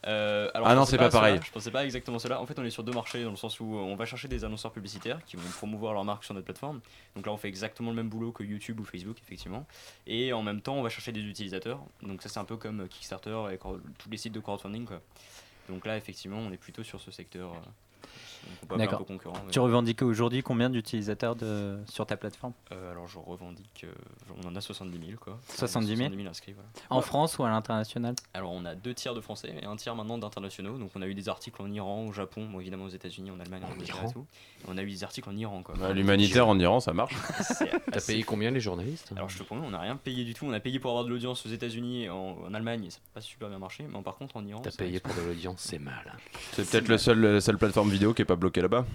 Euh, 0.08 0.52
alors, 0.54 0.68
Ah 0.68 0.76
non, 0.76 0.86
c'est 0.86 0.98
pas 0.98 1.06
à 1.06 1.10
cela, 1.10 1.20
pareil. 1.20 1.40
Je 1.44 1.52
pensais 1.52 1.72
pas 1.72 1.84
exactement 1.84 2.20
cela. 2.20 2.40
En 2.40 2.46
fait, 2.46 2.60
on 2.60 2.64
est 2.64 2.70
sur 2.70 2.84
deux 2.84 2.92
marchés 2.92 3.24
dans 3.24 3.32
le 3.32 3.36
sens 3.36 3.60
où 3.60 3.76
euh, 3.76 3.80
on 3.80 3.96
va 3.96 4.06
chercher 4.06 4.28
des 4.28 4.44
annonceurs 4.46 4.72
publicitaires 4.72 5.18
qui 5.26 5.36
vont 5.36 5.50
promouvoir 5.58 5.94
leur 5.94 6.06
marque 6.06 6.24
sur 6.24 6.36
notre 6.36 6.46
plateforme. 6.46 6.80
Donc 7.16 7.26
là, 7.26 7.32
on 7.32 7.38
fait 7.38 7.48
exactement 7.48 7.90
le 7.90 7.96
même 7.96 8.10
boulot 8.10 8.32
que 8.32 8.44
YouTube 8.44 8.80
ou 8.80 8.84
Facebook, 8.84 9.18
effectivement. 9.20 9.66
Et 10.06 10.32
en 10.32 10.44
même 10.44 10.62
temps, 10.62 10.76
on 10.76 10.84
va 10.84 10.90
chercher 10.90 11.12
des 11.12 11.22
utilisateurs. 11.22 11.80
Donc 12.04 12.22
ça, 12.22 12.30
c'est 12.30 12.38
un 12.38 12.46
peu 12.46 12.56
comme 12.56 12.88
Kickstarter 12.88 13.36
et 13.52 13.58
tous 13.58 14.10
les 14.12 14.18
sites 14.18 14.34
de 14.34 14.40
crowdfunding. 14.40 14.86
Quoi. 14.86 15.02
Donc 15.70 15.88
là, 15.88 15.98
effectivement, 15.98 16.38
on 16.38 16.52
est 16.52 16.58
plutôt 16.58 16.84
sur 16.84 17.02
ce 17.02 17.10
secteur. 17.10 17.54
euh, 17.54 18.08
on 18.64 18.66
peut 18.68 18.74
appeler 18.76 18.84
un 18.84 18.86
D'accord. 18.86 19.00
peu 19.00 19.06
concurrent. 19.06 19.36
mais- 19.46 19.52
Tu 19.52 19.60
revendiques 19.60 20.02
aujourd'hui 20.02 20.42
combien 20.44 20.70
d'utilisateurs 20.70 21.36
de... 21.36 21.78
sur 21.90 22.06
ta 22.06 22.18
plateforme? 22.18 22.54
Euh, 22.72 22.92
alors 22.92 23.08
je 23.08 23.18
revendique, 23.20 23.86
euh, 23.86 23.92
on 24.44 24.48
en 24.48 24.56
a 24.56 24.62
70 24.62 24.98
000 25.08 25.20
quoi. 25.20 25.40
70 25.50 25.96
000 25.98 26.12
inscrits. 26.30 26.54
Voilà. 26.54 26.70
En 26.90 27.02
France 27.02 27.38
ou 27.38 27.44
à 27.44 27.50
l'international? 27.50 28.16
Alors 28.34 28.52
on 28.52 28.66
a 28.66 28.76
deux 28.76 28.94
tiers 28.94 29.14
de 29.14 29.22
français 29.22 29.54
et 29.62 29.66
un 29.66 29.76
tiers 29.76 29.96
maintenant 29.96 30.18
d'internationaux. 30.18 30.78
Donc 30.78 30.92
on 30.96 31.02
a 31.02 31.08
eu 31.08 31.14
des 31.14 31.30
articles 31.30 31.62
en 31.62 31.72
Iran, 31.72 32.06
au 32.08 32.12
Japon, 32.12 32.48
bon, 32.50 32.60
évidemment 32.60 32.86
aux 32.86 32.90
États-Unis, 32.90 33.32
en 33.32 33.40
Allemagne, 33.40 33.64
en 33.64 33.80
Iran 33.84 34.08
et 34.10 34.14
tout. 34.14 34.26
Et 34.62 34.66
on 34.68 34.78
a 34.78 34.84
eu 34.84 34.90
des 34.90 35.04
articles 35.04 35.30
en 35.30 35.36
Iran 35.36 35.64
quoi. 35.64 35.76
Bah, 35.78 35.94
L'humanitaire 35.94 36.48
en 36.48 36.58
Iran 36.60 36.80
ça 36.80 36.94
marche. 36.94 37.16
T'as 37.92 38.02
payé 38.06 38.24
combien 38.24 38.52
les 38.52 38.60
journalistes? 38.60 39.12
Alors 39.16 39.30
je 39.30 39.38
te 39.38 39.44
promets, 39.44 39.66
on 39.66 39.72
n'a 39.72 39.80
rien 39.80 39.96
payé 39.96 40.24
du 40.24 40.34
tout. 40.34 40.46
On 40.46 40.54
a 40.54 40.60
payé 40.60 40.80
pour 40.80 40.92
avoir 40.92 41.06
de 41.06 41.10
l'audience 41.10 41.46
aux 41.46 41.50
États-Unis 41.50 42.04
et 42.04 42.10
en, 42.10 42.38
en 42.48 42.54
Allemagne 42.54 42.86
et 42.86 42.90
ça 42.90 43.00
n'a 43.00 43.14
pas 43.14 43.22
super 43.22 43.50
bien 43.50 43.60
marché. 43.60 43.86
Mais 43.92 44.02
par 44.02 44.16
contre 44.18 44.38
en 44.38 44.46
Iran. 44.46 44.62
T'as 44.62 44.72
payé 44.72 45.00
pour 45.00 45.14
de 45.16 45.22
l'audience, 45.22 45.60
c'est 45.62 45.80
mal. 45.80 46.14
C'est 46.54 46.70
peut-être 46.70 46.88
le 46.88 46.98
seul, 46.98 47.20
la 47.20 47.42
seule 47.42 47.58
plateforme 47.58 47.90
vidéo 47.90 48.14
qui 48.14 48.22
est 48.22 48.26
pas 48.26 48.35
bloquée 48.36 48.62
là-bas. 48.62 48.86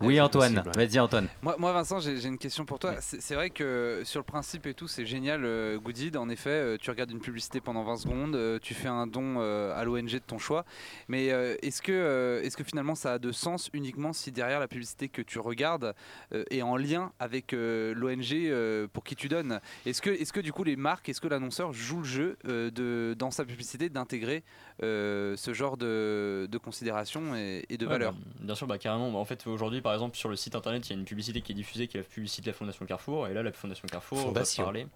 Oui, 0.00 0.20
Antoine. 0.20 0.62
Vas-y, 0.74 0.98
Antoine. 0.98 1.28
Moi, 1.40 1.54
moi, 1.58 1.72
Vincent, 1.72 2.00
j'ai 2.00 2.26
une 2.26 2.36
question 2.36 2.64
pour 2.64 2.78
toi. 2.78 2.96
C'est 3.00 3.22
c'est 3.22 3.34
vrai 3.34 3.48
que 3.50 4.02
sur 4.04 4.20
le 4.20 4.24
principe 4.24 4.66
et 4.66 4.74
tout, 4.74 4.88
c'est 4.88 5.06
génial, 5.06 5.44
euh, 5.44 5.78
Goodid. 5.78 6.16
En 6.16 6.28
effet, 6.28 6.50
euh, 6.50 6.76
tu 6.78 6.90
regardes 6.90 7.10
une 7.12 7.20
publicité 7.20 7.60
pendant 7.60 7.84
20 7.84 7.96
secondes, 7.98 8.34
euh, 8.34 8.58
tu 8.60 8.74
fais 8.74 8.88
un 8.88 9.06
don 9.06 9.36
euh, 9.38 9.72
à 9.74 9.84
l'ONG 9.84 10.10
de 10.10 10.18
ton 10.18 10.38
choix. 10.38 10.64
Mais 11.08 11.30
euh, 11.32 11.56
est-ce 11.62 11.80
que, 11.80 11.92
euh, 11.92 12.42
est 12.42 12.54
que 12.54 12.64
finalement 12.64 12.94
ça 12.94 13.14
a 13.14 13.18
de 13.18 13.32
sens 13.32 13.70
uniquement 13.72 14.12
si 14.12 14.30
derrière 14.32 14.60
la 14.60 14.68
publicité 14.68 15.08
que 15.08 15.22
tu 15.22 15.38
regardes 15.38 15.94
euh, 16.32 16.44
est 16.50 16.62
en 16.62 16.76
lien 16.76 17.12
avec 17.18 17.52
l'ONG 17.52 18.32
euh, 18.32 18.86
pour 18.92 19.04
qui 19.04 19.14
tu 19.16 19.28
donnes? 19.28 19.60
Est-ce 19.86 20.02
que, 20.02 20.10
est 20.10 20.30
que 20.30 20.40
du 20.40 20.52
coup 20.52 20.64
les 20.64 20.76
marques, 20.76 21.08
est-ce 21.08 21.20
que 21.20 21.28
l'annonceur 21.28 21.72
joue 21.72 21.98
le 21.98 22.04
jeu 22.04 22.36
euh, 22.46 22.70
de, 22.70 23.14
dans 23.18 23.30
sa 23.30 23.44
publicité 23.44 23.88
d'intégrer 23.88 24.42
euh, 24.82 25.36
ce 25.36 25.54
genre 25.54 25.76
de, 25.76 26.48
de 26.50 26.58
considération 26.58 27.34
et, 27.36 27.64
et 27.70 27.76
de 27.78 27.86
Ouais, 27.86 27.92
valeur? 27.92 28.12
bah, 28.12 28.18
Bien 28.40 28.54
sûr, 28.54 28.66
bah, 28.66 28.78
carrément. 28.78 29.10
Bah, 29.12 29.18
en 29.18 29.24
fait, 29.24 29.46
aujourd'hui, 29.46 29.80
par 29.84 29.92
exemple, 29.92 30.16
sur 30.16 30.28
le 30.28 30.34
site 30.34 30.56
internet, 30.56 30.84
il 30.88 30.90
y 30.90 30.96
a 30.96 30.98
une 30.98 31.04
publicité 31.04 31.40
qui 31.42 31.52
est 31.52 31.54
diffusée, 31.54 31.86
qui 31.86 31.96
est 31.96 32.00
la 32.00 32.06
publicité 32.06 32.42
de 32.42 32.46
la 32.48 32.52
Fondation 32.54 32.84
Carrefour. 32.86 33.28
Et 33.28 33.34
là, 33.34 33.42
la 33.44 33.52
Fondation 33.52 33.86
Carrefour 33.86 34.18
Fondation. 34.18 34.62
va 34.62 34.66
parler. 34.66 34.86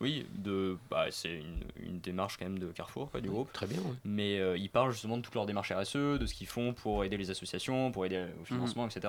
Oui, 0.00 0.26
de, 0.34 0.78
bah, 0.90 1.06
c'est 1.10 1.34
une, 1.34 1.60
une 1.82 2.00
démarche 2.00 2.36
quand 2.38 2.44
même 2.46 2.58
de 2.58 2.68
Carrefour, 2.68 3.10
quoi, 3.10 3.20
du 3.20 3.28
groupe. 3.28 3.52
Très 3.52 3.66
bien. 3.66 3.78
ouais. 3.80 3.94
Mais 4.04 4.38
euh, 4.38 4.56
ils 4.56 4.70
parlent 4.70 4.92
justement 4.92 5.16
de 5.18 5.22
toute 5.22 5.34
leur 5.34 5.44
démarche 5.46 5.72
RSE, 5.72 5.94
de 5.96 6.24
ce 6.26 6.32
qu'ils 6.34 6.46
font 6.46 6.72
pour 6.72 7.04
aider 7.04 7.16
les 7.18 7.30
associations, 7.30 7.90
pour 7.92 8.06
aider 8.06 8.24
au 8.40 8.44
financement, 8.44 8.86
etc. 8.86 9.00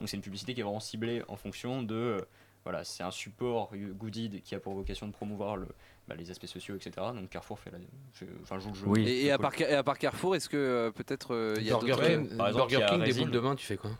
Donc 0.00 0.08
c'est 0.08 0.16
une 0.16 0.22
publicité 0.22 0.54
qui 0.54 0.60
est 0.60 0.64
vraiment 0.64 0.80
ciblée 0.80 1.22
en 1.28 1.36
fonction 1.36 1.82
de. 1.82 1.94
euh, 1.94 2.20
voilà, 2.64 2.84
c'est 2.84 3.02
un 3.02 3.10
support 3.10 3.70
Goodid 3.74 4.42
qui 4.42 4.54
a 4.54 4.60
pour 4.60 4.74
vocation 4.74 5.06
de 5.06 5.12
promouvoir 5.12 5.56
le, 5.56 5.66
bah, 6.08 6.14
les 6.18 6.30
aspects 6.30 6.46
sociaux, 6.46 6.74
etc. 6.76 6.90
Donc 7.14 7.30
Carrefour 7.30 7.58
fait 7.58 7.70
la, 7.70 7.78
fait- 8.12 8.26
enfin, 8.42 8.58
joue 8.58 8.68
le 8.70 8.74
jeu. 8.74 9.08
Et, 9.08 9.26
et 9.26 9.30
à, 9.30 9.38
part, 9.38 9.52
et 9.58 9.72
à 9.72 9.82
part 9.84 9.98
Carrefour, 9.98 10.34
est-ce 10.36 10.48
que 10.48 10.56
euh, 10.58 10.90
peut-être 10.90 11.32
euh, 11.34 11.54
il 11.58 11.64
y 11.64 11.70
a 11.70 11.78
Burger 11.78 11.94
King, 12.26 12.36
par 12.36 12.48
exemple, 12.48 12.70
Burger 12.72 12.86
King 12.90 13.04
des 13.04 13.14
boules 13.14 13.30
de 13.30 13.40
bain, 13.40 13.54
tu 13.54 13.64
fais 13.66 13.76
quoi? 13.76 13.92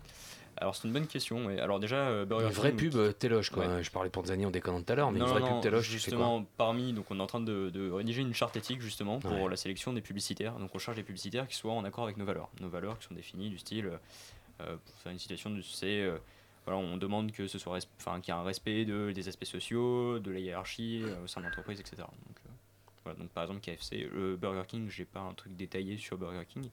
Alors 0.56 0.76
c'est 0.76 0.86
une 0.88 0.92
bonne 0.92 1.06
question. 1.06 1.46
ouais. 1.46 1.58
Alors 1.58 1.80
déjà, 1.80 1.96
euh, 1.96 2.24
Burger 2.26 2.46
Une 2.46 2.52
vraie 2.52 2.70
King- 2.70 2.78
pub 2.90 2.96
euh, 2.96 3.12
Téloge 3.12 3.50
quoi. 3.50 3.66
Ouais. 3.66 3.82
Je 3.82 3.90
parlais 3.90 4.10
Panzani 4.10 4.44
en 4.44 4.50
déconnant 4.50 4.82
tout 4.82 4.92
à 4.92 4.96
l'heure, 4.96 5.10
mais 5.10 5.18
non, 5.18 5.26
une 5.26 5.30
vraie 5.32 5.40
non, 5.40 5.54
pub 5.54 5.60
Téloge, 5.62 5.84
tu 5.84 5.90
fais 5.92 5.96
justement, 5.98 6.40
quoi 6.40 6.48
parmi, 6.58 6.92
donc 6.92 7.06
on 7.10 7.18
est 7.18 7.22
en 7.22 7.26
train 7.26 7.40
de, 7.40 7.70
de 7.70 7.90
rédiger 7.90 8.20
une 8.22 8.34
charte 8.34 8.56
éthique 8.56 8.80
justement 8.82 9.18
pour 9.20 9.32
Ouais. 9.32 9.48
la 9.48 9.56
sélection 9.56 9.92
des 9.92 10.02
publicitaires. 10.02 10.58
Donc 10.58 10.70
on 10.74 10.78
cherche 10.78 10.96
des 10.96 11.02
publicitaires 11.02 11.48
qui 11.48 11.56
soient 11.56 11.72
en 11.72 11.84
accord 11.84 12.04
avec 12.04 12.16
nos 12.18 12.24
valeurs. 12.26 12.50
Nos 12.60 12.68
valeurs 12.68 12.98
qui 12.98 13.06
sont 13.06 13.14
définies 13.14 13.48
du 13.48 13.58
style, 13.58 13.90
euh, 14.60 14.76
pour 14.84 14.94
faire 14.98 15.12
une 15.12 15.18
citation, 15.18 15.48
de- 15.50 15.62
c'est 15.62 16.02
euh, 16.02 16.18
voilà, 16.66 16.78
on 16.78 16.98
demande 16.98 17.32
que 17.32 17.46
ce 17.46 17.58
soit, 17.58 17.78
enfin, 17.98 18.20
qu'il 18.20 18.34
y 18.34 18.36
ait 18.36 18.40
un 18.40 18.44
respect 18.44 18.84
de, 18.84 19.12
des 19.12 19.28
aspects 19.28 19.44
sociaux, 19.46 20.18
de 20.18 20.30
la 20.30 20.40
hiérarchie 20.40 21.00
euh, 21.02 21.24
au 21.24 21.26
sein 21.26 21.40
de 21.40 21.46
l'entreprise, 21.46 21.80
etc. 21.80 21.96
Donc, 21.98 22.36
euh, 22.46 22.50
voilà, 23.04 23.18
donc 23.18 23.30
par 23.30 23.44
exemple 23.44 23.60
KFC, 23.60 24.10
le 24.12 24.36
Burger 24.36 24.64
King, 24.68 24.90
j'ai 24.90 25.06
pas 25.06 25.20
un 25.20 25.32
truc 25.32 25.56
détaillé 25.56 25.96
sur 25.96 26.18
Burger 26.18 26.44
King. 26.46 26.68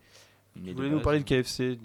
Mais 0.57 0.71
Vous 0.71 0.77
voulez 0.77 0.89
nous 0.89 0.99
parler 0.99 1.19
de 1.19 1.23
KFC 1.23 1.77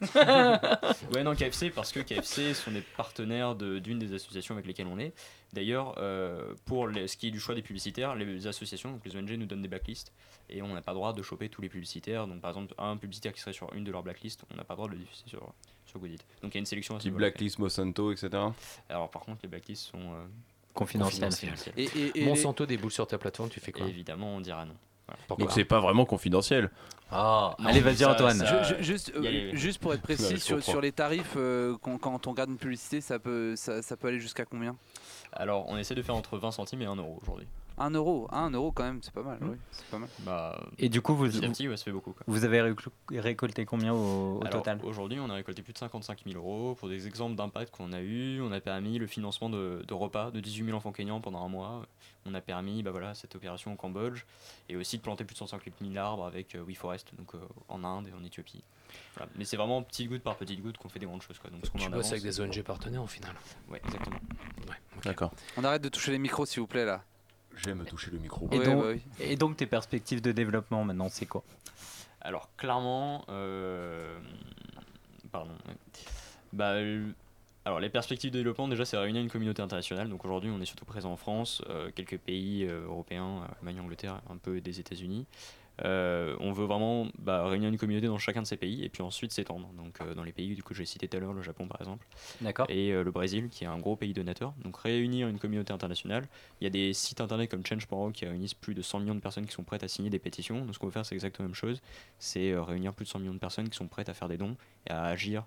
ouais, 1.14 1.22
non, 1.22 1.34
KFC, 1.34 1.70
parce 1.70 1.92
que 1.92 2.00
KFC 2.00 2.54
sont 2.54 2.70
des 2.70 2.82
partenaires 2.96 3.54
de- 3.54 3.78
d'une 3.78 3.98
des 3.98 4.12
associations 4.14 4.54
avec 4.54 4.66
lesquelles 4.66 4.86
on 4.86 4.98
est. 4.98 5.12
D'ailleurs, 5.52 5.94
euh, 5.98 6.54
pour 6.64 6.88
les- 6.88 7.08
ce 7.08 7.16
qui 7.16 7.28
est 7.28 7.30
du 7.30 7.40
choix 7.40 7.54
des 7.54 7.62
publicitaires, 7.62 8.14
les 8.14 8.46
associations, 8.46 8.90
donc 8.92 9.04
les 9.04 9.16
ONG, 9.16 9.30
nous 9.36 9.46
donnent 9.46 9.62
des 9.62 9.68
blacklists 9.68 10.12
et 10.50 10.60
on 10.62 10.68
n'a 10.74 10.82
pas 10.82 10.92
le 10.92 10.96
droit 10.96 11.12
de 11.12 11.22
choper 11.22 11.48
tous 11.48 11.62
les 11.62 11.68
publicitaires. 11.68 12.26
Donc, 12.26 12.40
par 12.40 12.50
exemple, 12.50 12.74
un 12.78 12.96
publicitaire 12.96 13.32
qui 13.32 13.40
serait 13.40 13.52
sur 13.52 13.72
une 13.72 13.84
de 13.84 13.92
leurs 13.92 14.02
blacklists, 14.02 14.42
on 14.52 14.56
n'a 14.56 14.64
pas 14.64 14.74
le 14.74 14.76
droit 14.78 14.88
de 14.88 14.92
le 14.94 14.98
diffuser 15.00 15.22
sur, 15.26 15.52
sur 15.86 15.98
Goodit. 16.00 16.18
Donc, 16.42 16.52
il 16.52 16.54
y 16.54 16.58
a 16.58 16.60
une 16.60 16.66
sélection 16.66 16.96
à 16.96 16.98
ce 16.98 17.04
Type 17.04 17.12
niveau-là. 17.12 17.30
Blacklist, 17.30 17.58
Monsanto, 17.58 18.12
etc. 18.12 18.28
Alors, 18.88 19.10
par 19.10 19.22
contre, 19.22 19.40
les 19.42 19.48
blacklists 19.48 19.86
sont 19.86 19.98
euh, 19.98 20.26
Confidentielles. 20.74 21.30
confidentielles. 21.30 21.74
Et- 21.78 21.84
et- 21.98 22.20
et 22.22 22.24
Monsanto 22.26 22.66
des 22.66 22.76
boules 22.76 22.90
sur 22.92 23.06
ta 23.06 23.16
plateforme, 23.16 23.48
tu 23.48 23.60
fais 23.60 23.72
quoi? 23.72 23.86
Et 23.86 23.90
évidemment, 23.90 24.36
on 24.36 24.40
dira 24.40 24.64
non. 24.66 24.74
Voilà. 25.06 25.20
Donc 25.38 25.52
c'est 25.52 25.64
pas 25.64 25.80
vraiment 25.80 26.04
confidentiel. 26.04 26.70
Ah, 27.12 27.54
Non, 27.60 27.68
allez, 27.68 27.80
vas-y, 27.80 28.04
Antoine. 28.04 28.36
ça- 28.38 28.62
Je- 28.64 28.74
je- 28.78 28.82
juste, 28.82 29.12
il 29.16 29.22
y 29.22 29.26
a 29.26 29.30
euh, 29.30 29.32
les- 29.52 29.56
juste 29.56 29.78
pour 29.80 29.94
être 29.94 30.02
précis 30.02 30.40
sur, 30.40 30.80
les 30.80 30.90
tarifs, 30.90 31.34
euh, 31.36 31.76
quand, 31.80 31.98
quand 31.98 32.26
on 32.26 32.30
regarde 32.30 32.50
une 32.50 32.56
publicité, 32.58 33.00
ça 33.00 33.18
peut, 33.20 33.54
ça, 33.54 33.80
ça 33.82 33.96
peut 33.96 34.08
aller 34.08 34.18
jusqu'à 34.18 34.44
combien? 34.44 34.74
Alors, 35.32 35.66
on 35.68 35.76
essaie 35.76 35.94
de 35.94 36.02
faire 36.02 36.16
entre 36.16 36.36
20 36.38 36.50
centimes 36.50 36.82
et 36.82 36.86
1 36.86 36.96
euro 36.96 37.18
aujourd'hui. 37.22 37.46
1 37.78 37.90
euro, 37.90 38.26
1 38.32 38.50
euro 38.50 38.72
quand 38.72 38.84
même, 38.84 39.00
c'est 39.02 39.12
pas 39.12 39.22
mal. 39.22 39.38
Oui, 39.42 39.56
c'est 39.70 39.84
pas 39.86 39.98
mal. 39.98 40.08
Bah, 40.20 40.58
Et 40.78 40.88
du 40.88 41.02
coup, 41.02 41.14
vous, 41.14 41.26
petit 41.28 41.44
à 41.44 41.48
petit, 41.48 41.68
ouais, 41.68 41.76
ça 41.76 41.84
fait 41.84 41.92
beaucoup. 41.92 42.12
Quoi. 42.12 42.22
vous 42.26 42.44
avez 42.44 42.60
récol- 42.62 42.90
récolté 43.10 43.64
combien 43.66 43.92
au, 43.92 44.38
au 44.38 44.40
Alors, 44.40 44.60
total? 44.62 44.80
Aujourd'hui, 44.82 45.18
on 45.20 45.28
a 45.28 45.34
récolté 45.34 45.62
plus 45.62 45.72
de 45.72 45.78
55 45.78 46.22
000 46.26 46.36
euros 46.38 46.74
pour 46.74 46.88
des 46.88 47.06
exemples 47.06 47.36
d'impact 47.36 47.74
qu'on 47.74 47.92
a 47.92 48.00
eu. 48.00 48.40
On 48.40 48.50
a 48.52 48.60
permis 48.60 48.98
le 48.98 49.06
financement 49.06 49.50
de, 49.50 49.84
de 49.86 49.94
repas 49.94 50.30
de 50.30 50.40
18 50.40 50.64
000 50.66 50.76
enfants 50.76 50.92
kenyans 50.92 51.20
pendant 51.20 51.44
un 51.44 51.48
mois. 51.48 51.86
On 52.24 52.34
a 52.34 52.40
permis 52.40 52.82
bah 52.82 52.90
voilà, 52.90 53.14
cette 53.14 53.36
opération 53.36 53.72
au 53.72 53.76
Cambodge 53.76 54.22
et 54.68 54.76
aussi 54.76 54.96
de 54.96 55.02
planter 55.02 55.24
plus 55.24 55.34
de 55.34 55.38
150 55.38 55.74
000 55.80 55.96
arbres 55.96 56.24
avec 56.24 56.54
euh, 56.54 56.64
WeForest 56.66 57.14
donc, 57.16 57.34
euh, 57.34 57.38
en 57.68 57.84
Inde 57.84 58.08
et 58.08 58.12
en 58.20 58.24
Éthiopie. 58.24 58.64
Voilà. 59.14 59.30
Mais 59.36 59.44
c'est 59.44 59.56
vraiment 59.56 59.82
petite 59.82 60.08
goutte 60.08 60.22
par 60.22 60.36
petite 60.36 60.60
goutte 60.62 60.76
qu'on 60.78 60.88
fait 60.88 60.98
des 60.98 61.06
grandes 61.06 61.22
choses. 61.22 61.38
Quoi. 61.38 61.50
Donc, 61.50 61.64
ce 61.66 61.70
qu'on 61.70 61.92
avec 61.92 62.22
des 62.22 62.40
ONG 62.40 62.62
partenaires 62.62 63.02
au 63.02 63.06
final. 63.06 63.32
Ouais, 63.70 63.80
exactement. 63.84 64.16
Ouais. 64.68 64.76
D'accord. 65.04 65.30
On 65.56 65.62
arrête 65.64 65.82
de 65.82 65.88
toucher 65.88 66.10
les 66.12 66.18
micros 66.18 66.46
s'il 66.46 66.60
vous 66.60 66.66
plaît 66.66 66.84
là. 66.84 67.04
J'aime 67.56 67.84
toucher 67.84 68.10
le 68.10 68.18
micro. 68.18 68.48
Et, 68.52 68.58
donc, 68.58 68.84
et 69.18 69.36
donc 69.36 69.56
tes 69.56 69.66
perspectives 69.66 70.20
de 70.20 70.32
développement 70.32 70.84
maintenant, 70.84 71.08
c'est 71.08 71.26
quoi? 71.26 71.42
Alors 72.20 72.48
clairement, 72.56 73.24
euh, 73.28 74.18
pardon. 75.30 75.52
Bah, 76.52 76.72
euh, 76.72 77.06
alors 77.64 77.80
les 77.80 77.88
perspectives 77.88 78.30
de 78.30 78.38
développement, 78.38 78.68
déjà, 78.68 78.84
c'est 78.84 78.96
réunir 78.96 79.22
une 79.22 79.30
communauté 79.30 79.62
internationale. 79.62 80.08
Donc 80.08 80.24
aujourd'hui, 80.24 80.50
on 80.50 80.60
est 80.60 80.66
surtout 80.66 80.84
présent 80.84 81.12
en 81.12 81.16
France, 81.16 81.62
euh, 81.68 81.90
quelques 81.94 82.18
pays 82.18 82.64
euh, 82.64 82.86
européens, 82.86 83.46
Allemagne, 83.58 83.80
Angleterre, 83.80 84.20
un 84.30 84.36
peu 84.36 84.60
des 84.60 84.80
États-Unis. 84.80 85.26
Euh, 85.84 86.36
on 86.40 86.52
veut 86.52 86.64
vraiment 86.64 87.06
bah, 87.18 87.46
réunir 87.46 87.68
une 87.68 87.76
communauté 87.76 88.06
dans 88.06 88.18
chacun 88.18 88.42
de 88.42 88.46
ces 88.46 88.56
pays 88.56 88.84
et 88.84 88.88
puis 88.88 89.02
ensuite 89.02 89.32
s'étendre. 89.32 89.68
Donc 89.74 90.00
euh, 90.00 90.14
dans 90.14 90.24
les 90.24 90.32
pays 90.32 90.54
du 90.54 90.62
coup 90.62 90.74
j'ai 90.74 90.84
cité 90.84 91.08
tout 91.08 91.16
à 91.16 91.20
l'heure, 91.20 91.32
le 91.32 91.42
Japon 91.42 91.68
par 91.68 91.80
exemple. 91.80 92.06
D'accord. 92.40 92.66
Et 92.68 92.92
euh, 92.92 93.02
le 93.02 93.10
Brésil 93.10 93.48
qui 93.50 93.64
est 93.64 93.66
un 93.66 93.78
gros 93.78 93.96
pays 93.96 94.12
donateur. 94.12 94.54
Donc 94.64 94.76
réunir 94.78 95.28
une 95.28 95.38
communauté 95.38 95.72
internationale. 95.72 96.26
Il 96.60 96.64
y 96.64 96.66
a 96.66 96.70
des 96.70 96.92
sites 96.92 97.20
internet 97.20 97.50
comme 97.50 97.64
Change.org 97.64 98.12
qui 98.12 98.26
réunissent 98.26 98.54
plus 98.54 98.74
de 98.74 98.82
100 98.82 99.00
millions 99.00 99.14
de 99.14 99.20
personnes 99.20 99.46
qui 99.46 99.52
sont 99.52 99.64
prêtes 99.64 99.84
à 99.84 99.88
signer 99.88 100.10
des 100.10 100.18
pétitions. 100.18 100.64
Donc 100.64 100.74
ce 100.74 100.78
qu'on 100.78 100.86
veut 100.86 100.92
faire 100.92 101.06
c'est 101.06 101.14
exactement 101.14 101.44
la 101.44 101.48
même 101.48 101.54
chose. 101.54 101.80
C'est 102.18 102.52
euh, 102.52 102.62
réunir 102.62 102.94
plus 102.94 103.04
de 103.04 103.10
100 103.10 103.20
millions 103.20 103.34
de 103.34 103.38
personnes 103.38 103.68
qui 103.68 103.76
sont 103.76 103.88
prêtes 103.88 104.08
à 104.08 104.14
faire 104.14 104.28
des 104.28 104.38
dons 104.38 104.56
et 104.86 104.90
à 104.90 105.04
agir 105.04 105.44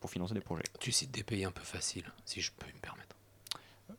pour 0.00 0.10
financer 0.10 0.34
des 0.34 0.40
projets. 0.40 0.64
Tu 0.80 0.92
cites 0.92 1.10
des 1.10 1.22
pays 1.22 1.44
un 1.44 1.50
peu 1.50 1.64
faciles, 1.64 2.12
si 2.24 2.40
je 2.40 2.52
peux 2.52 2.66
me 2.66 2.80
permettre. 2.80 3.15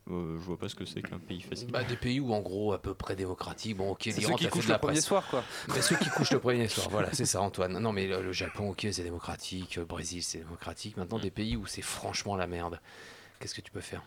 Euh, 0.10 0.38
je 0.40 0.44
vois 0.46 0.58
pas 0.58 0.70
ce 0.70 0.76
que 0.76 0.86
c'est 0.86 1.02
qu'un 1.02 1.20
pays 1.20 1.42
facile. 1.42 1.72
Bah, 1.72 1.84
des 1.84 1.98
pays 1.98 2.20
où 2.20 2.34
en 2.34 2.42
gros 2.42 2.74
à 2.74 2.82
peu 2.82 2.94
près 2.94 3.16
démocratique. 3.16 3.78
Bon, 3.78 3.92
ok, 3.92 4.06
l'Iran, 4.06 4.20
ceux 4.20 4.22
qui 4.22 4.30
t'as 4.32 4.38
fait 4.38 4.50
couchent 4.50 4.66
de 4.66 4.70
la 4.70 4.76
le 4.76 4.80
premier 4.80 4.94
presse. 4.96 5.06
soir, 5.06 5.28
quoi. 5.30 5.44
Mais 5.74 5.82
ceux 5.82 5.96
qui 5.98 6.10
couchent 6.10 6.32
le 6.32 6.40
premier 6.42 6.68
soir, 6.68 6.90
voilà, 6.90 7.14
c'est 7.14 7.26
ça, 7.26 7.42
Antoine. 7.42 7.78
Non, 7.80 7.92
mais 7.92 8.08
le, 8.08 8.22
le 8.22 8.32
Japon, 8.32 8.70
ok, 8.70 8.88
c'est 8.92 9.04
démocratique. 9.04 9.76
Le 9.76 9.86
Brésil, 9.86 10.24
c'est 10.24 10.40
démocratique. 10.40 10.98
Maintenant, 10.98 11.20
des 11.20 11.32
pays 11.32 11.56
où 11.56 11.66
c'est 11.66 11.82
franchement 11.82 12.36
la 12.36 12.48
merde. 12.48 12.80
Qu'est-ce 13.40 13.56
que 13.56 13.62
tu 13.62 13.72
peux 13.72 13.82
faire? 13.82 14.02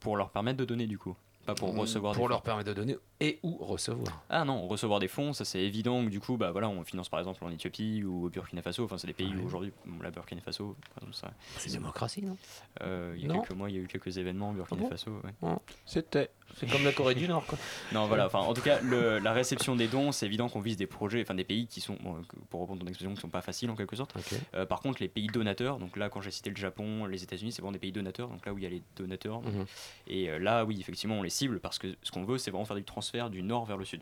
Pour 0.00 0.16
leur 0.16 0.30
permettre 0.30 0.58
de 0.58 0.64
donner 0.64 0.86
du 0.86 0.98
coup. 0.98 1.16
Pas 1.48 1.54
pour 1.54 1.74
recevoir 1.74 2.12
des 2.12 2.16
Pour 2.18 2.24
fonds. 2.26 2.28
leur 2.28 2.42
permettre 2.42 2.68
de 2.68 2.74
donner 2.74 2.96
et 3.20 3.38
ou 3.42 3.56
recevoir. 3.56 4.22
Ah 4.28 4.44
non, 4.44 4.68
recevoir 4.68 5.00
des 5.00 5.08
fonds, 5.08 5.32
ça 5.32 5.46
c'est 5.46 5.60
évident 5.60 6.02
du 6.02 6.20
coup, 6.20 6.36
bah 6.36 6.50
voilà, 6.52 6.68
on 6.68 6.84
finance 6.84 7.08
par 7.08 7.18
exemple 7.20 7.42
en 7.42 7.50
Éthiopie 7.50 8.04
ou 8.04 8.26
au 8.26 8.28
Burkina 8.28 8.60
Faso. 8.60 8.84
Enfin, 8.84 8.98
c'est 8.98 9.06
des 9.06 9.14
pays 9.14 9.34
où 9.34 9.46
aujourd'hui, 9.46 9.72
bon, 9.86 10.02
la 10.02 10.10
Burkina 10.10 10.42
Faso, 10.42 10.76
par 10.94 11.04
exemple, 11.04 11.14
ça. 11.16 11.32
C'est 11.56 11.72
démocratie, 11.72 12.22
non? 12.22 12.36
Euh, 12.82 13.14
Il 13.16 13.22
y 13.22 13.24
a 13.24 13.28
Non. 13.28 13.40
quelques 13.40 13.52
mois, 13.56 13.70
il 13.70 13.76
y 13.76 13.78
a 13.78 13.82
eu 13.82 13.86
quelques 13.88 14.18
événements 14.18 14.50
au 14.50 14.52
Burkina 14.52 14.80
Ah 14.80 14.84
bon? 14.84 14.90
Faso. 14.90 15.10
ouais. 15.24 15.52
C'était. 15.86 16.28
C'est 16.56 16.66
comme 16.70 16.82
la 16.84 16.92
Corée 16.92 17.14
du 17.14 17.28
Nord, 17.28 17.44
quoi. 17.46 17.58
Non, 17.92 18.06
voilà, 18.06 18.26
enfin, 18.26 18.38
en 18.40 18.54
tout 18.54 18.62
cas, 18.62 18.80
le- 18.80 19.18
la 19.18 19.32
réception 19.34 19.76
des 19.76 19.86
dons, 19.86 20.12
c'est 20.12 20.24
évident 20.26 20.48
qu'on 20.48 20.60
vise 20.60 20.76
des 20.78 20.86
projets, 20.86 21.20
enfin 21.22 21.34
des 21.34 21.44
pays 21.44 21.66
qui 21.66 21.80
sont, 21.82 21.96
bon, 22.02 22.22
pour 22.50 22.60
reprendre 22.60 22.80
ton 22.82 22.86
expression, 22.88 23.14
qui 23.14 23.20
sont 23.20 23.28
pas 23.28 23.42
faciles 23.42 23.70
en 23.70 23.74
quelque 23.76 23.96
sorte. 23.96 24.14
Euh, 24.54 24.64
par 24.64 24.80
contre, 24.80 25.02
les 25.02 25.08
pays 25.08 25.26
donateurs, 25.26 25.78
donc 25.78 25.96
là, 25.96 26.08
quand 26.08 26.20
j'ai 26.22 26.30
cité 26.30 26.48
le 26.50 26.56
Japon, 26.56 27.04
les 27.06 27.22
États-Unis, 27.22 27.52
c'est 27.52 27.60
vraiment 27.62 27.72
des 27.72 27.78
pays 27.78 27.92
donateurs, 27.92 28.28
donc 28.28 28.44
là 28.46 28.52
où 28.54 28.58
il 28.58 28.64
y 28.64 28.66
a 28.66 28.70
les 28.70 28.82
donateurs. 28.96 29.42
Mhm. 29.42 29.66
Et 30.06 30.30
euh, 30.30 30.38
là, 30.38 30.64
oui, 30.64 30.78
effectivement, 30.80 31.16
on 31.16 31.22
les 31.22 31.28
parce 31.62 31.78
que 31.78 31.96
ce 32.02 32.10
qu'on 32.10 32.24
veut, 32.24 32.38
c'est 32.38 32.50
vraiment 32.50 32.64
faire 32.64 32.76
du 32.76 32.84
transfert 32.84 33.30
du 33.30 33.42
nord 33.42 33.64
vers 33.66 33.76
le 33.76 33.84
sud. 33.84 34.00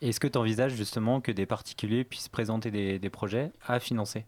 Est-ce 0.00 0.20
que 0.20 0.28
tu 0.28 0.38
envisages 0.38 0.74
justement 0.74 1.20
que 1.20 1.32
des 1.32 1.46
particuliers 1.46 2.04
puissent 2.04 2.28
présenter 2.28 2.70
des 2.98 3.10
projets 3.10 3.50
à 3.66 3.80
financer? 3.80 4.24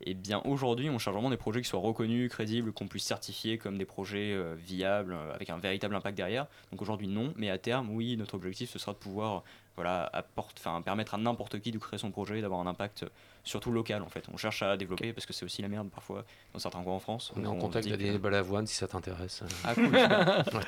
Eh 0.00 0.14
bien, 0.14 0.40
aujourd'hui, 0.44 0.90
on 0.90 0.98
cherche 0.98 1.14
vraiment 1.14 1.30
des 1.30 1.36
projets 1.36 1.62
qui 1.62 1.68
soient 1.68 1.80
reconnus, 1.80 2.30
crédibles, 2.30 2.72
qu'on 2.72 2.88
puisse 2.88 3.04
certifier 3.04 3.58
comme 3.58 3.78
des 3.78 3.84
projets 3.84 4.32
euh, 4.32 4.54
viables, 4.56 5.14
euh, 5.14 5.34
avec 5.34 5.50
un 5.50 5.58
véritable 5.58 5.94
impact 5.94 6.16
derrière. 6.16 6.46
Donc 6.72 6.82
aujourd'hui, 6.82 7.08
non, 7.08 7.32
mais 7.36 7.50
à 7.50 7.58
terme, 7.58 7.90
oui, 7.90 8.16
notre 8.16 8.34
objectif, 8.34 8.70
ce 8.70 8.78
sera 8.78 8.92
de 8.92 8.98
pouvoir 8.98 9.42
voilà, 9.76 10.08
apporte, 10.14 10.56
enfin, 10.58 10.80
permettre 10.80 11.14
à 11.14 11.18
n'importe 11.18 11.60
qui 11.60 11.70
de 11.70 11.78
créer 11.78 11.98
son 11.98 12.10
projet, 12.10 12.40
d'avoir 12.40 12.60
un 12.60 12.66
impact 12.66 13.02
euh, 13.02 13.08
surtout 13.44 13.70
local, 13.70 14.02
en 14.02 14.08
fait. 14.08 14.24
On 14.32 14.38
cherche 14.38 14.62
à 14.62 14.76
développer, 14.76 15.12
parce 15.12 15.26
que 15.26 15.34
c'est 15.34 15.44
aussi 15.44 15.60
la 15.60 15.68
merde 15.68 15.90
parfois, 15.90 16.24
dans 16.54 16.58
certains 16.58 16.82
coins 16.82 16.94
en 16.94 16.98
France. 16.98 17.32
On 17.36 17.44
est 17.44 17.46
en 17.46 17.56
contact 17.56 17.86
avec 17.86 18.18
Balavoine 18.20 18.66
si 18.66 18.74
ça 18.74 18.88
t'intéresse. 18.88 19.42
Ah, 19.64 19.74
cool. 19.74 19.90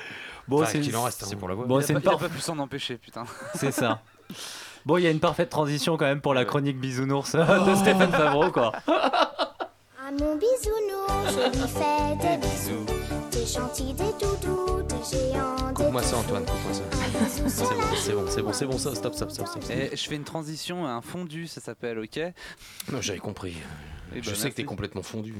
Bon, 0.49 0.63
Enfin, 0.63 0.71
c'est- 0.73 0.81
qu'il 0.81 0.97
en 0.97 1.03
reste. 1.03 1.25
c'est 1.25 1.35
hein. 1.35 1.39
pour 1.39 1.49
la 1.49 1.55
voix. 1.55 1.67
Bon, 1.67 1.79
il, 1.79 1.85
c'est 1.85 2.01
pas, 2.01 2.17
pu 2.17 2.39
s'en 2.41 2.59
empêcher, 2.59 2.97
putain. 2.97 3.25
C'est 3.55 3.71
ça. 3.71 4.03
Bon, 4.87 4.97
il 4.97 5.05
y 5.05 5.07
a 5.07 5.11
une 5.11 5.21
parfaite 5.21 5.51
transition 5.51 5.97
quand 5.97 6.07
même 6.07 6.21
pour 6.21 6.35
la 6.35 6.45
chronique 6.45 6.79
bisounours 6.79 7.35
de 7.35 7.75
Stéphane 7.75 8.11
Favreau, 8.13 8.51
quoi. 8.51 8.73
À 8.87 10.11
mon 10.13 10.37
bisounours, 10.37 11.27
je 11.27 11.59
lui 11.59 11.69
fais 11.69 12.17
des 12.17 12.37
bisous. 12.47 12.87
Des 13.31 13.47
gentils, 13.47 13.93
des 13.93 14.13
doudous, 14.21 14.83
des 14.83 14.95
géants, 15.17 15.69
des 15.69 15.75
Coupe-moi 15.75 16.03
ça, 16.03 16.17
Antoine, 16.17 16.45
coupe-moi 16.47 16.73
ça. 16.73 16.83
C'est 17.29 17.75
bon, 17.75 17.85
c'est 17.97 18.13
bon, 18.13 18.25
c'est 18.29 18.43
bon, 18.43 18.53
c'est 18.53 18.67
bon, 18.67 18.79
ça, 18.79 18.95
stop, 18.95 19.15
stop, 19.15 19.31
stop, 19.31 19.47
stop. 19.49 19.63
Et 19.71 19.95
je 19.95 20.09
fais 20.09 20.17
une 20.17 20.25
transition 20.25 20.87
à 20.87 20.91
un 20.91 21.03
fondu, 21.03 21.47
ça 21.47 21.61
s'appelle, 21.61 21.99
ok? 21.99 22.21
Non, 22.91 23.01
j'avais 23.03 23.19
compris. 23.19 23.57
Eh 24.15 24.23
je 24.23 24.31
ben, 24.31 24.35
sais 24.35 24.37
que 24.37 24.43
merci. 24.45 24.55
t'es 24.55 24.65
complètement 24.65 25.03
fondu. 25.03 25.35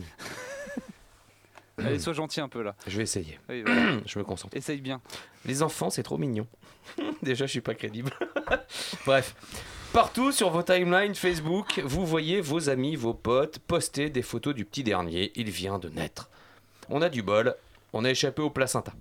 Allez, 1.79 1.99
sois 1.99 2.13
gentil 2.13 2.41
un 2.41 2.49
peu 2.49 2.63
là. 2.63 2.75
Je 2.87 2.97
vais 2.97 3.05
essayer. 3.05 3.39
Oui, 3.49 3.63
voilà. 3.63 3.99
je 4.07 4.19
me 4.19 4.25
concentre. 4.25 4.57
Essaye 4.57 4.81
bien. 4.81 5.01
Les 5.45 5.63
enfants, 5.63 5.91
c'est 5.91 6.03
trop 6.03 6.19
mignon. 6.19 6.47
Déjà, 7.23 7.47
je 7.47 7.51
suis 7.53 7.61
pas 7.61 7.75
crédible. 7.75 8.13
Bref. 9.07 9.35
Partout 9.93 10.33
sur 10.33 10.51
vos 10.51 10.63
timelines 10.63 11.15
Facebook, 11.15 11.81
vous 11.83 12.05
voyez 12.05 12.43
vos 12.43 12.69
amis, 12.69 12.95
vos 12.95 13.15
potes 13.15 13.59
poster 13.59 14.11
des 14.11 14.23
photos 14.23 14.55
du 14.55 14.65
petit 14.65 14.83
dernier. 14.83 15.33
Il 15.35 15.51
vient 15.51 15.79
de 15.79 15.89
naître. 15.89 16.29
On 16.91 17.01
a 17.01 17.09
du 17.09 17.23
bol. 17.23 17.55
On 17.93 18.05
a 18.05 18.11
échappé 18.11 18.43
au 18.43 18.51
placenta. 18.51 18.93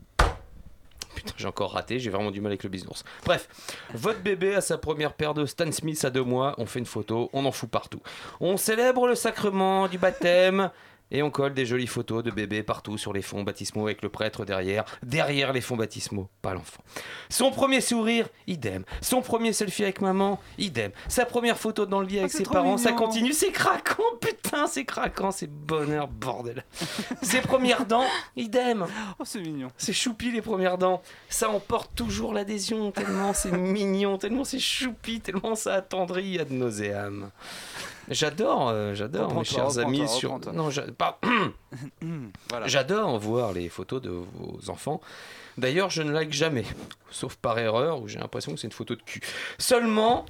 Putain, 1.13 1.33
j'ai 1.35 1.47
encore 1.47 1.73
raté, 1.73 1.99
j'ai 1.99 2.11
vraiment 2.11 2.31
du 2.31 2.41
mal 2.41 2.51
avec 2.51 2.63
le 2.63 2.69
bisounours. 2.69 3.03
Bref, 3.25 3.49
votre 3.93 4.21
bébé 4.21 4.53
a 4.53 4.61
sa 4.61 4.77
première 4.77 5.13
paire 5.13 5.33
de 5.33 5.45
Stan 5.45 5.71
Smith 5.71 6.05
à 6.05 6.11
deux 6.11 6.23
mois, 6.23 6.53
on 6.59 6.67
fait 6.67 6.77
une 6.77 6.85
photo, 6.85 7.29
on 7.33 7.43
en 7.45 7.51
fout 7.51 7.69
partout. 7.69 8.01
On 8.39 8.55
célèbre 8.55 9.07
le 9.07 9.15
sacrement 9.15 9.87
du 9.87 9.97
baptême 9.97 10.69
et 11.11 11.23
on 11.23 11.31
colle 11.31 11.53
des 11.53 11.65
jolies 11.65 11.87
photos 11.87 12.23
de 12.23 12.31
bébé 12.31 12.63
partout 12.63 12.97
sur 12.97 13.13
les 13.13 13.21
fonds 13.21 13.43
baptismaux 13.43 13.85
avec 13.85 14.01
le 14.01 14.09
prêtre 14.09 14.45
derrière, 14.45 14.85
derrière 15.03 15.53
les 15.53 15.61
fonds 15.61 15.75
baptismaux, 15.75 16.29
pas 16.41 16.53
l'enfant. 16.53 16.83
Son 17.29 17.51
premier 17.51 17.81
sourire, 17.81 18.27
idem. 18.47 18.83
Son 19.01 19.21
premier 19.21 19.53
selfie 19.53 19.83
avec 19.83 20.01
maman, 20.01 20.39
idem. 20.57 20.91
Sa 21.07 21.25
première 21.25 21.57
photo 21.57 21.85
dans 21.85 22.01
le 22.01 22.07
lit 22.07 22.19
avec 22.19 22.31
c'est 22.31 22.39
ses 22.39 22.43
parents, 22.43 22.77
ça 22.77 22.91
continue, 22.91 23.33
c'est 23.33 23.51
craquant, 23.51 24.03
putain, 24.19 24.67
c'est 24.67 24.85
craquant, 24.85 25.31
c'est 25.31 25.49
bonheur, 25.49 26.07
bordel. 26.07 26.63
Ses 27.21 27.41
premières 27.41 27.85
dents, 27.85 28.05
idem. 28.35 28.85
Oh, 29.19 29.23
c'est 29.25 29.41
mignon. 29.41 29.69
C'est 29.77 29.93
choupi 29.93 30.31
les 30.31 30.41
premières 30.41 30.77
dents. 30.77 31.01
Ça 31.29 31.49
emporte 31.49 31.95
toujours 31.95 32.33
l'adhésion, 32.33 32.91
tellement 32.91 33.33
c'est 33.33 33.51
mignon, 33.51 34.17
tellement 34.17 34.43
c'est 34.43 34.59
choupi, 34.59 35.19
tellement 35.19 35.55
ça 35.55 35.75
attendrit 35.75 36.39
ad 36.39 36.51
nauseam. 36.51 37.31
J'adore, 38.09 38.69
euh, 38.69 38.93
j'adore 38.95 39.33
mes 39.33 39.43
chers 39.43 39.79
amis 39.79 40.07
sur. 40.07 40.39
Non, 40.53 40.69
Voilà. 42.49 42.67
J'adore 42.67 43.19
voir 43.19 43.53
les 43.53 43.69
photos 43.69 44.01
de 44.01 44.09
vos 44.09 44.69
enfants. 44.69 45.01
D'ailleurs, 45.57 45.89
je 45.89 46.03
ne 46.03 46.11
like 46.11 46.31
jamais, 46.31 46.65
sauf 47.11 47.35
par 47.35 47.57
erreur 47.59 48.01
où 48.01 48.07
j'ai 48.07 48.19
l'impression 48.19 48.53
que 48.53 48.59
c'est 48.59 48.67
une 48.67 48.73
photo 48.73 48.95
de 48.95 49.01
cul. 49.01 49.21
Seulement 49.57 50.25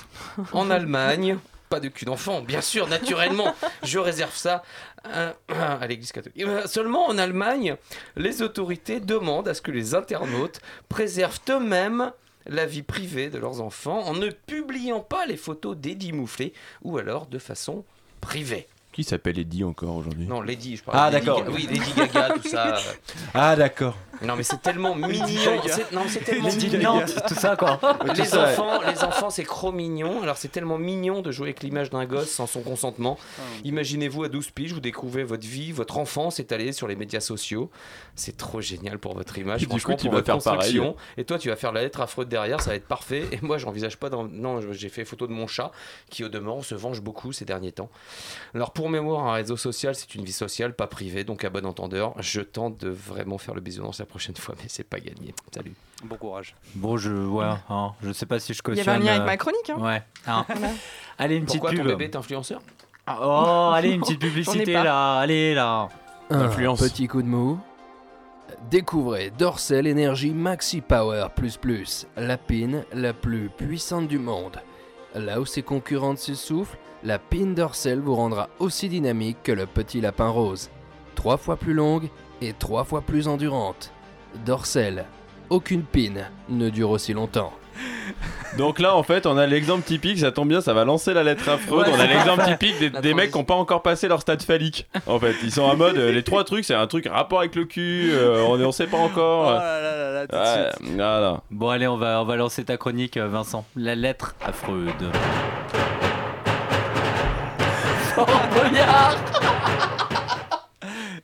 en 0.54 0.70
Allemagne, 0.72 1.38
pas 1.70 1.80
de 1.80 1.90
cul 1.90 2.06
d'enfant, 2.06 2.42
bien 2.42 2.62
sûr, 2.62 2.88
naturellement. 2.88 3.54
Je 3.84 4.00
réserve 4.00 4.36
ça 4.36 4.64
à 5.04 5.88
l'église 5.88 6.12
catholique. 6.12 6.42
Euh, 6.42 6.66
Seulement 6.66 7.08
en 7.08 7.18
Allemagne, 7.18 7.76
les 8.16 8.42
autorités 8.42 9.00
demandent 9.00 9.48
à 9.48 9.54
ce 9.54 9.62
que 9.62 9.72
les 9.72 9.94
internautes 9.96 10.62
préservent 10.90 11.40
eux-mêmes 11.50 12.12
la 12.50 12.66
vie 12.66 12.84
privée 12.84 13.30
de 13.30 13.38
leurs 13.38 13.62
enfants 13.62 14.00
en 14.06 14.14
ne 14.14 14.30
publiant 14.30 15.00
pas 15.00 15.26
les 15.26 15.38
photos 15.38 15.76
d'Eddie 15.78 16.14
Mouflé 16.14 16.54
ou 16.84 16.98
alors 16.98 17.28
de 17.28 17.40
façon 17.40 17.84
privée. 18.22 18.68
Qui 18.92 19.04
s'appelle 19.04 19.38
Eddie 19.38 19.64
encore 19.64 19.96
aujourd'hui? 19.96 20.26
Non, 20.26 20.42
Lady, 20.42 20.76
je 20.76 20.84
parle 20.84 20.98
Ah, 21.00 21.12
d'accord. 21.12 21.44
Oui, 21.52 21.68
Lady 21.70 21.92
Gaga, 21.96 22.30
tout 22.34 22.48
ça. 22.50 22.78
Ah, 23.34 23.56
d'accord. 23.56 23.96
Non, 24.22 24.36
mais 24.36 24.44
c'est 24.44 24.62
tellement 24.62 24.96
mignon. 24.96 25.62
Non, 25.92 26.04
c'est 26.08 26.24
tellement 26.24 26.50
mignon. 26.50 27.02
Tout 27.28 27.36
ça, 27.36 27.56
quoi. 27.56 27.80
Les 28.16 28.22
ouais. 28.22 28.38
enfants, 28.38 28.82
les 28.82 29.04
enfants, 29.04 29.30
c'est 29.30 29.44
trop 29.44 29.72
mignon. 29.72 30.22
Alors, 30.24 30.38
c'est 30.38 30.52
tellement 30.52 30.78
mignon 30.78 31.22
de 31.22 31.32
jouer 31.32 31.48
avec 31.48 31.64
l'image 31.64 31.90
d'un 31.90 32.06
gosse 32.06 32.30
sans 32.30 32.48
son 32.48 32.62
consentement. 32.62 33.18
Imaginez-vous 33.64 34.24
à 34.24 34.30
12 34.30 34.52
piges, 34.52 34.74
vous 34.74 34.80
découvrez 34.80 35.24
votre 35.24 35.46
vie, 35.46 35.72
votre 35.72 35.98
enfance 35.98 36.40
étalée 36.40 36.72
sur 36.72 36.88
les 36.88 36.96
médias 36.96 37.20
sociaux. 37.20 37.70
C'est 38.16 38.38
trop 38.38 38.62
génial 38.62 39.00
pour 39.00 39.14
votre 39.14 39.38
image. 39.38 39.64
Et 39.64 39.66
du 39.66 39.82
coup, 39.82 39.94
tu 39.96 40.10
vas 40.10 40.24
faire 40.24 40.40
pareil. 40.40 40.82
Et 41.18 41.26
toi, 41.26 41.38
tu 41.38 41.50
vas 41.50 41.56
faire 41.56 41.72
la 41.72 41.82
lettre 41.82 42.02
affreuse 42.02 42.28
derrière, 42.28 42.62
ça 42.62 42.72
va 42.72 42.76
être 42.76 42.88
parfait. 42.88 43.26
Et 43.32 43.40
moi, 43.42 43.58
j'envisage 43.58 43.98
pas. 43.98 44.10
Non, 44.10 44.62
j'ai 44.72 44.90
fait 44.90 45.06
photo 45.06 45.28
de 45.28 45.34
mon 45.34 45.48
chat 45.48 45.72
qui, 46.10 46.24
au 46.24 46.30
demeurant, 46.30 46.62
se 46.62 46.76
venge 46.76 47.02
beaucoup 47.02 47.32
ces 47.32 47.46
derniers 47.46 47.72
temps. 47.72 47.90
Alors, 48.56 48.72
pour 48.72 48.90
mémoire, 48.90 49.28
un 49.28 49.34
réseau 49.34 49.58
social, 49.58 49.96
c'est 49.96 50.16
une 50.16 50.24
vie 50.24 50.32
sociale, 50.32 50.74
pas 50.76 50.88
privée. 50.88 51.24
Donc, 51.24 51.44
à 51.44 51.50
bon 51.50 51.66
entendeur, 51.66 52.14
je 52.20 52.42
tente 52.42 52.78
de 52.80 52.90
vraiment 52.90 53.38
faire 53.38 53.54
le 53.54 53.62
bisounours 53.62 54.00
la 54.00 54.06
prochaine 54.08 54.36
fois, 54.36 54.56
mais 54.58 54.66
c'est 54.68 54.84
pas 54.84 55.00
gagné. 55.00 55.34
Salut. 55.54 55.74
Bon 56.04 56.16
courage. 56.18 56.56
Bon, 56.76 56.98
je, 56.98 57.12
ouais, 57.12 57.46
hein, 57.70 57.94
je 58.04 58.12
sais 58.12 58.26
pas 58.26 58.40
si 58.40 58.54
je 58.54 58.60
Il 58.60 58.60
y 58.60 58.64
cautionne. 58.78 58.90
avait 58.90 58.98
un 59.02 59.06
lien 59.06 59.12
avec 59.12 59.22
euh, 59.22 59.26
ma 59.26 59.38
chronique. 59.38 59.70
Hein. 59.70 59.78
Ouais. 59.80 60.04
hein. 60.28 60.46
Allez, 61.18 61.36
une 61.38 61.46
petite 61.46 61.60
Pourquoi 61.60 61.72
pub. 61.72 61.80
ton 61.82 61.86
bébé 61.90 62.06
est 62.06 62.16
influenceur 62.16 62.62
Oh, 63.10 63.72
allez, 63.74 63.92
une 63.92 64.02
petite 64.02 64.20
publicité 64.22 64.74
là. 64.74 65.20
Allez, 65.20 65.54
là. 65.54 65.88
Un 66.30 66.42
Influence. 66.42 66.82
petit 66.82 67.08
coup 67.08 67.22
de 67.22 67.28
mou. 67.28 67.60
Découvrez 68.70 69.32
Dorsel 69.38 69.90
Energy 69.90 70.32
Maxi 70.32 70.82
Power 70.82 71.28
Plus 71.36 71.58
Plus, 71.58 72.06
la 72.18 72.38
pin 72.38 72.84
la 72.94 73.14
plus 73.14 73.50
puissante 73.50 74.08
du 74.08 74.20
monde. 74.20 74.58
Là 75.16 75.40
où 75.40 75.46
ses 75.46 75.64
concurrentes 75.64 76.18
s'essoufflent, 76.18 76.78
la 77.04 77.18
pin 77.20 77.46
Dorsel 77.48 78.00
vous 78.00 78.16
rendra 78.16 78.50
aussi 78.60 78.90
dynamique 78.90 79.38
que 79.44 79.52
le 79.52 79.66
petit 79.66 80.02
lapin 80.02 80.28
rose. 80.30 80.70
Trois 81.16 81.38
fois 81.38 81.56
plus 81.56 81.74
longue 81.74 82.10
et 82.42 82.54
trois 82.54 82.84
fois 82.84 83.02
plus 83.02 83.28
endurante. 83.28 83.92
Dorsel, 84.46 85.06
aucune 85.50 85.84
pine 85.84 86.26
ne 86.50 86.70
dure 86.70 86.90
aussi 86.92 87.14
longtemps. 87.14 87.54
Donc 88.58 88.80
là, 88.80 88.96
en 88.96 89.04
fait, 89.04 89.26
on 89.26 89.38
a 89.38 89.46
l'exemple 89.46 89.84
typique, 89.84 90.20
ça 90.20 90.32
tombe 90.32 90.50
bien, 90.50 90.62
ça 90.62 90.74
va 90.74 90.84
lancer 90.86 91.14
la 91.14 91.24
lettre 91.24 91.48
affreuse. 91.48 91.88
Ouais, 91.88 91.94
on 91.96 92.00
a 92.00 92.08
l'exemple 92.08 92.44
typique 92.46 92.80
des, 93.02 93.14
mecs 93.14 93.32
qui 93.32 93.38
n'ont 93.38 93.44
pas 93.44 93.54
encore 93.56 93.84
passé 93.84 94.08
leur 94.08 94.22
stade 94.22 94.42
phallique. 94.42 94.88
En 95.06 95.20
fait, 95.20 95.36
ils 95.44 95.52
sont 95.52 95.62
en 95.62 95.76
mode, 95.76 95.98
euh, 95.98 96.12
les 96.12 96.24
trois 96.24 96.44
trucs, 96.44 96.66
c'est 96.66 96.74
un 96.74 96.88
truc 96.88 97.08
rapport 97.08 97.40
avec 97.40 97.56
le 97.56 97.66
cul, 97.66 98.10
euh, 98.12 98.44
on, 98.48 98.60
on 98.60 98.72
sait 98.72 98.88
pas 98.88 98.98
encore. 98.98 99.52
Ouais, 99.52 100.28
voilà. 100.96 101.42
Bon 101.52 101.70
allez, 101.70 101.88
on 101.88 101.98
va, 101.98 102.22
on 102.22 102.26
va 102.26 102.36
lancer 102.36 102.64
ta 102.64 102.78
chronique, 102.78 103.18
euh, 103.18 103.28
Vincent. 103.28 103.66
La 103.76 103.96
lettre 103.96 104.36
à 104.44 104.52
Freud. 104.52 104.94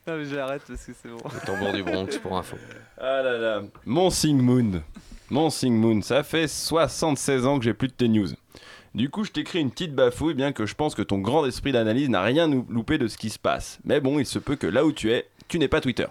Non 0.08 0.18
mais 0.18 0.26
j'arrête 0.26 0.64
parce 0.68 0.86
que 0.86 0.92
c'est 1.02 1.10
bon. 1.10 1.18
Le 1.24 1.46
tambour 1.46 1.72
du 1.72 1.82
Bronx 1.82 2.18
pour 2.22 2.38
info. 2.38 2.58
Ah 2.98 3.22
là 3.22 3.38
là. 3.38 3.62
Mon 3.86 4.10
Sigmund. 4.10 4.82
Mon 5.30 5.50
Sigmund, 5.50 6.04
ça 6.04 6.24
fait 6.24 6.48
76 6.48 7.46
ans 7.46 7.58
que 7.58 7.64
j'ai 7.64 7.74
plus 7.74 7.88
de 7.88 7.94
tes 7.94 8.10
news. 8.10 8.28
Du 8.94 9.10
coup, 9.10 9.24
je 9.24 9.32
t'écris 9.32 9.60
une 9.60 9.72
petite 9.72 9.96
bafouille, 9.96 10.36
bien 10.36 10.52
que 10.52 10.66
je 10.66 10.76
pense 10.76 10.94
que 10.94 11.02
ton 11.02 11.18
grand 11.20 11.46
esprit 11.46 11.72
d'analyse 11.72 12.10
n'a 12.10 12.22
rien 12.22 12.48
loupé 12.48 12.98
de 12.98 13.08
ce 13.08 13.18
qui 13.18 13.30
se 13.30 13.40
passe. 13.40 13.80
Mais 13.86 14.00
bon, 14.02 14.20
il 14.20 14.26
se 14.26 14.38
peut 14.38 14.56
que 14.56 14.68
là 14.68 14.86
où 14.86 14.92
tu 14.92 15.12
es, 15.12 15.28
tu 15.48 15.58
n'es 15.58 15.68
pas 15.68 15.82
Twitter. 15.82 16.06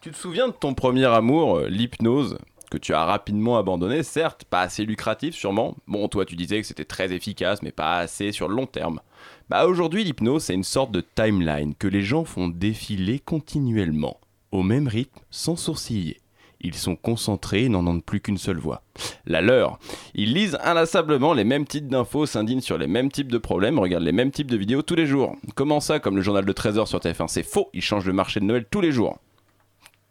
Tu 0.00 0.10
te 0.12 0.16
souviens 0.16 0.46
de 0.48 0.52
ton 0.52 0.74
premier 0.74 1.06
amour, 1.06 1.58
euh, 1.58 1.68
l'hypnose, 1.68 2.38
que 2.68 2.78
tu 2.78 2.94
as 2.94 3.04
rapidement 3.04 3.58
abandonné, 3.58 4.02
certes, 4.02 4.44
pas 4.44 4.60
assez 4.60 4.84
lucratif 4.84 5.34
sûrement. 5.34 5.76
Bon, 5.86 6.08
toi 6.08 6.24
tu 6.24 6.36
disais 6.36 6.60
que 6.60 6.66
c'était 6.66 6.84
très 6.84 7.12
efficace, 7.12 7.62
mais 7.62 7.72
pas 7.72 7.98
assez 7.98 8.32
sur 8.32 8.48
le 8.48 8.54
long 8.54 8.66
terme. 8.66 9.00
Bah 9.48 9.66
aujourd'hui, 9.66 10.04
l'hypnose, 10.04 10.44
c'est 10.44 10.54
une 10.54 10.64
sorte 10.64 10.90
de 10.92 11.04
timeline 11.14 11.74
que 11.74 11.88
les 11.88 12.02
gens 12.02 12.24
font 12.24 12.48
défiler 12.48 13.18
continuellement, 13.18 14.20
au 14.52 14.62
même 14.62 14.88
rythme, 14.88 15.20
sans 15.30 15.56
sourciller. 15.56 16.20
Ils 16.60 16.74
sont 16.74 16.96
concentrés 16.96 17.64
et 17.64 17.68
n'en 17.68 17.86
ont 17.86 18.00
plus 18.00 18.20
qu'une 18.20 18.38
seule 18.38 18.58
voix. 18.58 18.82
La 19.26 19.40
leur. 19.40 19.78
Ils 20.14 20.34
lisent 20.34 20.58
inlassablement 20.62 21.32
les 21.32 21.44
mêmes 21.44 21.66
titres 21.66 21.88
d'infos, 21.88 22.26
s'indignent 22.26 22.60
sur 22.60 22.78
les 22.78 22.88
mêmes 22.88 23.12
types 23.12 23.30
de 23.30 23.38
problèmes, 23.38 23.78
regardent 23.78 24.04
les 24.04 24.12
mêmes 24.12 24.32
types 24.32 24.50
de 24.50 24.56
vidéos 24.56 24.82
tous 24.82 24.96
les 24.96 25.06
jours. 25.06 25.36
Comment 25.54 25.80
ça, 25.80 26.00
comme 26.00 26.16
le 26.16 26.22
journal 26.22 26.44
de 26.44 26.52
13h 26.52 26.86
sur 26.86 26.98
TF1 26.98 27.28
C'est 27.28 27.44
faux, 27.44 27.70
ils 27.74 27.82
changent 27.82 28.06
le 28.06 28.12
marché 28.12 28.40
de 28.40 28.44
Noël 28.44 28.66
tous 28.68 28.80
les 28.80 28.90
jours. 28.90 29.18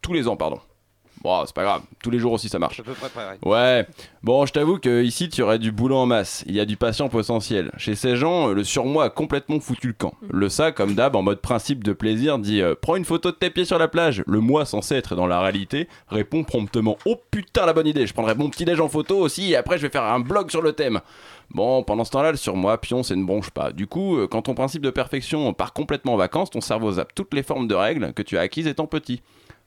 Tous 0.01 0.13
les 0.13 0.27
ans, 0.29 0.37
pardon. 0.37 0.59
Bon, 1.23 1.43
c'est 1.45 1.55
pas 1.55 1.63
grave, 1.63 1.81
tous 2.01 2.09
les 2.09 2.19
jours 2.19 2.33
aussi 2.33 2.49
ça 2.49 2.59
marche. 2.59 2.79
À 2.79 2.83
peu 2.83 2.93
près 2.93 3.09
pareil. 3.09 3.39
Ouais, 3.43 3.87
bon, 4.23 4.45
je 4.45 4.53
t'avoue 4.53 4.77
que 4.77 5.03
ici 5.03 5.29
tu 5.29 5.41
aurais 5.41 5.59
du 5.59 5.71
boulot 5.71 5.97
en 5.97 6.05
masse. 6.05 6.43
Il 6.47 6.55
y 6.55 6.59
a 6.59 6.65
du 6.65 6.77
patient 6.77 7.09
potentiel. 7.09 7.71
Chez 7.77 7.95
ces 7.95 8.15
gens, 8.15 8.47
le 8.47 8.63
surmoi 8.63 9.05
a 9.05 9.09
complètement 9.09 9.59
foutu 9.59 9.87
le 9.87 9.93
camp. 9.93 10.13
Le 10.29 10.49
ça, 10.49 10.71
comme 10.71 10.93
d'hab, 10.93 11.15
en 11.15 11.23
mode 11.23 11.41
principe 11.41 11.83
de 11.83 11.93
plaisir, 11.93 12.37
dit 12.39 12.61
euh, 12.61 12.75
Prends 12.79 12.95
une 12.95 13.05
photo 13.05 13.31
de 13.31 13.35
tes 13.35 13.49
pieds 13.49 13.65
sur 13.65 13.79
la 13.79 13.87
plage. 13.87 14.23
Le 14.27 14.39
moi, 14.39 14.65
censé 14.65 14.95
être 14.95 15.15
dans 15.15 15.27
la 15.27 15.41
réalité, 15.41 15.87
répond 16.07 16.43
promptement 16.43 16.97
Oh 17.05 17.17
putain, 17.31 17.65
la 17.65 17.73
bonne 17.73 17.87
idée, 17.87 18.05
je 18.05 18.13
prendrai 18.13 18.35
mon 18.35 18.49
petit 18.49 18.65
déj 18.65 18.79
en 18.79 18.89
photo 18.89 19.17
aussi 19.17 19.51
et 19.51 19.55
après 19.55 19.77
je 19.77 19.83
vais 19.83 19.91
faire 19.91 20.03
un 20.03 20.19
blog 20.19 20.51
sur 20.51 20.61
le 20.61 20.73
thème. 20.73 21.01
Bon, 21.51 21.81
pendant 21.83 22.03
ce 22.03 22.11
temps-là, 22.11 22.31
le 22.31 22.37
surmoi, 22.37 22.77
pion, 22.79 23.03
ça 23.03 23.15
ne 23.15 23.23
bronche 23.23 23.51
pas. 23.51 23.71
Du 23.71 23.87
coup, 23.87 24.17
euh, 24.17 24.27
quand 24.27 24.43
ton 24.43 24.53
principe 24.53 24.81
de 24.81 24.89
perfection 24.89 25.53
part 25.53 25.73
complètement 25.73 26.13
en 26.13 26.17
vacances, 26.17 26.49
ton 26.49 26.61
cerveau 26.61 26.91
zappe 26.91 27.15
toutes 27.15 27.33
les 27.33 27.43
formes 27.43 27.67
de 27.67 27.75
règles 27.75 28.13
que 28.13 28.21
tu 28.21 28.37
as 28.37 28.41
acquises 28.41 28.67
étant 28.67 28.85
petit. 28.85 29.21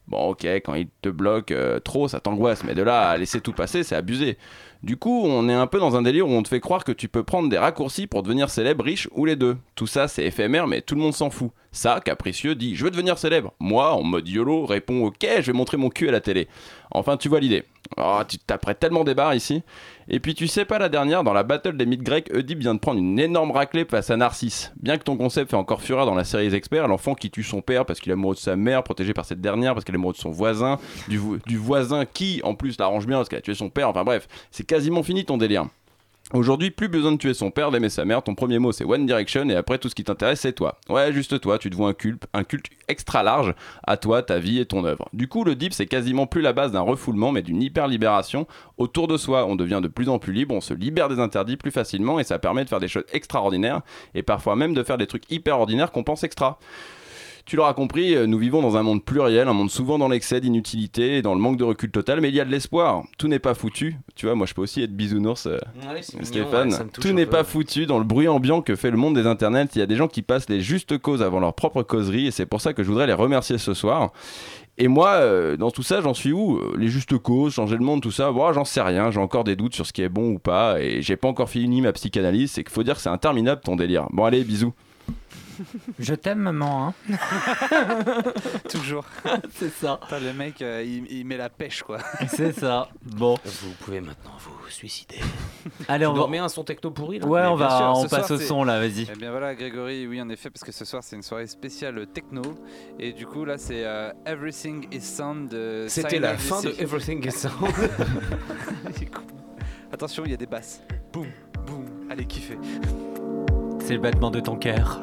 Bon, 0.06 0.30
ok, 0.30 0.44
quand 0.44 0.74
il 0.74 0.88
te 1.02 1.08
bloque 1.08 1.52
euh, 1.52 1.78
trop, 1.78 2.08
ça 2.08 2.18
t'angoisse, 2.20 2.64
mais 2.64 2.74
de 2.74 2.82
là 2.82 3.10
à 3.10 3.16
laisser 3.16 3.40
tout 3.40 3.52
passer, 3.52 3.84
c'est 3.84 3.94
abusé. 3.94 4.38
Du 4.82 4.96
coup, 4.96 5.24
on 5.26 5.48
est 5.48 5.54
un 5.54 5.66
peu 5.66 5.78
dans 5.78 5.94
un 5.96 6.02
délire 6.02 6.26
où 6.26 6.30
on 6.32 6.42
te 6.42 6.48
fait 6.48 6.60
croire 6.60 6.84
que 6.84 6.92
tu 6.92 7.08
peux 7.08 7.22
prendre 7.22 7.48
des 7.50 7.58
raccourcis 7.58 8.06
pour 8.06 8.22
devenir 8.22 8.48
célèbre, 8.48 8.82
riche 8.84 9.08
ou 9.12 9.26
les 9.26 9.36
deux. 9.36 9.58
Tout 9.74 9.86
ça, 9.86 10.08
c'est 10.08 10.24
éphémère, 10.24 10.66
mais 10.66 10.80
tout 10.80 10.94
le 10.94 11.02
monde 11.02 11.12
s'en 11.14 11.28
fout. 11.28 11.50
Ça, 11.72 12.00
Capricieux 12.04 12.54
dit 12.54 12.74
Je 12.74 12.84
veux 12.84 12.90
devenir 12.90 13.18
célèbre. 13.18 13.52
Moi, 13.60 13.92
en 13.92 14.02
mode 14.02 14.26
YOLO, 14.28 14.64
réponds 14.66 15.04
Ok, 15.04 15.26
je 15.40 15.46
vais 15.46 15.52
montrer 15.52 15.76
mon 15.76 15.90
cul 15.90 16.08
à 16.08 16.12
la 16.12 16.20
télé. 16.20 16.48
Enfin, 16.92 17.16
tu 17.16 17.28
vois 17.28 17.40
l'idée. 17.40 17.64
Oh, 17.96 18.20
tu 18.26 18.38
t'apprêtes 18.38 18.78
tellement 18.80 19.04
des 19.04 19.14
barres 19.14 19.34
ici. 19.34 19.62
Et 20.08 20.18
puis, 20.20 20.34
tu 20.34 20.46
sais 20.48 20.64
pas, 20.64 20.78
la 20.78 20.88
dernière, 20.88 21.22
dans 21.24 21.32
la 21.32 21.42
battle 21.42 21.76
des 21.76 21.86
mythes 21.86 22.02
grecs, 22.02 22.28
Oedipe 22.34 22.58
vient 22.60 22.74
de 22.74 22.80
prendre 22.80 22.98
une 22.98 23.18
énorme 23.18 23.50
raclée 23.52 23.84
face 23.84 24.10
à 24.10 24.16
Narcisse. 24.16 24.72
Bien 24.80 24.96
que 24.96 25.02
ton 25.04 25.16
concept 25.16 25.50
fait 25.50 25.56
encore 25.56 25.82
fureur 25.82 26.06
dans 26.06 26.14
la 26.14 26.24
série 26.24 26.48
Les 26.48 26.54
Experts, 26.56 26.88
l'enfant 26.88 27.14
qui 27.14 27.30
tue 27.30 27.42
son 27.44 27.60
père 27.62 27.84
parce 27.86 28.00
qu'il 28.00 28.10
est 28.10 28.14
amoureux 28.14 28.34
de 28.34 28.40
sa 28.40 28.54
mère, 28.56 28.82
protégé 28.82 29.12
par 29.12 29.24
cette 29.24 29.40
dernière 29.40 29.74
parce 29.74 29.84
qu'elle 29.84 29.94
est 29.94 29.98
amoureux 29.98 30.14
de 30.14 30.18
son 30.18 30.30
voisin, 30.30 30.78
du, 31.08 31.18
vo- 31.18 31.38
du 31.46 31.56
voisin 31.56 32.04
qui, 32.04 32.40
en 32.44 32.54
plus, 32.54 32.76
l'arrange 32.78 33.06
bien 33.06 33.16
parce 33.18 33.28
qu'elle 33.28 33.38
a 33.40 33.42
tué 33.42 33.54
son 33.54 33.70
père. 33.70 33.88
Enfin 33.88 34.02
bref, 34.04 34.26
c'est 34.50 34.64
quasiment 34.70 35.02
fini 35.02 35.24
ton 35.24 35.36
délire. 35.36 35.66
Aujourd'hui, 36.32 36.70
plus 36.70 36.86
besoin 36.86 37.10
de 37.10 37.16
tuer 37.16 37.34
son 37.34 37.50
père, 37.50 37.72
d'aimer 37.72 37.88
sa 37.88 38.04
mère. 38.04 38.22
Ton 38.22 38.36
premier 38.36 38.60
mot, 38.60 38.70
c'est 38.70 38.84
One 38.84 39.04
Direction, 39.04 39.48
et 39.48 39.56
après, 39.56 39.78
tout 39.78 39.88
ce 39.88 39.96
qui 39.96 40.04
t'intéresse, 40.04 40.42
c'est 40.42 40.52
toi. 40.52 40.78
Ouais, 40.88 41.12
juste 41.12 41.40
toi. 41.40 41.58
Tu 41.58 41.70
te 41.70 41.74
vois 41.74 41.88
un 41.88 41.92
culte, 41.92 42.22
un 42.32 42.44
culte 42.44 42.66
extra 42.86 43.24
large 43.24 43.52
à 43.84 43.96
toi, 43.96 44.22
ta 44.22 44.38
vie 44.38 44.60
et 44.60 44.66
ton 44.66 44.84
œuvre. 44.84 45.08
Du 45.12 45.26
coup, 45.26 45.42
le 45.42 45.56
deep, 45.56 45.72
c'est 45.72 45.86
quasiment 45.86 46.28
plus 46.28 46.40
la 46.40 46.52
base 46.52 46.70
d'un 46.70 46.82
refoulement, 46.82 47.32
mais 47.32 47.42
d'une 47.42 47.60
hyper-libération 47.60 48.46
autour 48.78 49.08
de 49.08 49.16
soi. 49.16 49.44
On 49.44 49.56
devient 49.56 49.80
de 49.82 49.88
plus 49.88 50.08
en 50.08 50.20
plus 50.20 50.32
libre, 50.32 50.54
on 50.54 50.60
se 50.60 50.72
libère 50.72 51.08
des 51.08 51.18
interdits 51.18 51.56
plus 51.56 51.72
facilement, 51.72 52.20
et 52.20 52.24
ça 52.24 52.38
permet 52.38 52.62
de 52.62 52.68
faire 52.68 52.78
des 52.78 52.86
choses 52.86 53.06
extraordinaires, 53.12 53.80
et 54.14 54.22
parfois 54.22 54.54
même 54.54 54.72
de 54.72 54.84
faire 54.84 54.98
des 54.98 55.08
trucs 55.08 55.28
hyper 55.32 55.58
ordinaires 55.58 55.90
qu'on 55.90 56.04
pense 56.04 56.22
extra. 56.22 56.60
Tu 57.50 57.56
l'auras 57.56 57.74
compris, 57.74 58.14
euh, 58.14 58.28
nous 58.28 58.38
vivons 58.38 58.62
dans 58.62 58.76
un 58.76 58.84
monde 58.84 59.04
pluriel, 59.04 59.48
un 59.48 59.52
monde 59.52 59.72
souvent 59.72 59.98
dans 59.98 60.06
l'excès 60.06 60.40
d'inutilité 60.40 61.16
et 61.16 61.22
dans 61.22 61.34
le 61.34 61.40
manque 61.40 61.56
de 61.56 61.64
recul 61.64 61.90
total, 61.90 62.20
mais 62.20 62.28
il 62.28 62.34
y 62.36 62.40
a 62.40 62.44
de 62.44 62.50
l'espoir. 62.52 63.02
Tout 63.18 63.26
n'est 63.26 63.40
pas 63.40 63.54
foutu. 63.54 63.96
Tu 64.14 64.26
vois, 64.26 64.36
moi 64.36 64.46
je 64.46 64.54
peux 64.54 64.62
aussi 64.62 64.84
être 64.84 64.94
bisounours, 64.94 65.46
euh, 65.46 65.58
Ouais, 65.92 66.00
c'est 66.00 66.12
mignon, 66.14 66.26
Stéphane. 66.26 66.72
ouais, 66.72 66.78
Tout 66.92 67.10
n'est 67.10 67.26
pas 67.26 67.42
foutu 67.42 67.86
dans 67.86 67.98
le 67.98 68.04
bruit 68.04 68.28
ambiant 68.28 68.62
que 68.62 68.76
fait 68.76 68.92
le 68.92 68.96
monde 68.96 69.16
des 69.16 69.26
internets. 69.26 69.66
Il 69.74 69.80
y 69.80 69.82
a 69.82 69.86
des 69.86 69.96
gens 69.96 70.06
qui 70.06 70.22
passent 70.22 70.48
les 70.48 70.60
justes 70.60 70.96
causes 70.98 71.22
avant 71.24 71.40
leur 71.40 71.52
propre 71.54 71.82
causerie 71.82 72.28
et 72.28 72.30
c'est 72.30 72.46
pour 72.46 72.60
ça 72.60 72.72
que 72.72 72.84
je 72.84 72.88
voudrais 72.88 73.08
les 73.08 73.14
remercier 73.14 73.58
ce 73.58 73.74
soir. 73.74 74.12
Et 74.78 74.86
moi, 74.86 75.08
euh, 75.14 75.56
dans 75.56 75.72
tout 75.72 75.82
ça, 75.82 76.00
j'en 76.02 76.14
suis 76.14 76.30
où 76.32 76.56
Euh, 76.58 76.76
Les 76.78 76.86
justes 76.86 77.18
causes, 77.18 77.54
changer 77.54 77.76
le 77.76 77.82
monde, 77.84 78.00
tout 78.00 78.12
ça, 78.12 78.30
bon, 78.30 78.52
j'en 78.52 78.64
sais 78.64 78.80
rien. 78.80 79.10
J'ai 79.10 79.18
encore 79.18 79.42
des 79.42 79.56
doutes 79.56 79.74
sur 79.74 79.86
ce 79.86 79.92
qui 79.92 80.02
est 80.02 80.08
bon 80.08 80.34
ou 80.34 80.38
pas 80.38 80.80
et 80.80 81.02
j'ai 81.02 81.16
pas 81.16 81.26
encore 81.26 81.50
fini 81.50 81.80
ma 81.80 81.92
psychanalyse. 81.92 82.52
C'est 82.52 82.62
qu'il 82.62 82.72
faut 82.72 82.84
dire 82.84 82.94
que 82.94 83.00
c'est 83.00 83.08
interminable 83.08 83.60
ton 83.64 83.74
délire. 83.74 84.06
Bon, 84.12 84.24
allez, 84.24 84.44
bisous. 84.44 84.72
Je 85.98 86.14
t'aime, 86.14 86.38
maman. 86.40 86.88
Hein. 86.88 86.94
Toujours. 88.68 89.04
c'est 89.54 89.70
ça. 89.70 90.00
Le 90.12 90.32
mec, 90.32 90.62
euh, 90.62 90.82
il, 90.84 91.10
il 91.10 91.24
met 91.24 91.36
la 91.36 91.48
pêche 91.48 91.82
quoi. 91.82 91.98
C'est 92.28 92.52
ça. 92.52 92.88
Bon. 93.02 93.36
Vous 93.44 93.70
pouvez 93.80 94.00
maintenant 94.00 94.32
vous 94.38 94.52
suicider. 94.68 95.20
Allez, 95.88 96.06
on 96.06 96.12
va- 96.12 96.18
nous 96.18 96.24
remets 96.24 96.38
un 96.38 96.48
son 96.48 96.64
techno 96.64 96.90
pourri 96.90 97.18
là 97.18 97.26
Ouais, 97.26 97.42
Mais 97.42 97.48
on 97.48 97.56
va, 97.56 97.68
sûr, 97.76 97.92
on 97.96 98.08
passe 98.08 98.26
soir, 98.26 98.38
au 98.38 98.42
son 98.42 98.64
là, 98.64 98.78
vas-y. 98.78 99.06
Eh 99.12 99.16
bien 99.18 99.30
voilà, 99.30 99.54
Grégory, 99.54 100.06
oui, 100.06 100.20
en 100.22 100.28
effet, 100.28 100.50
parce 100.50 100.64
que 100.64 100.72
ce 100.72 100.84
soir 100.84 101.02
c'est 101.02 101.16
une 101.16 101.22
soirée 101.22 101.46
spéciale 101.46 102.06
techno. 102.06 102.42
Et 102.98 103.12
du 103.12 103.26
coup, 103.26 103.44
là, 103.44 103.58
c'est 103.58 103.84
euh, 103.84 104.12
Everything 104.26 104.86
is 104.92 105.00
Sound 105.00 105.48
de. 105.48 105.86
C'était 105.88 106.18
la 106.18 106.36
fin 106.38 106.62
de. 106.62 106.70
Everything 106.78 107.26
is 107.26 107.32
Sound. 107.32 107.54
Attention, 109.92 110.22
il 110.24 110.30
y 110.30 110.34
a 110.34 110.36
des 110.36 110.46
basses. 110.46 110.80
Boum, 111.12 111.26
boum. 111.66 111.84
Allez, 112.10 112.24
kiffez. 112.24 112.58
C'est 113.80 113.94
le 113.94 114.00
battement 114.00 114.30
de 114.30 114.38
ton 114.40 114.56
cœur. 114.56 115.00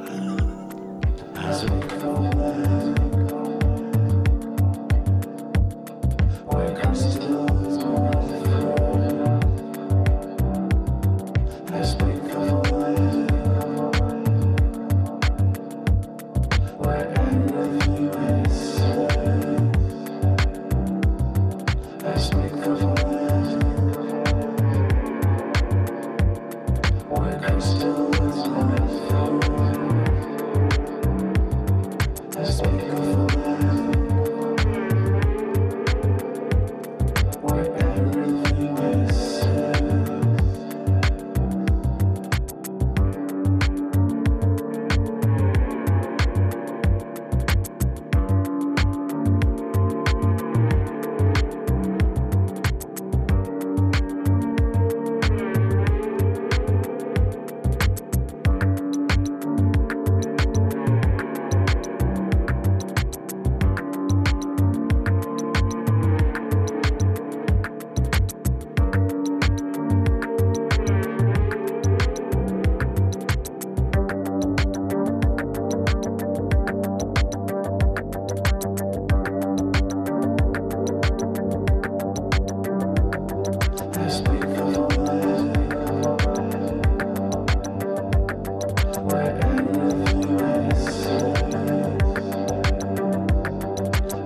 azul. 1.46 3.17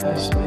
Nice. 0.01 0.40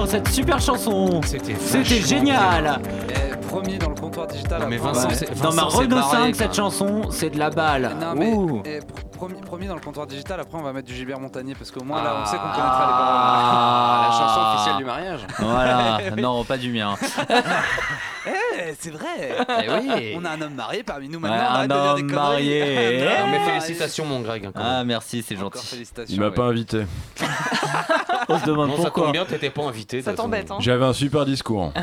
Pour 0.00 0.08
cette 0.08 0.28
super 0.28 0.58
chanson. 0.58 1.20
C'était 1.26 2.00
génial. 2.00 2.80
Eh, 3.10 3.36
premier 3.48 3.76
dans 3.76 3.90
le 3.90 3.94
comptoir 3.94 4.26
digital. 4.28 4.62
mais 4.66 4.76
après, 4.76 4.88
Vincent, 4.92 5.08
ouais. 5.08 5.14
c'est- 5.14 5.42
Dans 5.42 5.52
ma 5.52 5.64
Renault 5.64 5.96
barré, 5.96 6.16
5, 6.32 6.36
cette 6.36 6.54
chanson, 6.54 7.02
c'est 7.10 7.28
de 7.28 7.38
la 7.38 7.50
balle. 7.50 7.94
Non, 8.00 8.14
mais 8.16 8.32
Ouh. 8.32 8.62
eh, 8.64 8.78
pr- 8.78 8.82
premier, 9.18 9.40
premier 9.42 9.66
dans 9.66 9.74
le 9.74 9.80
comptoir 9.82 10.06
digital, 10.06 10.40
après 10.40 10.56
on 10.56 10.62
va 10.62 10.72
mettre 10.72 10.88
du 10.88 10.94
Gilbert 10.94 11.20
Montagnier 11.20 11.54
parce 11.54 11.70
qu'au 11.70 11.84
moins 11.84 12.02
là 12.02 12.16
on 12.22 12.24
sait 12.26 12.36
qu'on 12.38 12.44
Ah. 12.46 12.56
connaîtra 12.56 12.80
les 12.86 12.92
paroles. 12.92 13.20
Ah, 13.20 14.08
la 14.10 14.18
chanson 14.18 14.40
officielle 14.54 14.76
du 14.78 14.84
mariage. 14.86 15.20
Voilà, 15.38 15.98
non, 16.16 16.44
pas 16.44 16.56
du 16.56 16.72
mien. 16.72 16.94
Eh, 18.26 18.74
c'est 18.78 18.90
vrai 18.90 19.36
Eh 19.64 19.70
oui. 19.70 20.14
On 20.16 20.24
a 20.24 20.30
un 20.30 20.40
homme 20.40 20.54
marié 20.54 20.82
parmi 20.82 21.08
nous 21.10 21.18
Ouais, 21.18 21.28
maintenant. 21.28 21.46
on 21.46 21.52
un 21.52 21.54
arrête 21.56 21.70
de 21.70 21.74
dire 21.74 21.94
des 21.94 22.00
homme 22.02 22.10
conneries. 22.10 22.30
marié. 22.30 23.04
Non, 23.20 23.26
mais 23.30 23.38
félicitations, 23.50 24.06
mon 24.06 24.20
Greg. 24.20 24.46
hein, 24.46 24.52
Ah, 24.54 24.84
merci, 24.84 25.22
c'est 25.26 25.36
gentil. 25.36 25.84
Il 26.08 26.20
m'a 26.20 26.30
pas 26.30 26.44
invité. 26.44 26.86
On 28.30 28.38
se 28.38 28.44
demande 28.46 28.68
Non, 28.70 28.76
ça 28.76 28.82
pourquoi. 28.84 29.04
tombe 29.04 29.12
bien, 29.12 29.24
t'étais 29.24 29.50
pas 29.50 29.64
invité. 29.64 30.02
Ça 30.02 30.14
t'embête, 30.14 30.50
hein 30.50 30.58
J'avais 30.60 30.84
un 30.84 30.92
super 30.92 31.24
discours. 31.24 31.72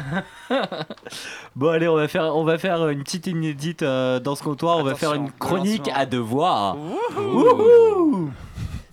Bon, 1.55 1.69
allez, 1.69 1.87
on 1.87 1.95
va 1.95 2.07
faire, 2.07 2.35
on 2.35 2.43
va 2.43 2.57
faire 2.57 2.87
une 2.89 3.03
petite 3.03 3.25
inédite 3.27 3.81
euh, 3.81 4.19
dans 4.19 4.35
ce 4.35 4.43
comptoir. 4.43 4.77
On 4.77 4.83
va 4.83 4.95
faire 4.95 5.13
une 5.13 5.31
chronique 5.31 5.89
à 5.93 6.05
devoir. 6.05 6.77
Wouhou 6.77 8.31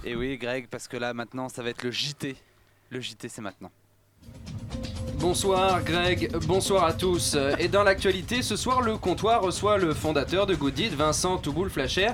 Et 0.05 0.17
oui, 0.17 0.39
Greg, 0.39 0.67
parce 0.71 0.89
que 0.89 0.97
là 0.97 1.13
maintenant 1.13 1.49
ça 1.49 1.63
va 1.63 1.71
être 1.71 1.83
le 1.83 1.91
JT. 1.91 2.37
Le 2.91 3.01
JT, 3.01 3.29
c'est 3.29 3.43
maintenant. 3.43 3.71
Bonsoir 5.27 5.83
Greg, 5.83 6.31
bonsoir 6.47 6.85
à 6.85 6.93
tous. 6.93 7.35
Et 7.59 7.69
dans 7.69 7.83
l'actualité, 7.83 8.43
ce 8.43 8.57
soir, 8.57 8.83
le 8.83 8.99
comptoir 8.99 9.41
reçoit 9.41 9.79
le 9.79 9.95
fondateur 9.95 10.45
de 10.45 10.55
Goodit, 10.55 10.91
Vincent 10.91 11.39
Touboul 11.39 11.71
Flacher. 11.71 12.09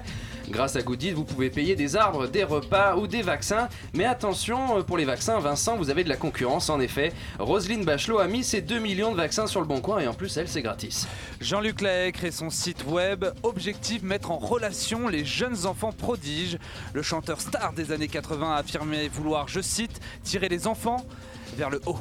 Grâce 0.49 0.77
à 0.77 0.83
Goodit, 0.83 1.11
vous 1.11 1.25
pouvez 1.25 1.51
payer 1.51 1.75
des 1.75 1.97
arbres, 1.97 2.29
des 2.29 2.45
repas 2.45 2.95
ou 2.95 3.09
des 3.09 3.23
vaccins. 3.23 3.69
Mais 3.95 4.05
attention, 4.05 4.85
pour 4.85 4.97
les 4.97 5.05
vaccins, 5.05 5.41
Vincent, 5.41 5.77
vous 5.77 5.91
avez 5.91 6.05
de 6.05 6.09
la 6.09 6.15
concurrence 6.15 6.71
en 6.71 6.79
effet. 6.79 7.13
Roselyne 7.41 7.85
Bachelot 7.85 8.21
a 8.21 8.29
mis 8.29 8.45
ses 8.45 8.61
2 8.61 8.79
millions 8.79 9.11
de 9.11 9.17
vaccins 9.17 9.49
sur 9.49 9.61
le 9.61 9.67
bon 9.67 9.81
coin 9.81 9.99
et 9.99 10.07
en 10.07 10.15
plus, 10.15 10.37
elle, 10.37 10.47
c'est 10.49 10.63
gratis. 10.63 11.09
Jean-Luc 11.41 11.81
Lahaye 11.81 12.13
crée 12.13 12.31
son 12.31 12.49
site 12.49 12.85
web. 12.87 13.25
Objectif 13.43 14.03
mettre 14.03 14.31
en 14.31 14.39
relation 14.39 15.09
les 15.09 15.25
jeunes 15.25 15.67
enfants 15.67 15.93
prodiges. 15.93 16.59
Le 16.93 17.03
chanteur 17.03 17.41
star 17.41 17.73
des 17.73 17.91
années 17.91 18.07
80 18.07 18.53
a 18.53 18.59
affirmé 18.59 19.09
vouloir, 19.09 19.49
je 19.49 19.61
cite, 19.61 20.01
tirer 20.23 20.49
les 20.49 20.69
enfants 20.69 21.05
vers 21.57 21.71
le 21.71 21.81
haut. 21.87 21.99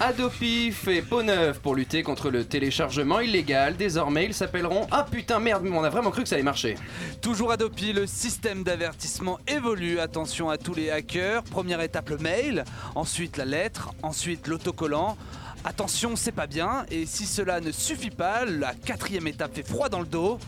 Adopi 0.00 0.72
fait 0.72 1.02
peau 1.02 1.22
neuve 1.22 1.60
pour 1.60 1.74
lutter 1.74 2.02
contre 2.02 2.30
le 2.30 2.44
téléchargement 2.44 3.20
illégal. 3.20 3.76
Désormais, 3.76 4.24
ils 4.24 4.34
s'appelleront 4.34 4.86
Ah 4.90 5.06
putain, 5.08 5.38
merde, 5.38 5.66
on 5.70 5.84
a 5.84 5.90
vraiment 5.90 6.10
cru 6.10 6.22
que 6.22 6.28
ça 6.28 6.34
allait 6.34 6.42
marcher. 6.42 6.76
Toujours 7.20 7.52
Adopi, 7.52 7.92
le 7.92 8.06
système 8.06 8.64
d'avertissement 8.64 9.38
évolue. 9.46 10.00
Attention 10.00 10.50
à 10.50 10.58
tous 10.58 10.74
les 10.74 10.90
hackers. 10.90 11.44
Première 11.44 11.80
étape, 11.80 12.10
le 12.10 12.18
mail. 12.18 12.64
Ensuite, 12.94 13.36
la 13.36 13.44
lettre. 13.44 13.92
Ensuite, 14.02 14.48
l'autocollant. 14.48 15.16
Attention, 15.64 16.16
c'est 16.16 16.32
pas 16.32 16.48
bien. 16.48 16.84
Et 16.90 17.06
si 17.06 17.24
cela 17.24 17.60
ne 17.60 17.70
suffit 17.70 18.10
pas, 18.10 18.44
la 18.44 18.74
quatrième 18.74 19.28
étape 19.28 19.54
fait 19.54 19.66
froid 19.66 19.88
dans 19.88 20.00
le 20.00 20.06
dos. 20.06 20.40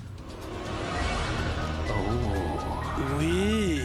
Oui. 3.21 3.81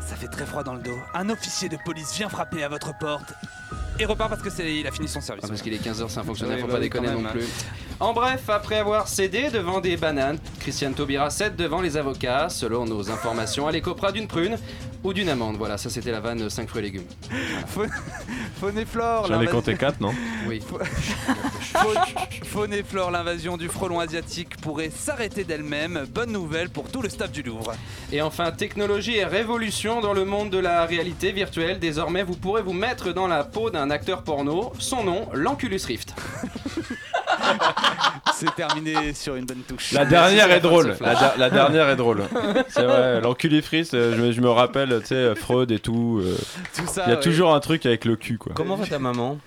Ça 0.00 0.16
fait 0.16 0.28
très 0.28 0.46
froid 0.46 0.62
dans 0.62 0.74
le 0.74 0.82
dos. 0.82 0.98
Un 1.14 1.28
officier 1.28 1.68
de 1.68 1.76
police 1.84 2.14
vient 2.16 2.30
frapper 2.30 2.62
à 2.64 2.68
votre 2.68 2.96
porte 2.98 3.34
et 4.02 4.06
repart 4.06 4.30
parce 4.30 4.42
que 4.42 4.50
c'est 4.50 4.74
il 4.74 4.86
a 4.86 4.90
fini 4.90 5.08
son 5.08 5.20
service. 5.20 5.44
Ah, 5.44 5.48
parce 5.48 5.62
qu'il 5.62 5.72
est 5.72 5.84
15h, 5.84 6.08
c'est 6.08 6.18
un 6.18 6.24
fonctionnaire, 6.24 6.58
faut 6.58 6.66
bah 6.66 6.74
pas 6.74 6.80
déconner 6.80 7.08
non 7.08 7.20
même, 7.20 7.32
plus. 7.32 7.46
En 8.02 8.12
bref, 8.12 8.50
après 8.50 8.78
avoir 8.78 9.06
cédé 9.06 9.48
devant 9.48 9.80
des 9.80 9.96
bananes, 9.96 10.40
Christiane 10.58 10.92
Taubira 10.92 11.30
cède 11.30 11.54
devant 11.54 11.80
les 11.80 11.96
avocats. 11.96 12.48
Selon 12.48 12.84
nos 12.84 13.12
informations, 13.12 13.68
elle 13.68 13.76
est 13.76 13.80
copra 13.80 14.10
d'une 14.10 14.26
prune 14.26 14.58
ou 15.04 15.12
d'une 15.12 15.28
amande. 15.28 15.56
Voilà, 15.56 15.78
ça 15.78 15.88
c'était 15.88 16.10
la 16.10 16.18
vanne 16.18 16.50
5 16.50 16.68
fruits 16.68 16.80
et 16.80 16.82
légumes. 16.82 17.06
Faune 18.60 18.76
et 18.76 18.84
flore. 18.86 19.28
J'en 19.28 19.40
ai 19.40 19.46
compté 19.46 19.76
4, 19.76 20.00
non 20.00 20.12
Oui. 20.48 20.60
Faune, 21.60 21.98
faune 22.42 22.74
et 22.74 22.82
flore, 22.82 23.12
l'invasion 23.12 23.56
du 23.56 23.68
frelon 23.68 24.00
asiatique 24.00 24.56
pourrait 24.60 24.90
s'arrêter 24.90 25.44
d'elle-même. 25.44 26.04
Bonne 26.12 26.32
nouvelle 26.32 26.70
pour 26.70 26.90
tout 26.90 27.02
le 27.02 27.08
staff 27.08 27.30
du 27.30 27.44
Louvre. 27.44 27.72
Et 28.10 28.20
enfin, 28.20 28.50
technologie 28.50 29.18
et 29.18 29.24
révolution 29.24 30.00
dans 30.00 30.12
le 30.12 30.24
monde 30.24 30.50
de 30.50 30.58
la 30.58 30.86
réalité 30.86 31.30
virtuelle. 31.30 31.78
Désormais, 31.78 32.24
vous 32.24 32.34
pourrez 32.34 32.62
vous 32.62 32.72
mettre 32.72 33.12
dans 33.12 33.28
la 33.28 33.44
peau 33.44 33.70
d'un 33.70 33.90
acteur 33.90 34.24
porno. 34.24 34.72
Son 34.80 35.04
nom, 35.04 35.28
l'Anculus 35.32 35.80
Rift. 35.86 36.16
C'est 38.34 38.54
terminé 38.56 39.12
sur 39.14 39.36
une 39.36 39.44
bonne 39.44 39.62
touche. 39.68 39.92
La 39.92 40.04
dernière 40.04 40.50
est 40.50 40.60
drôle. 40.60 40.96
La, 41.38 41.48
dernière 41.50 41.88
est 41.90 41.96
drôle. 41.96 42.22
C'est 42.68 42.82
vrai. 42.84 43.20
L'enculé 43.20 43.62
frise, 43.62 43.90
euh, 43.94 44.16
je, 44.16 44.20
me- 44.22 44.32
je 44.32 44.40
me 44.40 44.50
rappelle, 44.50 44.98
tu 45.00 45.08
sais, 45.08 45.34
Freud 45.36 45.70
et 45.70 45.78
tout. 45.78 46.20
euh, 46.24 46.36
Tout 46.74 46.86
ça, 46.86 47.04
Il 47.06 47.10
y 47.10 47.12
a 47.12 47.16
ouais. 47.16 47.20
toujours 47.22 47.54
un 47.54 47.60
truc 47.60 47.86
avec 47.86 48.04
le 48.04 48.16
cul, 48.16 48.38
quoi. 48.38 48.52
Comment 48.54 48.74
va 48.76 48.86
ta 48.86 48.98
maman? 48.98 49.38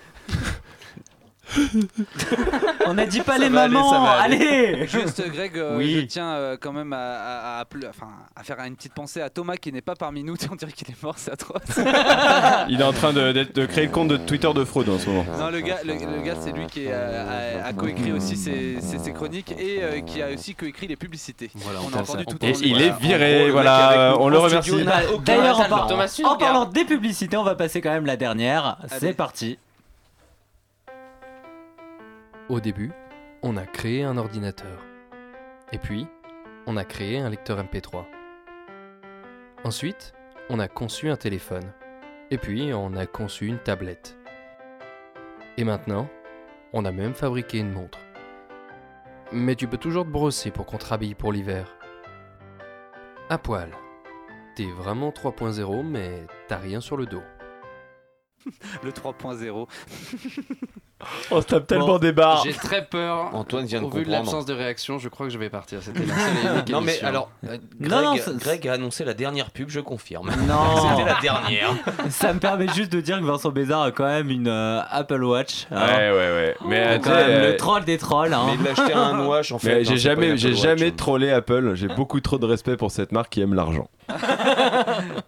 On 2.88 2.98
a 2.98 3.06
dit 3.06 3.22
pas 3.22 3.34
Ça 3.34 3.40
les 3.40 3.50
va 3.50 3.64
aller, 3.64 3.74
mamans. 3.74 3.90
ça 3.92 4.00
va 4.00 4.10
aller. 4.22 4.36
Allez. 4.76 4.88
Juste 4.88 5.24
Greg, 5.32 5.58
euh, 5.58 5.78
Oui. 5.78 6.02
je 6.02 6.06
tiens 6.06 6.30
euh, 6.34 6.58
quand 6.60 6.72
même 6.74 6.94
à, 6.94 6.98
à- 6.98 7.60
à 7.60 7.64
ple- 7.64 7.88
enfin, 7.90 8.08
à 8.36 8.44
faire 8.44 8.60
une 8.60 8.76
petite 8.76 8.94
pensée 8.94 9.22
à 9.22 9.30
Thomas 9.30 9.56
qui 9.58 9.72
n'est 9.72 9.82
pas 9.82 9.96
parmi 9.96 10.24
nous. 10.24 10.36
On 10.52 10.56
dirait 10.56 10.72
qu'il 10.72 10.90
est 10.90 11.02
mort, 11.04 11.16
c'est 11.18 11.32
atroce. 11.32 11.62
Il 12.70 12.80
est 12.80 12.84
en 12.84 12.94
train 12.94 13.14
de, 13.14 13.66
créer 13.66 13.86
le 13.86 13.92
compte 13.92 14.08
de 14.10 14.18
Twitter 14.18 14.52
de 14.54 14.64
fraude 14.64 14.90
en 14.90 15.00
ce 15.00 15.10
moment. 15.10 15.26
Non, 15.40 15.50
le 15.50 15.62
gars, 15.62 15.80
le, 15.84 15.94
le 15.94 16.22
gars 16.24 16.36
c'est 16.40 16.52
lui 16.52 16.66
qui 16.68 16.86
euh, 16.88 17.62
a, 17.64 17.74
coécrit 17.74 18.12
aussi 18.12 18.36
ses, 18.36 18.80
ses- 18.82 19.00
ses 19.00 19.14
chroniques 19.14 19.52
et 19.58 19.80
euh, 19.84 20.02
qui 20.02 20.22
a 20.22 20.30
aussi 20.30 20.56
coécrit 20.56 20.88
les 20.88 20.96
publicités. 20.96 21.50
Voilà, 21.56 21.80
on 21.82 21.86
on 21.94 21.98
a 21.98 22.02
entendu 22.02 22.22
à- 22.22 22.26
tout 22.26 22.38
Et 22.42 22.54
il 22.64 22.82
est 22.82 22.92
En 22.92 22.96
viré, 22.98 23.50
voilà, 23.52 24.16
on 24.20 24.30
le 24.30 24.38
remercie. 24.38 24.72
D'ailleurs, 25.26 25.60
en, 26.24 26.36
parlant 26.38 26.66
des 26.66 26.86
publicités, 26.86 27.38
on 27.38 27.44
va 27.44 27.56
passer 27.56 27.82
quand 27.82 27.92
même 27.92 28.06
la 28.06 28.18
dernière. 28.18 28.78
C'est 29.00 29.14
parti. 29.14 29.58
Au 32.48 32.60
début, 32.60 32.92
on 33.42 33.58
a 33.58 33.66
créé 33.66 34.04
un 34.04 34.18
ordinateur. 34.18 34.86
Et 35.72 35.80
puis, 35.80 36.06
on 36.68 36.78
a 36.78 36.86
créé 36.86 37.18
un 37.18 37.28
lecteur 37.28 37.58
MP3. 37.58 38.06
Ensuite, 39.64 40.14
on 40.52 40.60
a 40.60 40.68
conçu 40.68 41.10
un 41.10 41.16
téléphone. 41.16 41.74
Et 42.30 42.38
puis, 42.38 42.72
on 42.72 42.96
a 42.96 43.08
conçu 43.08 43.48
une 43.48 43.58
tablette. 43.58 44.16
Et 45.58 45.64
maintenant, 45.64 46.08
on 46.72 46.86
a 46.86 46.92
même 46.92 47.16
fabriqué 47.16 47.58
une 47.58 47.72
montre. 47.72 47.98
Mais 49.32 49.56
tu 49.56 49.68
peux 49.68 49.80
toujours 49.80 50.06
te 50.06 50.12
brosser 50.12 50.52
pour 50.52 50.68
qu'on 50.68 50.78
te 50.78 51.14
pour 51.16 51.34
l'hiver. 51.34 51.76
À 53.30 53.40
poil. 53.40 53.72
T'es 54.56 54.72
vraiment 54.72 55.10
3.0, 55.10 55.84
mais 55.84 56.28
t'as 56.48 56.58
rien 56.58 56.80
sur 56.80 56.96
le 56.96 57.08
dos. 57.08 57.24
Le 58.84 58.92
3.0. 58.92 59.68
On 61.32 61.42
se 61.42 61.46
tape 61.48 61.68
tellement 61.68 62.00
des 62.00 62.12
barres. 62.12 62.44
J'ai 62.46 62.54
très 62.54 62.84
peur. 62.86 63.30
Antoine 63.34 63.66
vient 63.66 63.82
de 63.82 63.86
Au 63.86 63.90
vu 63.90 64.00
de 64.00 64.04
comprendre. 64.06 64.24
l'absence 64.26 64.46
de 64.46 64.54
réaction, 64.54 64.98
je 65.00 65.10
crois 65.10 65.26
que 65.28 65.32
je 65.34 65.38
vais 65.38 65.50
partir. 65.50 65.80
C'était 65.82 66.06
la 66.06 66.14
seule 66.14 66.24
et 66.46 66.54
unique 66.56 66.70
Non 66.70 66.82
mais 66.82 66.92
émission. 66.92 67.08
alors, 67.08 67.30
euh, 67.46 67.58
Greg, 67.80 67.92
Non, 67.92 68.02
non, 68.02 68.18
ça- 68.18 68.32
Greg 68.34 68.68
a 68.68 68.74
annoncé 68.74 69.06
la 69.06 69.14
dernière 69.14 69.52
pub, 69.52 69.70
je 69.70 69.80
confirme. 69.80 70.30
Non. 70.48 70.90
C'était 70.98 71.06
la 71.10 71.20
dernière. 71.22 71.70
Ça 72.10 72.34
me 72.34 72.40
permet 72.40 72.68
juste 72.74 72.92
de 72.92 73.02
dire 73.02 73.20
que 73.20 73.26
Vincent 73.26 73.50
Bézard 73.52 73.82
a 73.84 73.92
quand 73.92 74.06
même 74.06 74.30
une 74.30 74.48
euh, 74.48 74.82
Apple 74.90 75.24
Watch. 75.24 75.68
hein. 75.72 75.86
Ouais, 75.86 76.12
ouais, 76.12 76.12
ouais. 76.12 76.56
Mais 76.66 77.00
quand 77.04 77.10
tu 77.12 77.16
sais, 77.16 77.28
même 77.28 77.30
euh, 77.42 77.52
le 77.52 77.58
troll 77.58 77.84
des 77.86 77.98
trolls. 77.98 78.34
hein. 78.34 78.46
Mais 78.48 78.54
il 78.56 78.64
l'a 78.64 78.72
acheté 78.72 78.94
à 78.94 79.00
un 79.00 79.26
wash 79.28 79.52
en 79.52 79.60
fait. 79.60 79.68
mais 79.70 79.84
non, 79.84 79.90
j'ai 79.92 79.98
c'est 79.98 80.10
pas 80.10 80.14
une 80.14 80.20
jamais, 80.22 80.28
Apple 80.30 80.38
j'ai 80.38 80.50
Watch. 80.50 80.62
jamais 80.62 80.92
trollé 80.92 81.32
Apple. 81.32 81.72
J'ai 81.76 81.88
beaucoup 81.88 82.20
trop 82.22 82.38
de 82.38 82.46
respect 82.46 82.78
pour 82.78 82.92
cette 82.92 83.12
marque 83.12 83.30
qui 83.32 83.42
aime 83.42 83.54
l'argent. 83.54 83.88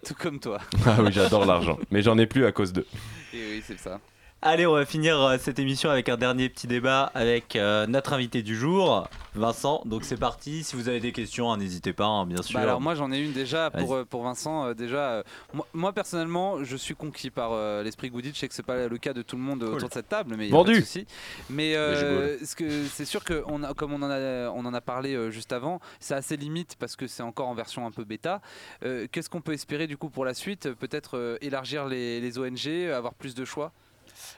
Tout 0.06 0.14
comme 0.20 0.38
toi. 0.38 0.58
Ah 0.86 0.96
oui, 1.00 1.10
j'adore 1.12 1.44
l'argent. 1.46 1.78
Mais 1.90 2.02
j'en 2.02 2.16
ai 2.18 2.26
plus 2.26 2.46
à 2.46 2.52
cause 2.52 2.72
d'eux. 2.72 2.86
Et 3.34 3.36
oui, 3.36 3.62
c'est 3.66 3.78
ça. 3.78 3.98
Allez, 4.40 4.68
on 4.68 4.74
va 4.74 4.86
finir 4.86 5.20
euh, 5.20 5.36
cette 5.36 5.58
émission 5.58 5.90
avec 5.90 6.08
un 6.08 6.16
dernier 6.16 6.48
petit 6.48 6.68
débat 6.68 7.10
avec 7.12 7.56
euh, 7.56 7.88
notre 7.88 8.12
invité 8.12 8.44
du 8.44 8.54
jour, 8.56 9.08
Vincent. 9.34 9.82
Donc 9.84 10.04
c'est 10.04 10.16
parti. 10.16 10.62
Si 10.62 10.76
vous 10.76 10.88
avez 10.88 11.00
des 11.00 11.10
questions, 11.10 11.50
hein, 11.50 11.56
n'hésitez 11.56 11.92
pas, 11.92 12.06
hein, 12.06 12.24
bien 12.24 12.40
sûr. 12.42 12.54
Bah 12.54 12.62
alors 12.62 12.80
moi 12.80 12.94
j'en 12.94 13.10
ai 13.10 13.18
une 13.18 13.32
déjà 13.32 13.72
pour, 13.72 13.96
euh, 13.96 14.04
pour 14.04 14.22
Vincent. 14.22 14.66
euh, 14.66 14.74
déjà, 14.74 15.10
euh, 15.10 15.22
moi, 15.52 15.66
moi, 15.72 15.92
personnellement 15.92 16.62
je 16.62 16.76
suis 16.76 16.94
conquis 16.94 17.30
par 17.30 17.50
euh, 17.52 17.82
l'esprit 17.82 18.10
Goodit. 18.10 18.30
Je 18.32 18.38
sais 18.38 18.46
que 18.46 18.54
c'est 18.54 18.62
pas 18.62 18.86
le 18.86 18.98
cas 18.98 19.12
de 19.12 19.22
tout 19.22 19.34
le 19.34 19.42
monde 19.42 19.64
autour 19.64 19.88
de 19.88 19.92
cette 19.94 20.08
table, 20.08 20.36
mais 20.38 20.46
il 20.46 20.50
y 20.50 20.52
a 20.52 20.56
Vendu. 20.56 20.72
pas 20.74 20.78
de 20.78 20.84
souci. 20.84 21.04
Mais 21.50 21.74
euh, 21.74 22.38
ce 22.44 22.54
que 22.54 22.84
c'est 22.86 23.04
sûr 23.06 23.24
que 23.24 23.42
on 23.48 23.64
a, 23.64 23.74
comme 23.74 23.92
on 23.92 24.02
en 24.02 24.10
a 24.10 24.50
on 24.50 24.64
en 24.64 24.72
a 24.72 24.80
parlé 24.80 25.16
euh, 25.16 25.30
juste 25.32 25.52
avant, 25.52 25.80
c'est 25.98 26.14
assez 26.14 26.36
limite 26.36 26.76
parce 26.78 26.94
que 26.94 27.08
c'est 27.08 27.24
encore 27.24 27.48
en 27.48 27.54
version 27.54 27.88
un 27.88 27.90
peu 27.90 28.04
bêta. 28.04 28.40
Euh, 28.84 29.08
Qu'est-ce 29.10 29.30
qu'on 29.30 29.40
peut 29.40 29.52
espérer 29.52 29.88
du 29.88 29.96
coup 29.96 30.10
pour 30.10 30.24
la 30.24 30.32
suite? 30.32 30.72
Peut-être 30.74 31.18
euh, 31.18 31.38
élargir 31.40 31.86
les, 31.86 32.20
les 32.20 32.38
ONG, 32.38 32.68
avoir 32.94 33.14
plus 33.14 33.34
de 33.34 33.44
choix? 33.44 33.72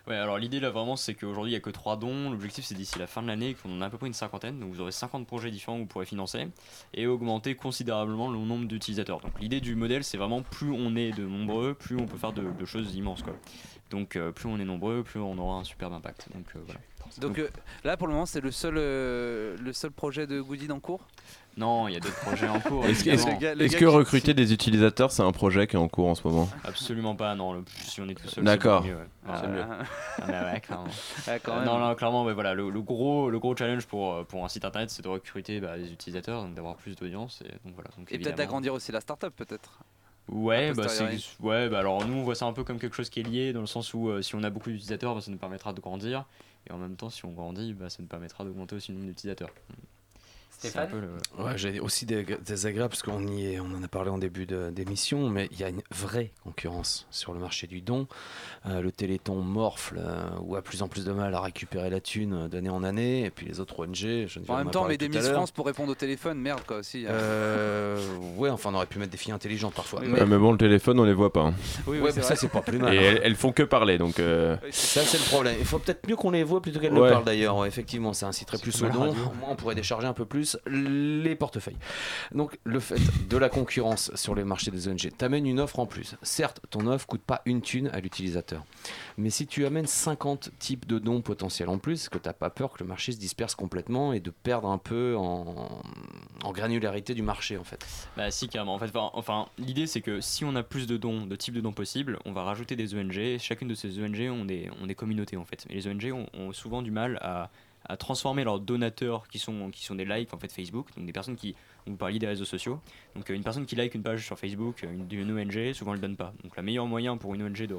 Ouais, 0.07 0.16
alors 0.16 0.38
l'idée 0.38 0.61
là 0.61 0.70
vraiment 0.70 0.96
c'est 0.96 1.14
qu'aujourd'hui 1.14 1.53
il 1.53 1.55
n'y 1.55 1.59
a 1.59 1.61
que 1.61 1.70
3 1.70 1.96
dons. 1.96 2.30
L'objectif 2.30 2.64
c'est 2.64 2.74
d'ici 2.74 2.98
la 2.98 3.07
fin 3.07 3.22
de 3.22 3.26
l'année 3.26 3.55
qu'on 3.55 3.76
en 3.76 3.80
a 3.80 3.86
à 3.86 3.90
peu 3.90 3.98
près 3.98 4.07
une 4.07 4.14
cinquantaine. 4.14 4.59
Donc 4.59 4.70
vous 4.72 4.80
aurez 4.80 4.92
50 4.92 5.26
projets 5.26 5.51
différents 5.51 5.76
que 5.76 5.82
vous 5.82 5.86
pourrez 5.86 6.07
financer 6.07 6.48
et 6.94 7.07
augmenter 7.07 7.55
considérablement 7.55 8.30
le 8.30 8.38
nombre 8.38 8.66
d'utilisateurs. 8.66 9.20
Donc 9.20 9.38
l'idée 9.40 9.61
du 9.61 9.74
modèle 9.74 10.05
c'est 10.05 10.18
vraiment 10.18 10.42
plus 10.42 10.70
on 10.70 10.96
est 10.96 11.12
de 11.12 11.24
nombreux, 11.24 11.74
plus 11.74 11.96
on 11.96 12.07
peut 12.07 12.18
faire 12.18 12.32
de, 12.32 12.64
choses 12.64 12.94
immenses 12.94 13.22
quoi. 13.22 13.34
Donc 13.90 14.16
euh, 14.16 14.32
plus 14.32 14.48
on 14.48 14.59
est 14.59 14.64
nombreux, 14.64 15.03
plus 15.03 15.20
on 15.20 15.36
aura 15.38 15.57
un 15.57 15.64
superbe 15.64 15.92
impact. 15.92 16.28
Donc 16.34 16.46
euh, 16.55 16.61
voilà. 16.66 16.80
Euh, 17.24 17.48
là, 17.82 17.96
pour 17.96 18.07
le 18.07 18.12
moment, 18.12 18.26
c'est 18.26 18.40
le 18.40 18.53
seul, 18.53 18.74
le 18.74 19.72
seul 19.72 19.90
projet 19.90 20.28
de 20.28 20.40
Goodid 20.40 20.70
en 20.70 20.78
cours? 20.78 21.09
Non, 21.57 21.88
il 21.88 21.94
y 21.94 21.96
a 21.96 22.01
d'autres 22.01 22.20
projets 22.20 22.48
en 22.48 22.61
cours. 22.61 22.86
Est-ce 22.86 23.76
que, 23.76 23.84
recruter 23.84 24.34
des 24.34 24.53
utilisateurs, 24.53 25.11
c'est 25.11 25.22
un 25.22 25.32
projet 25.32 25.66
qui 25.66 25.76
est 25.76 25.78
en 25.78 25.88
cours 25.88 26.09
en 26.09 26.14
ce 26.14 26.26
moment? 26.26 26.48
Absolument 26.64 27.16
pas, 27.16 27.34
non. 27.34 27.53
le- 27.53 27.64
si 27.84 28.01
on 28.01 28.09
est 28.09 28.14
tout 28.14 28.28
seul, 28.28 28.44
D'accord. 28.44 28.82
c'est 28.84 28.90
beaucoup 28.90 29.01
mieux, 29.01 29.05
ouais. 29.05 29.36
C'est 29.40 29.46
Ah, 29.46 29.48
mieux. 29.48 29.64
ah, 30.22 30.53
ouais, 30.53 30.61
clairement. 30.61 30.84
Ouais, 31.28 31.40
quand 31.42 31.57
même. 31.57 31.64
non, 31.64 31.78
non, 31.78 31.94
clairement, 31.94 32.24
ouais, 32.24 32.32
voilà, 32.34 32.55
le, 32.55 32.70
le 32.70 32.80
gros, 32.80 33.28
le 33.30 33.38
gros 33.38 33.55
challenge 33.57 33.86
pour, 33.86 34.14
euh, 34.14 34.24
pour 34.24 34.44
un 34.44 34.48
site 34.48 34.64
internet, 34.64 34.90
c'est 34.90 35.03
de 35.03 35.09
recruter 35.09 35.61
bah, 35.61 35.76
des 35.76 35.92
utilisateurs, 35.92 36.44
d'avoir 36.48 36.76
plus 36.76 36.94
d'audience. 36.96 37.42
Et, 37.44 37.48
donc, 37.66 37.74
voilà, 37.74 37.90
donc, 37.98 38.11
Et 38.12 38.18
peut-être 38.18 38.36
d'agrandir 38.36 38.72
aussi 38.72 38.92
la 38.92 39.01
startup, 39.01 39.34
peut-être. 39.34 39.80
Ouais, 40.28 40.68
A 40.68 40.74
bah, 40.74 40.86
ouais 41.40 41.68
bah, 41.68 41.78
alors 41.80 42.07
nous 42.07 42.14
on 42.14 42.22
voit 42.22 42.36
ça 42.36 42.46
un 42.46 42.53
peu 42.53 42.62
comme 42.62 42.78
quelque 42.78 42.94
chose 42.94 43.11
qui 43.11 43.18
est 43.18 43.24
lié 43.24 43.53
dans 43.53 43.62
le 43.62 43.66
sens 43.66 43.92
où 43.94 44.09
euh, 44.11 44.22
si 44.22 44.36
on 44.36 44.44
a 44.44 44.51
beaucoup 44.51 44.70
d'utilisateurs, 44.70 45.12
bah, 45.16 45.20
ça 45.20 45.30
nous 45.30 45.38
permettra 45.38 45.72
de 45.72 45.80
grandir 45.80 46.24
et 46.68 46.72
en 46.72 46.78
même 46.78 46.94
temps 46.94 47.11
si 47.11 47.24
on 47.24 47.32
grandit, 47.32 47.74
bah, 47.74 47.90
ça 47.90 47.96
nous 48.01 48.07
permettra 48.07 48.44
d'augmenter 48.44 48.76
aussi 48.76 48.92
le 48.92 48.98
nombre 48.98 49.09
d'utilisateurs. 49.09 49.51
Le- 50.63 51.43
Ouais, 51.45 51.53
j'ai 51.57 51.81
aussi 51.81 52.07
des 52.07 52.25
désagréable 52.45 52.91
parce 52.91 53.03
qu'on 53.03 53.27
y 53.27 53.55
est, 53.55 53.61
on 53.61 53.67
en 53.75 53.83
a 53.83 53.89
parlé 53.89 54.11
en 54.11 54.19
début 54.19 54.47
d'émission, 54.47 55.29
mais 55.31 55.49
il 55.53 55.59
y 55.61 55.65
a 55.65 55.69
une 55.69 55.83
vraie 55.91 56.33
concurrence 56.45 57.07
sur 57.11 57.33
le 57.33 57.41
marché 57.41 57.67
du 57.67 57.81
don. 57.81 58.07
Euh, 58.67 58.81
le 58.83 58.93
Téléthon 58.93 59.37
morfle 59.41 59.99
euh, 59.99 60.23
ou 60.43 60.57
a 60.57 60.63
plus 60.63 60.83
en 60.83 60.89
plus 60.89 61.05
de 61.05 61.13
mal 61.13 61.35
à 61.35 61.41
récupérer 61.41 61.89
la 61.89 62.01
thune 62.01 62.49
d'année 62.49 62.69
en 62.69 62.85
année, 62.85 63.25
et 63.25 63.31
puis 63.31 63.47
les 63.47 63.59
autres 63.61 63.81
ONG. 63.81 63.95
Je 64.27 64.39
En 64.49 64.57
même 64.59 64.71
temps, 64.71 64.85
mais 64.87 64.97
des 64.99 65.09
Miss 65.09 65.29
France 65.31 65.51
pour 65.51 65.67
répondre 65.67 65.91
au 65.93 65.95
téléphone, 65.95 66.39
merde 66.39 66.61
quoi 66.67 66.79
aussi. 66.79 67.07
hein. 67.09 67.13
Euh, 67.13 67.99
ouais, 68.37 68.51
enfin, 68.51 68.71
on 68.73 68.75
aurait 68.77 68.87
pu 68.87 68.99
mettre 68.99 69.13
des 69.13 69.17
filles 69.19 69.33
intelligentes 69.33 69.75
parfois. 69.75 70.01
Ouais, 70.01 70.27
mais 70.27 70.39
bon, 70.39 70.53
le 70.53 70.59
téléphone, 70.59 71.01
on 71.01 71.05
les 71.05 71.15
voit 71.15 71.33
pas. 71.33 71.41
hein. 71.47 71.55
Oui, 71.87 71.97
oui, 71.97 72.01
ouais, 72.01 72.13
mais 72.15 72.23
ça, 72.23 72.37
c'est 72.37 72.49
pas 72.49 72.61
plus 72.61 72.79
mal. 72.79 72.95
Et 72.95 72.99
elles, 72.99 73.21
elles 73.25 73.35
font 73.37 73.53
que 73.53 73.63
parler, 73.63 73.97
donc. 73.99 74.21
euh, 74.21 74.57
Ça, 74.71 75.03
c'est 75.03 75.19
le 75.19 75.25
problème. 75.25 75.57
Il 75.59 75.65
faut 75.65 75.79
peut-être 75.79 76.07
mieux 76.09 76.17
qu'on 76.17 76.31
les 76.31 76.45
voit 76.45 76.61
plutôt 76.61 76.79
qu'elles 76.81 76.93
Ouais. 76.93 77.07
nous 77.09 77.13
parlent 77.13 77.25
d'ailleurs. 77.25 77.65
Effectivement, 77.67 78.13
ça 78.13 78.27
inciterait 78.29 78.59
plus 78.59 78.83
au 78.83 78.89
don. 78.89 79.09
Au 79.11 79.15
moins, 79.15 79.49
on 79.51 79.57
pourrait 79.57 79.75
décharger 79.75 80.07
un 80.07 80.13
peu 80.13 80.25
plus 80.27 80.49
les 80.66 81.34
portefeuilles. 81.34 81.76
Donc, 82.32 82.59
le 82.64 82.80
fait 82.80 83.01
de 83.28 83.36
la 83.36 83.48
concurrence 83.48 84.11
sur 84.14 84.34
les 84.34 84.44
marchés 84.44 84.70
des 84.70 84.88
ONG 84.88 85.11
t'amène 85.16 85.46
une 85.46 85.61
offre 85.61 85.78
en 85.78 85.86
plus. 85.86 86.16
Certes, 86.22 86.61
ton 86.70 86.86
offre 86.86 87.07
coûte 87.07 87.22
pas 87.22 87.42
une 87.44 87.62
thune 87.62 87.88
à 87.88 88.01
l'utilisateur. 88.01 88.64
Mais 89.16 89.30
si 89.30 89.46
tu 89.46 89.66
amènes 89.66 89.86
50 89.86 90.51
types 90.59 90.86
de 90.86 90.98
dons 90.98 91.20
potentiels 91.20 91.68
en 91.68 91.78
plus, 91.78 92.09
que 92.09 92.18
t'as 92.18 92.32
pas 92.32 92.51
peur 92.51 92.72
que 92.72 92.82
le 92.82 92.88
marché 92.88 93.12
se 93.12 93.18
disperse 93.18 93.55
complètement 93.55 94.12
et 94.12 94.20
de 94.20 94.30
perdre 94.30 94.68
un 94.68 94.78
peu 94.78 95.16
en, 95.16 95.82
granularité 96.53 97.14
du 97.14 97.22
marché 97.22 97.57
en 97.57 97.64
fait 97.64 97.84
Bah 98.16 98.30
si 98.30 98.48
carrément. 98.48 98.74
En 98.74 98.78
fait, 98.78 98.90
enfin, 98.94 99.46
l'idée 99.59 99.86
c'est 99.86 100.01
que 100.01 100.20
si 100.20 100.44
on 100.44 100.55
a 100.57 100.62
plus 100.62 100.86
de 100.86 100.96
dons, 100.96 101.26
de 101.26 101.36
types 101.36 101.55
de 101.55 101.61
dons 101.61 101.72
possibles, 101.72 102.18
on 102.24 102.32
va 102.32 102.42
rajouter 102.42 102.76
des 102.76 102.94
ONG. 102.94 103.38
Chacune 103.38 103.68
de 103.68 103.74
ces 103.74 104.03
ONG 104.03 104.28
ont 104.30 104.44
des, 104.44 104.70
ont 104.80 104.86
des 104.86 104.94
communautés 104.94 105.36
en 105.36 105.44
fait. 105.44 105.66
Et 105.70 105.74
les 105.74 105.86
ONG 105.86 106.12
ont 106.34 106.53
souvent 106.53 106.82
du 106.82 106.90
mal 106.90 107.18
à, 107.22 107.51
à 107.91 107.97
transformer 107.97 108.45
leurs 108.45 108.61
donateurs 108.61 109.26
qui 109.26 109.41
sont, 109.41 109.70
qui 109.70 109.84
sont 109.84 109.97
des 109.97 110.05
likes 110.05 110.32
en 110.32 110.38
fait 110.38 110.53
Facebook, 110.53 110.86
donc 110.97 111.07
des 111.07 111.12
personnes 111.12 111.34
qui 111.34 111.57
vous 111.86 111.97
parliez 111.97 112.20
des 112.20 112.28
réseaux 112.28 112.45
sociaux. 112.45 112.80
Donc 113.16 113.28
euh, 113.28 113.34
une 113.34 113.43
personne 113.43 113.66
qui 113.66 113.74
like 113.74 113.95
une 113.97 114.03
page 114.05 114.24
sur 114.24 114.38
Facebook, 114.38 114.84
euh, 114.84 114.93
une, 114.93 115.09
d'une 115.09 115.32
ONG, 115.32 115.72
souvent 115.72 115.95
elle 115.95 116.01
donne 116.01 116.16
pas. 116.16 116.32
Donc 116.45 116.57
le 116.57 116.62
meilleur 116.62 116.86
moyen 116.86 117.16
pour 117.16 117.34
une 117.34 117.43
ONG 117.43 117.66
de 117.66 117.74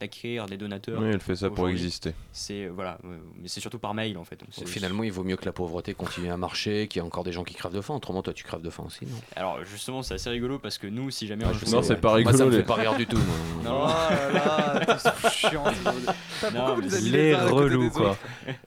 d'acquérir 0.00 0.46
des 0.46 0.56
donateurs. 0.56 1.00
Oui, 1.00 1.08
elle 1.12 1.20
fait 1.20 1.36
ça 1.36 1.50
pour 1.50 1.68
exister. 1.68 2.14
C'est 2.32 2.64
euh, 2.64 2.70
voilà, 2.74 2.98
euh, 3.04 3.16
mais 3.40 3.48
c'est 3.48 3.60
surtout 3.60 3.78
par 3.78 3.94
mail 3.94 4.18
en 4.18 4.24
fait. 4.24 4.36
Donc, 4.40 4.66
Finalement, 4.68 5.02
il 5.04 5.12
vaut 5.12 5.24
mieux 5.24 5.36
que 5.36 5.44
la 5.44 5.52
pauvreté 5.52 5.94
continue 5.94 6.30
à 6.30 6.36
marcher, 6.36 6.88
qu'il 6.88 7.00
y 7.00 7.04
ait 7.04 7.06
encore 7.06 7.24
des 7.24 7.32
gens 7.32 7.44
qui 7.44 7.54
crèvent 7.54 7.72
de 7.74 7.80
faim. 7.80 7.94
Autrement, 7.94 8.22
toi, 8.22 8.32
tu 8.32 8.44
crèves 8.44 8.62
de 8.62 8.70
faim 8.70 8.84
aussi, 8.86 9.06
non? 9.06 9.16
Alors 9.36 9.64
justement, 9.64 10.02
c'est 10.02 10.14
assez 10.14 10.30
rigolo 10.30 10.58
parce 10.58 10.78
que 10.78 10.86
nous, 10.86 11.10
si 11.10 11.26
jamais 11.26 11.44
Ah, 11.46 11.54
sais, 11.54 11.70
Non, 11.74 11.82
c'est 11.82 11.96
pas 11.96 12.18
Moi, 12.20 12.24
ça 12.24 12.30
rigolo, 12.44 12.50
me 12.50 12.56
fait 12.56 12.62
pas 12.66 12.74
rire 12.74 12.96
du 12.96 13.06
tout, 13.06 13.16
moi. 13.18 13.34
Non. 13.64 13.84
Oh 13.84 14.32
là 14.34 14.80
là, 14.86 15.30
chiant, 15.30 15.64
Non, 16.54 16.76
mais 16.76 16.86
les 17.00 17.10
des 17.10 17.34
autres 17.34 18.16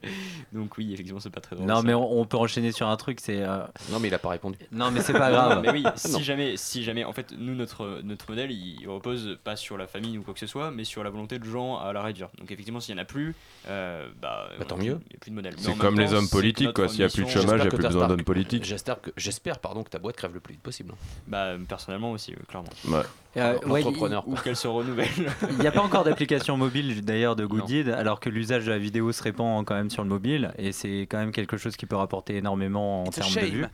Donc 0.52 0.76
oui, 0.78 0.92
effectivement, 0.92 1.20
c'est 1.20 1.30
pas 1.30 1.40
très 1.40 1.56
drôle. 1.56 1.68
Non, 1.68 1.76
ça. 1.76 1.82
mais 1.82 1.94
on, 1.94 2.18
on 2.20 2.24
peut 2.24 2.36
enchaîner 2.38 2.72
sur 2.72 2.88
un 2.88 2.96
truc, 2.96 3.20
c'est. 3.20 3.42
euh, 3.42 3.58
Non, 3.90 4.00
mais 4.00 4.08
il 4.08 4.14
a 4.14 4.18
pas 4.18 4.30
répondu. 4.30 4.58
Non, 4.72 4.90
mais 4.90 5.00
c'est 5.02 5.12
pas 5.12 5.30
grave. 5.30 5.60
mais 5.62 5.70
oui, 5.70 5.82
Non. 5.82 5.90
si 5.94 6.22
jamais, 6.24 6.56
si 6.56 6.82
jamais, 6.82 7.04
en 7.04 7.12
fait, 7.12 7.32
nous 7.36 7.54
notre 7.54 8.00
notre 8.02 8.30
modèle, 8.30 8.50
il 8.50 8.86
repose 8.88 9.38
pas 9.44 9.56
sur 9.56 9.76
la 9.76 9.86
famille 9.86 10.18
ou 10.18 10.22
quoi 10.22 10.34
que 10.34 10.40
ce 10.40 10.46
soit, 10.46 10.70
mais 10.70 10.84
sur 10.84 11.04
la 11.04 11.10
volonté 11.18 11.38
de 11.38 11.44
gens 11.44 11.76
à 11.78 11.92
la 11.92 12.02
réduire. 12.02 12.28
Donc 12.38 12.50
effectivement, 12.50 12.80
s'il 12.80 12.94
y 12.94 12.98
en 12.98 13.02
a 13.02 13.04
plus, 13.04 13.34
euh, 13.68 14.08
bah, 14.22 14.48
Bah, 14.58 14.64
tant 14.64 14.76
a 14.76 14.78
mieux. 14.78 14.96
plus- 14.96 15.04
Il 15.08 15.12
y 15.12 15.16
a 15.16 15.18
plus 15.20 15.30
de 15.30 15.34
modèle. 15.36 15.54
Mais 15.56 15.62
C'est 15.62 15.76
comme 15.78 15.98
les 15.98 16.14
hommes 16.14 16.28
politiques, 16.28 16.72
quoi. 16.72 16.88
S'il 16.88 17.00
y 17.00 17.04
a 17.04 17.08
plus 17.08 17.24
de 17.24 17.28
chômage, 17.28 17.44
il 17.44 17.48
y 17.48 17.52
a 17.52 17.56
J'espère 17.64 17.70
que 17.70 17.76
plus 17.76 17.86
besoin 17.86 18.08
d'hommes 18.08 18.24
politiques. 18.24 18.64
J'espère 18.64 19.00
que, 19.00 19.10
j'espère, 19.16 19.58
pardon, 19.58 19.82
que 19.82 19.90
ta 19.90 19.98
boîte 19.98 20.16
crève 20.16 20.32
le 20.34 20.40
plus 20.40 20.52
vite 20.54 20.62
possible. 20.62 20.94
Bah 21.26 21.52
personnellement 21.68 22.12
aussi, 22.12 22.32
oui, 22.36 22.42
clairement. 22.48 22.68
Ouais. 22.88 23.02
Euh, 23.36 23.58
ouais. 23.66 23.84
Ou 24.26 24.34
qu'elle 24.36 24.56
se 24.56 24.66
renouvelle. 24.68 25.08
Il 25.50 25.58
n'y 25.58 25.66
a 25.66 25.72
pas 25.72 25.82
encore 25.82 26.04
d'application 26.04 26.56
mobile 26.56 27.04
d'ailleurs 27.04 27.36
de 27.36 27.44
Goodid, 27.46 27.88
alors 27.90 28.20
que 28.20 28.30
l'usage 28.30 28.64
de 28.64 28.70
la 28.70 28.78
vidéo 28.78 29.12
se 29.12 29.22
répand 29.22 29.64
quand 29.64 29.74
même 29.74 29.90
sur 29.90 30.02
le 30.02 30.08
mobile, 30.08 30.52
et 30.58 30.72
c'est 30.72 31.02
quand 31.02 31.18
même 31.18 31.32
quelque 31.32 31.56
chose 31.56 31.76
qui 31.76 31.86
peut 31.86 31.96
rapporter 31.96 32.36
énormément 32.36 33.02
en 33.04 33.10
termes 33.10 33.32
de 33.34 33.40
vues. 33.46 33.66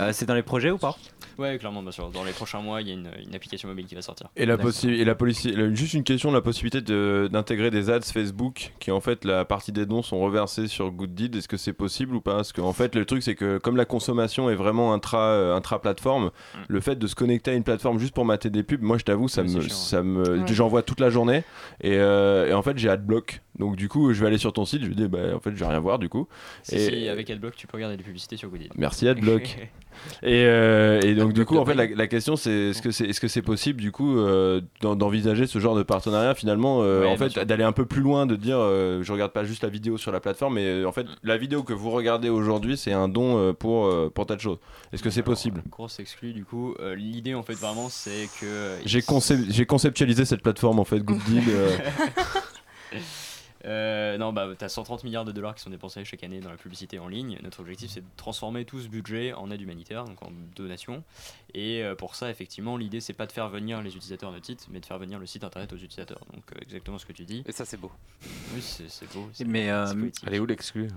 Euh, 0.00 0.12
c'est 0.12 0.26
dans 0.26 0.34
les 0.34 0.42
projets 0.42 0.70
ou 0.70 0.78
pas? 0.78 0.96
Ouais, 1.38 1.58
clairement, 1.58 1.82
bien 1.82 1.92
sûr. 1.92 2.10
Dans 2.10 2.24
les 2.24 2.32
prochains 2.32 2.60
mois, 2.60 2.80
il 2.82 2.88
y 2.88 2.90
a 2.90 2.94
une, 2.94 3.10
une 3.26 3.34
application 3.34 3.68
mobile 3.68 3.86
qui 3.86 3.94
va 3.94 4.02
sortir. 4.02 4.28
Et 4.36 4.46
la, 4.46 4.54
et 4.84 5.04
la 5.04 5.74
juste 5.74 5.94
une 5.94 6.04
question, 6.04 6.30
la 6.32 6.40
possibilité 6.40 6.80
de- 6.80 7.28
d'intégrer 7.32 7.70
des 7.70 7.90
ads 7.90 8.00
Facebook 8.02 8.72
qui 8.80 8.90
en 8.90 9.00
fait 9.00 9.24
la 9.24 9.44
partie 9.44 9.72
des 9.72 9.86
dons 9.86 10.02
sont 10.02 10.20
reversés 10.20 10.66
sur 10.68 10.90
Good 10.90 11.14
Deed, 11.14 11.36
est-ce 11.36 11.48
que 11.48 11.56
c'est 11.56 11.72
possible 11.72 12.14
ou 12.14 12.20
pas? 12.20 12.36
Parce 12.36 12.52
qu'en 12.52 12.72
fait 12.72 12.94
le 12.94 13.04
truc 13.04 13.22
c'est 13.22 13.34
que 13.34 13.58
comme 13.58 13.76
la 13.76 13.84
consommation 13.84 14.50
est 14.50 14.54
vraiment 14.54 14.92
intra, 14.92 15.20
euh, 15.30 15.54
intra-plateforme, 15.56 16.30
le 16.68 16.80
fait 16.80 16.96
de 16.96 17.06
se 17.06 17.14
connecter 17.14 17.50
à 17.50 17.54
une 17.54 17.64
plateforme 17.64 17.98
juste 17.98 18.14
pour 18.14 18.24
mater 18.24 18.50
des 18.50 18.62
pubs, 18.62 18.82
moi 18.82 18.98
je 18.98 19.04
t'avoue 19.04 19.28
ça 19.28 19.42
Mm. 19.42 19.46
Ouais, 19.48 19.54
me, 19.56 19.60
chiant, 19.62 19.74
ça 19.74 20.02
me, 20.02 20.38
Ouais. 20.40 20.46
j'en 20.52 20.68
vois 20.68 20.82
toute 20.82 21.00
la 21.00 21.10
journée 21.10 21.44
et, 21.80 21.96
euh, 21.96 22.48
et 22.48 22.52
en 22.52 22.62
fait 22.62 22.76
j'ai 22.78 22.88
adblock. 22.88 23.40
Donc 23.58 23.76
du 23.76 23.88
coup 23.88 24.12
je 24.12 24.20
vais 24.20 24.26
aller 24.28 24.38
sur 24.38 24.52
ton 24.52 24.64
site, 24.64 24.82
je 24.82 24.88
vais 24.88 24.94
dire 24.94 25.08
bah 25.08 25.34
en 25.34 25.40
fait 25.40 25.50
je 25.54 25.56
vais 25.60 25.66
rien 25.66 25.80
voir 25.80 25.98
du 25.98 26.08
coup. 26.08 26.28
Si, 26.62 26.74
et, 26.76 26.78
si, 26.90 27.08
avec 27.08 27.28
AdBlock, 27.30 27.54
tu 27.56 27.66
peux 27.66 27.76
regarder 27.76 27.96
des 27.96 28.02
publicités 28.04 28.36
sur 28.36 28.48
Goodid. 28.48 28.72
Merci 28.76 29.08
Adblock. 29.08 29.58
et, 30.22 30.44
euh, 30.46 31.00
et 31.02 31.14
donc 31.14 31.32
du 31.32 31.44
coup 31.44 31.56
en 31.58 31.64
fait 31.64 31.74
la, 31.74 31.86
la 31.86 32.06
question 32.06 32.36
c'est 32.36 32.50
est-ce 32.70 32.82
que 32.82 32.90
c'est 32.90 33.04
est-ce 33.06 33.20
que 33.20 33.28
c'est 33.28 33.42
possible 33.42 33.80
du 33.80 33.92
coup 33.92 34.18
euh, 34.18 34.60
d'en- 34.80 34.96
d'envisager 34.96 35.46
ce 35.46 35.58
genre 35.58 35.74
de 35.76 35.82
partenariat 35.82 36.34
finalement 36.34 36.80
euh, 36.82 37.02
Ouais, 37.02 37.08
en 37.08 37.16
fait 37.16 37.38
d'aller 37.44 37.64
un 37.64 37.72
peu 37.72 37.86
plus 37.86 38.00
loin 38.02 38.26
de 38.26 38.36
dire 38.36 38.56
euh, 38.58 39.02
je 39.02 39.12
regarde 39.12 39.32
pas 39.32 39.44
juste 39.44 39.62
la 39.62 39.68
vidéo 39.68 39.98
sur 39.98 40.12
la 40.12 40.20
plateforme 40.20 40.54
mais 40.54 40.66
euh, 40.66 40.86
en 40.86 40.92
fait 40.92 41.06
la 41.22 41.36
vidéo 41.36 41.62
que 41.62 41.72
vous 41.72 41.90
regardez 41.90 42.28
aujourd'hui 42.28 42.76
c'est 42.76 42.92
un 42.92 43.08
don 43.08 43.38
euh, 43.38 43.52
pour 43.52 43.86
euh, 43.86 44.10
pour 44.14 44.26
telle 44.26 44.38
chose. 44.40 44.58
Est-ce 44.92 45.02
que 45.02 45.10
c'est 45.10 45.22
possible? 45.22 45.62
Grosse 45.70 45.98
exclue, 46.00 46.32
du 46.32 46.44
coup. 46.44 46.74
Euh, 46.80 46.94
L'idée, 46.94 47.34
en 47.34 47.42
fait, 47.42 47.54
vraiment, 47.54 47.88
c'est 47.88 48.28
que. 48.40 48.76
J'ai 48.84 49.00
concep- 49.00 49.46
j'ai 49.50 49.64
conceptualisé 49.64 50.24
cette 50.24 50.42
plateforme 50.42 50.78
en 50.78 50.84
fait 50.84 51.00
Good 51.00 51.18
Deal. 51.26 51.42
euh, 53.64 54.18
non, 54.18 54.32
bah, 54.32 54.48
t'as 54.56 54.68
130 54.68 55.04
milliards 55.04 55.24
de 55.24 55.32
dollars 55.32 55.54
qui 55.54 55.62
sont 55.62 55.70
dépensés 55.70 56.04
chaque 56.04 56.24
année 56.24 56.40
dans 56.40 56.50
la 56.50 56.56
publicité 56.56 56.98
en 56.98 57.08
ligne. 57.08 57.38
Notre 57.42 57.60
objectif, 57.60 57.90
c'est 57.90 58.00
de 58.00 58.06
transformer 58.16 58.64
tout 58.64 58.80
ce 58.80 58.88
budget 58.88 59.32
en 59.32 59.50
aide 59.50 59.60
humanitaire, 59.60 60.04
donc 60.04 60.22
en 60.22 60.30
donation. 60.56 61.04
Et 61.54 61.82
euh, 61.82 61.94
pour 61.94 62.14
ça, 62.14 62.30
effectivement, 62.30 62.76
l'idée, 62.76 63.00
c'est 63.00 63.12
pas 63.12 63.26
de 63.26 63.32
faire 63.32 63.48
venir 63.48 63.82
les 63.82 63.90
utilisateurs 63.90 64.32
de 64.32 64.38
titre, 64.38 64.64
mais 64.70 64.80
de 64.80 64.86
faire 64.86 64.98
venir 64.98 65.18
le 65.18 65.26
site 65.26 65.44
internet 65.44 65.72
aux 65.72 65.76
utilisateurs. 65.76 66.20
Donc, 66.32 66.44
euh, 66.54 66.60
exactement 66.62 66.98
ce 66.98 67.06
que 67.06 67.12
tu 67.12 67.24
dis. 67.24 67.42
Et 67.46 67.52
ça, 67.52 67.64
c'est 67.64 67.76
beau. 67.76 67.90
Oui, 68.54 68.62
c'est 68.62 69.12
beau. 69.12 69.28
Mais, 69.46 69.70
euh. 69.70 69.86
Elle 70.26 70.34
est 70.34 70.38
où 70.38 70.46
l'exclus? 70.46 70.88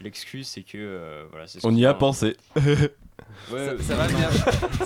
L'excuse, 0.00 0.46
c'est 0.46 0.62
que. 0.62 0.78
euh, 0.78 1.26
voilà, 1.30 1.46
on 1.64 1.74
y 1.74 1.84
a 1.84 1.94
pensé. 1.94 2.36
Ouais, 3.52 3.76
Ça- 3.80 3.94
va 3.94 4.08
non. 4.08 4.18
venir. 4.18 4.30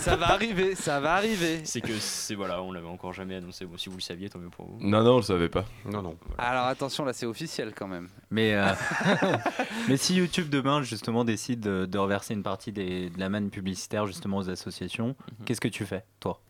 Ça 0.00 0.16
va 0.16 0.30
arriver, 0.30 0.74
ça 0.74 1.00
va 1.00 1.14
arriver. 1.14 1.60
C'est 1.64 1.80
que 1.80 1.92
c'est 1.98 2.34
voilà, 2.34 2.62
on 2.62 2.70
l'avait 2.72 2.86
encore 2.88 3.12
jamais 3.12 3.34
annoncé. 3.36 3.64
Bon, 3.66 3.76
si 3.76 3.88
vous 3.88 3.96
le 3.96 4.02
saviez, 4.02 4.28
tant 4.28 4.38
mieux 4.38 4.50
pour 4.50 4.66
vous. 4.66 4.78
non 4.80 5.02
non 5.02 5.14
on 5.14 5.16
le 5.16 5.22
savait 5.22 5.48
pas. 5.48 5.64
Non 5.84 6.02
non. 6.02 6.16
Alors 6.38 6.66
attention, 6.66 7.04
là, 7.04 7.12
c'est 7.12 7.26
officiel 7.26 7.72
quand 7.74 7.88
même. 7.88 8.08
Mais, 8.30 8.54
euh, 8.54 8.72
mais 9.88 9.96
si 9.96 10.14
YouTube 10.14 10.48
demain 10.48 10.82
justement 10.82 11.24
décide 11.24 11.60
de, 11.60 11.86
de 11.86 11.98
reverser 11.98 12.34
une 12.34 12.42
partie 12.42 12.72
des- 12.72 13.10
de 13.10 13.18
la 13.18 13.28
manne 13.28 13.50
publicitaire 13.50 14.06
justement 14.06 14.38
aux 14.38 14.48
associations, 14.50 15.08
Mhm. 15.38 15.44
qu'est-ce 15.46 15.60
que 15.60 15.68
tu 15.68 15.84
fais 15.86 16.04
toi? 16.20 16.40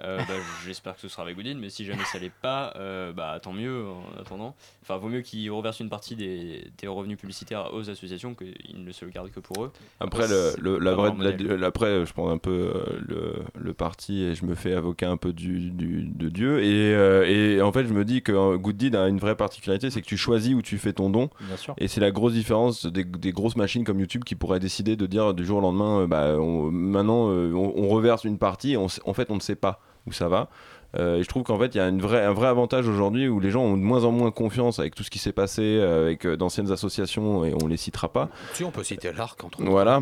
Bah, 0.00 0.24
J'espère 0.64 0.94
que 0.96 1.00
ce 1.00 1.08
sera 1.08 1.22
avec 1.22 1.36
Goodin, 1.36 1.56
mais 1.60 1.70
si 1.70 1.84
jamais 1.84 2.04
ça 2.04 2.18
l'est 2.18 2.30
pas, 2.42 2.72
euh, 2.76 3.12
bah 3.12 3.38
tant 3.42 3.52
mieux 3.52 3.84
en 3.86 4.20
attendant. 4.20 4.54
Enfin, 4.82 4.96
vaut 4.98 5.08
mieux 5.08 5.20
qu'ils 5.22 5.50
reversent 5.50 5.80
une 5.80 5.88
partie 5.88 6.16
des, 6.16 6.66
des 6.78 6.86
revenus 6.86 7.18
publicitaires 7.18 7.72
aux 7.72 7.88
associations 7.90 8.34
qu'ils 8.34 8.84
ne 8.84 8.92
se 8.92 9.04
le 9.04 9.10
gardent 9.10 9.30
que 9.30 9.40
pour 9.40 9.64
eux. 9.64 9.72
Après, 10.00 10.28
le, 10.28 10.50
c'est 10.54 10.60
le- 10.60 10.78
la 10.78 10.94
vraie, 10.94 11.12
la- 11.56 11.66
après, 11.66 12.04
je 12.06 12.12
prends 12.12 12.30
un 12.30 12.38
peu 12.38 12.50
euh, 12.74 12.98
le, 13.06 13.32
le 13.54 13.74
parti 13.74 14.22
et 14.22 14.34
je 14.34 14.44
me 14.44 14.54
fais 14.54 14.74
avocat 14.74 15.10
un 15.10 15.16
peu 15.16 15.32
du, 15.32 15.70
du- 15.70 16.02
de 16.04 16.28
Dieu. 16.28 16.62
Et, 16.62 16.94
euh, 16.94 17.24
et 17.26 17.62
en 17.62 17.72
fait, 17.72 17.86
je 17.86 17.92
me 17.92 18.04
dis 18.04 18.22
que 18.22 18.32
euh, 18.32 18.56
Good 18.58 18.76
Deed 18.76 18.96
a 18.96 19.08
une 19.08 19.18
vraie 19.18 19.36
particularité, 19.36 19.90
c'est 19.90 20.02
que 20.02 20.06
tu 20.06 20.16
choisis 20.16 20.54
où 20.54 20.62
tu 20.62 20.78
fais 20.78 20.92
ton 20.92 21.10
don. 21.10 21.30
Bien 21.40 21.56
sûr. 21.56 21.74
Et 21.78 21.88
c'est 21.88 22.00
la 22.00 22.10
grosse 22.10 22.32
différence 22.34 22.86
des, 22.86 23.04
des 23.04 23.32
grosses 23.32 23.56
machines 23.56 23.84
comme 23.84 23.98
YouTube 24.00 24.24
qui 24.24 24.34
pourraient 24.34 24.60
décider 24.60 24.96
de 24.96 25.06
dire 25.06 25.32
du 25.34 25.44
jour 25.44 25.58
au 25.58 25.60
lendemain, 25.62 26.00
euh, 26.02 26.06
bah, 26.06 26.36
on- 26.38 26.70
maintenant, 26.70 27.30
euh, 27.30 27.52
on, 27.54 27.72
on 27.76 27.88
reverse 27.88 28.24
une 28.24 28.38
partie 28.38 28.72
et 28.72 28.76
on 28.76 28.86
en 29.04 29.14
fait, 29.14 29.30
on 29.30 29.34
ne 29.36 29.40
sait 29.40 29.56
pas 29.56 29.80
où 30.06 30.12
ça 30.12 30.28
va. 30.28 30.48
Euh, 30.96 31.16
et 31.18 31.22
je 31.22 31.28
trouve 31.28 31.42
qu'en 31.42 31.58
fait, 31.58 31.74
il 31.74 31.78
y 31.78 31.80
a 31.80 31.88
une 31.88 32.00
vraie, 32.00 32.24
un 32.24 32.32
vrai 32.32 32.48
avantage 32.48 32.88
aujourd'hui 32.88 33.28
où 33.28 33.38
les 33.40 33.50
gens 33.50 33.62
ont 33.62 33.76
de 33.76 33.82
moins 33.82 34.04
en 34.04 34.12
moins 34.12 34.30
confiance 34.30 34.78
avec 34.78 34.94
tout 34.94 35.02
ce 35.02 35.10
qui 35.10 35.18
s'est 35.18 35.32
passé 35.32 35.62
euh, 35.62 36.02
avec 36.04 36.24
euh, 36.26 36.36
d'anciennes 36.36 36.70
associations 36.70 37.44
et 37.44 37.52
on 37.60 37.66
les 37.66 37.76
citera 37.76 38.08
pas. 38.12 38.28
Si 38.54 38.64
on 38.64 38.70
peut 38.70 38.84
citer 38.84 39.12
l'arc 39.12 39.42
entre 39.44 39.60
autres. 39.60 39.68
Voilà. 39.70 40.00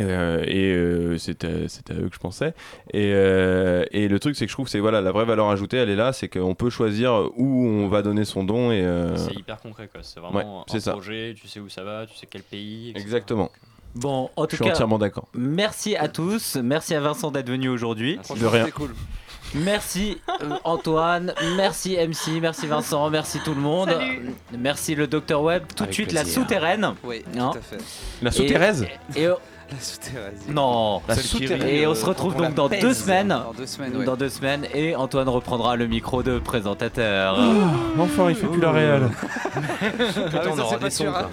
Euh, 0.00 0.42
et 0.48 0.72
euh, 0.72 1.18
c'était 1.18 1.68
c'était 1.68 1.92
à 1.92 1.96
eux 1.96 2.08
que 2.08 2.14
je 2.16 2.18
pensais 2.18 2.52
et, 2.92 3.12
euh, 3.14 3.84
et 3.92 4.08
le 4.08 4.18
truc 4.18 4.34
c'est 4.34 4.44
que 4.44 4.50
je 4.50 4.54
trouve 4.56 4.64
que 4.64 4.70
c'est 4.72 4.80
voilà 4.80 5.00
la 5.00 5.12
vraie 5.12 5.24
valeur 5.24 5.48
ajoutée 5.50 5.76
elle 5.76 5.88
est 5.90 5.94
là 5.94 6.12
c'est 6.12 6.26
qu'on 6.26 6.56
peut 6.56 6.68
choisir 6.70 7.30
où 7.36 7.64
on 7.64 7.86
va 7.86 8.02
donner 8.02 8.24
son 8.24 8.42
don 8.42 8.72
et 8.72 8.82
euh, 8.84 9.14
C'est 9.16 9.34
hyper 9.36 9.60
concret 9.60 9.86
quoi. 9.92 10.00
C'est 10.02 10.18
ouais, 10.18 10.26
vraiment 10.32 10.64
c'est 10.66 10.78
un 10.78 10.80
ça. 10.80 10.92
projet, 10.92 11.34
tu 11.40 11.46
sais 11.46 11.60
où 11.60 11.68
ça 11.68 11.84
va, 11.84 12.06
tu 12.06 12.16
sais 12.16 12.26
quel 12.28 12.42
pays. 12.42 12.90
etc. 12.90 13.02
exactement 13.04 13.52
Bon, 13.94 14.28
en 14.36 14.44
tout 14.46 14.50
je 14.52 14.56
suis 14.56 14.64
cas, 14.64 14.72
entièrement 14.72 14.98
d'accord 14.98 15.28
merci 15.34 15.96
à 15.96 16.08
tous. 16.08 16.56
Merci 16.56 16.94
à 16.94 17.00
Vincent 17.00 17.30
d'être 17.30 17.48
venu 17.48 17.68
aujourd'hui. 17.68 18.18
de 18.36 18.46
rien 18.46 18.66
Merci 19.54 20.18
euh, 20.42 20.56
Antoine, 20.64 21.32
merci 21.56 21.96
MC, 21.96 22.40
merci 22.40 22.66
Vincent, 22.66 23.08
merci 23.08 23.38
tout 23.44 23.54
le 23.54 23.60
monde. 23.60 23.88
Salut. 23.88 24.30
Merci 24.58 24.96
le 24.96 25.06
Docteur 25.06 25.42
Web. 25.42 25.62
Tout 25.76 25.86
de 25.86 25.92
suite 25.92 26.12
la 26.12 26.24
souterraine. 26.24 26.94
Oui, 27.04 27.22
Hein 27.38 27.50
tout 27.52 27.58
à 27.58 27.60
fait. 27.60 27.78
La 28.20 28.30
Et- 28.30 28.32
souterraise 28.32 28.86
Et, 29.14 29.26
euh, 29.26 29.34
La 29.70 29.78
souterraise. 29.80 30.40
non. 30.48 31.02
La 31.06 31.14
souterraise. 31.14 31.72
Et 31.72 31.86
on 31.86 31.92
euh, 31.92 31.94
se 31.94 32.04
retrouve 32.04 32.34
donc 32.34 32.54
dans 32.54 32.68
deux 32.68 32.94
semaines. 32.94 33.28
Dans 33.28 33.52
deux 33.56 33.66
semaines, 33.66 33.96
ouais. 33.96 34.04
Dans 34.04 34.16
deux 34.16 34.28
semaines 34.28 34.66
et 34.74 34.96
Antoine 34.96 35.28
reprendra 35.28 35.76
le 35.76 35.86
micro 35.86 36.24
de 36.24 36.40
présentateur. 36.40 37.38
enfin 37.98 38.30
il 38.30 38.34
fait 38.34 38.48
plus 38.48 38.60
la 38.60 38.70
Ah 38.70 38.72
oui, 38.74 40.50
on 40.52 40.58
aura 40.58 40.68
c'est 40.70 40.74
des 40.76 40.80
pas 40.80 40.90
sons, 40.90 41.04
sûr, 41.04 41.12
quoi. 41.12 41.30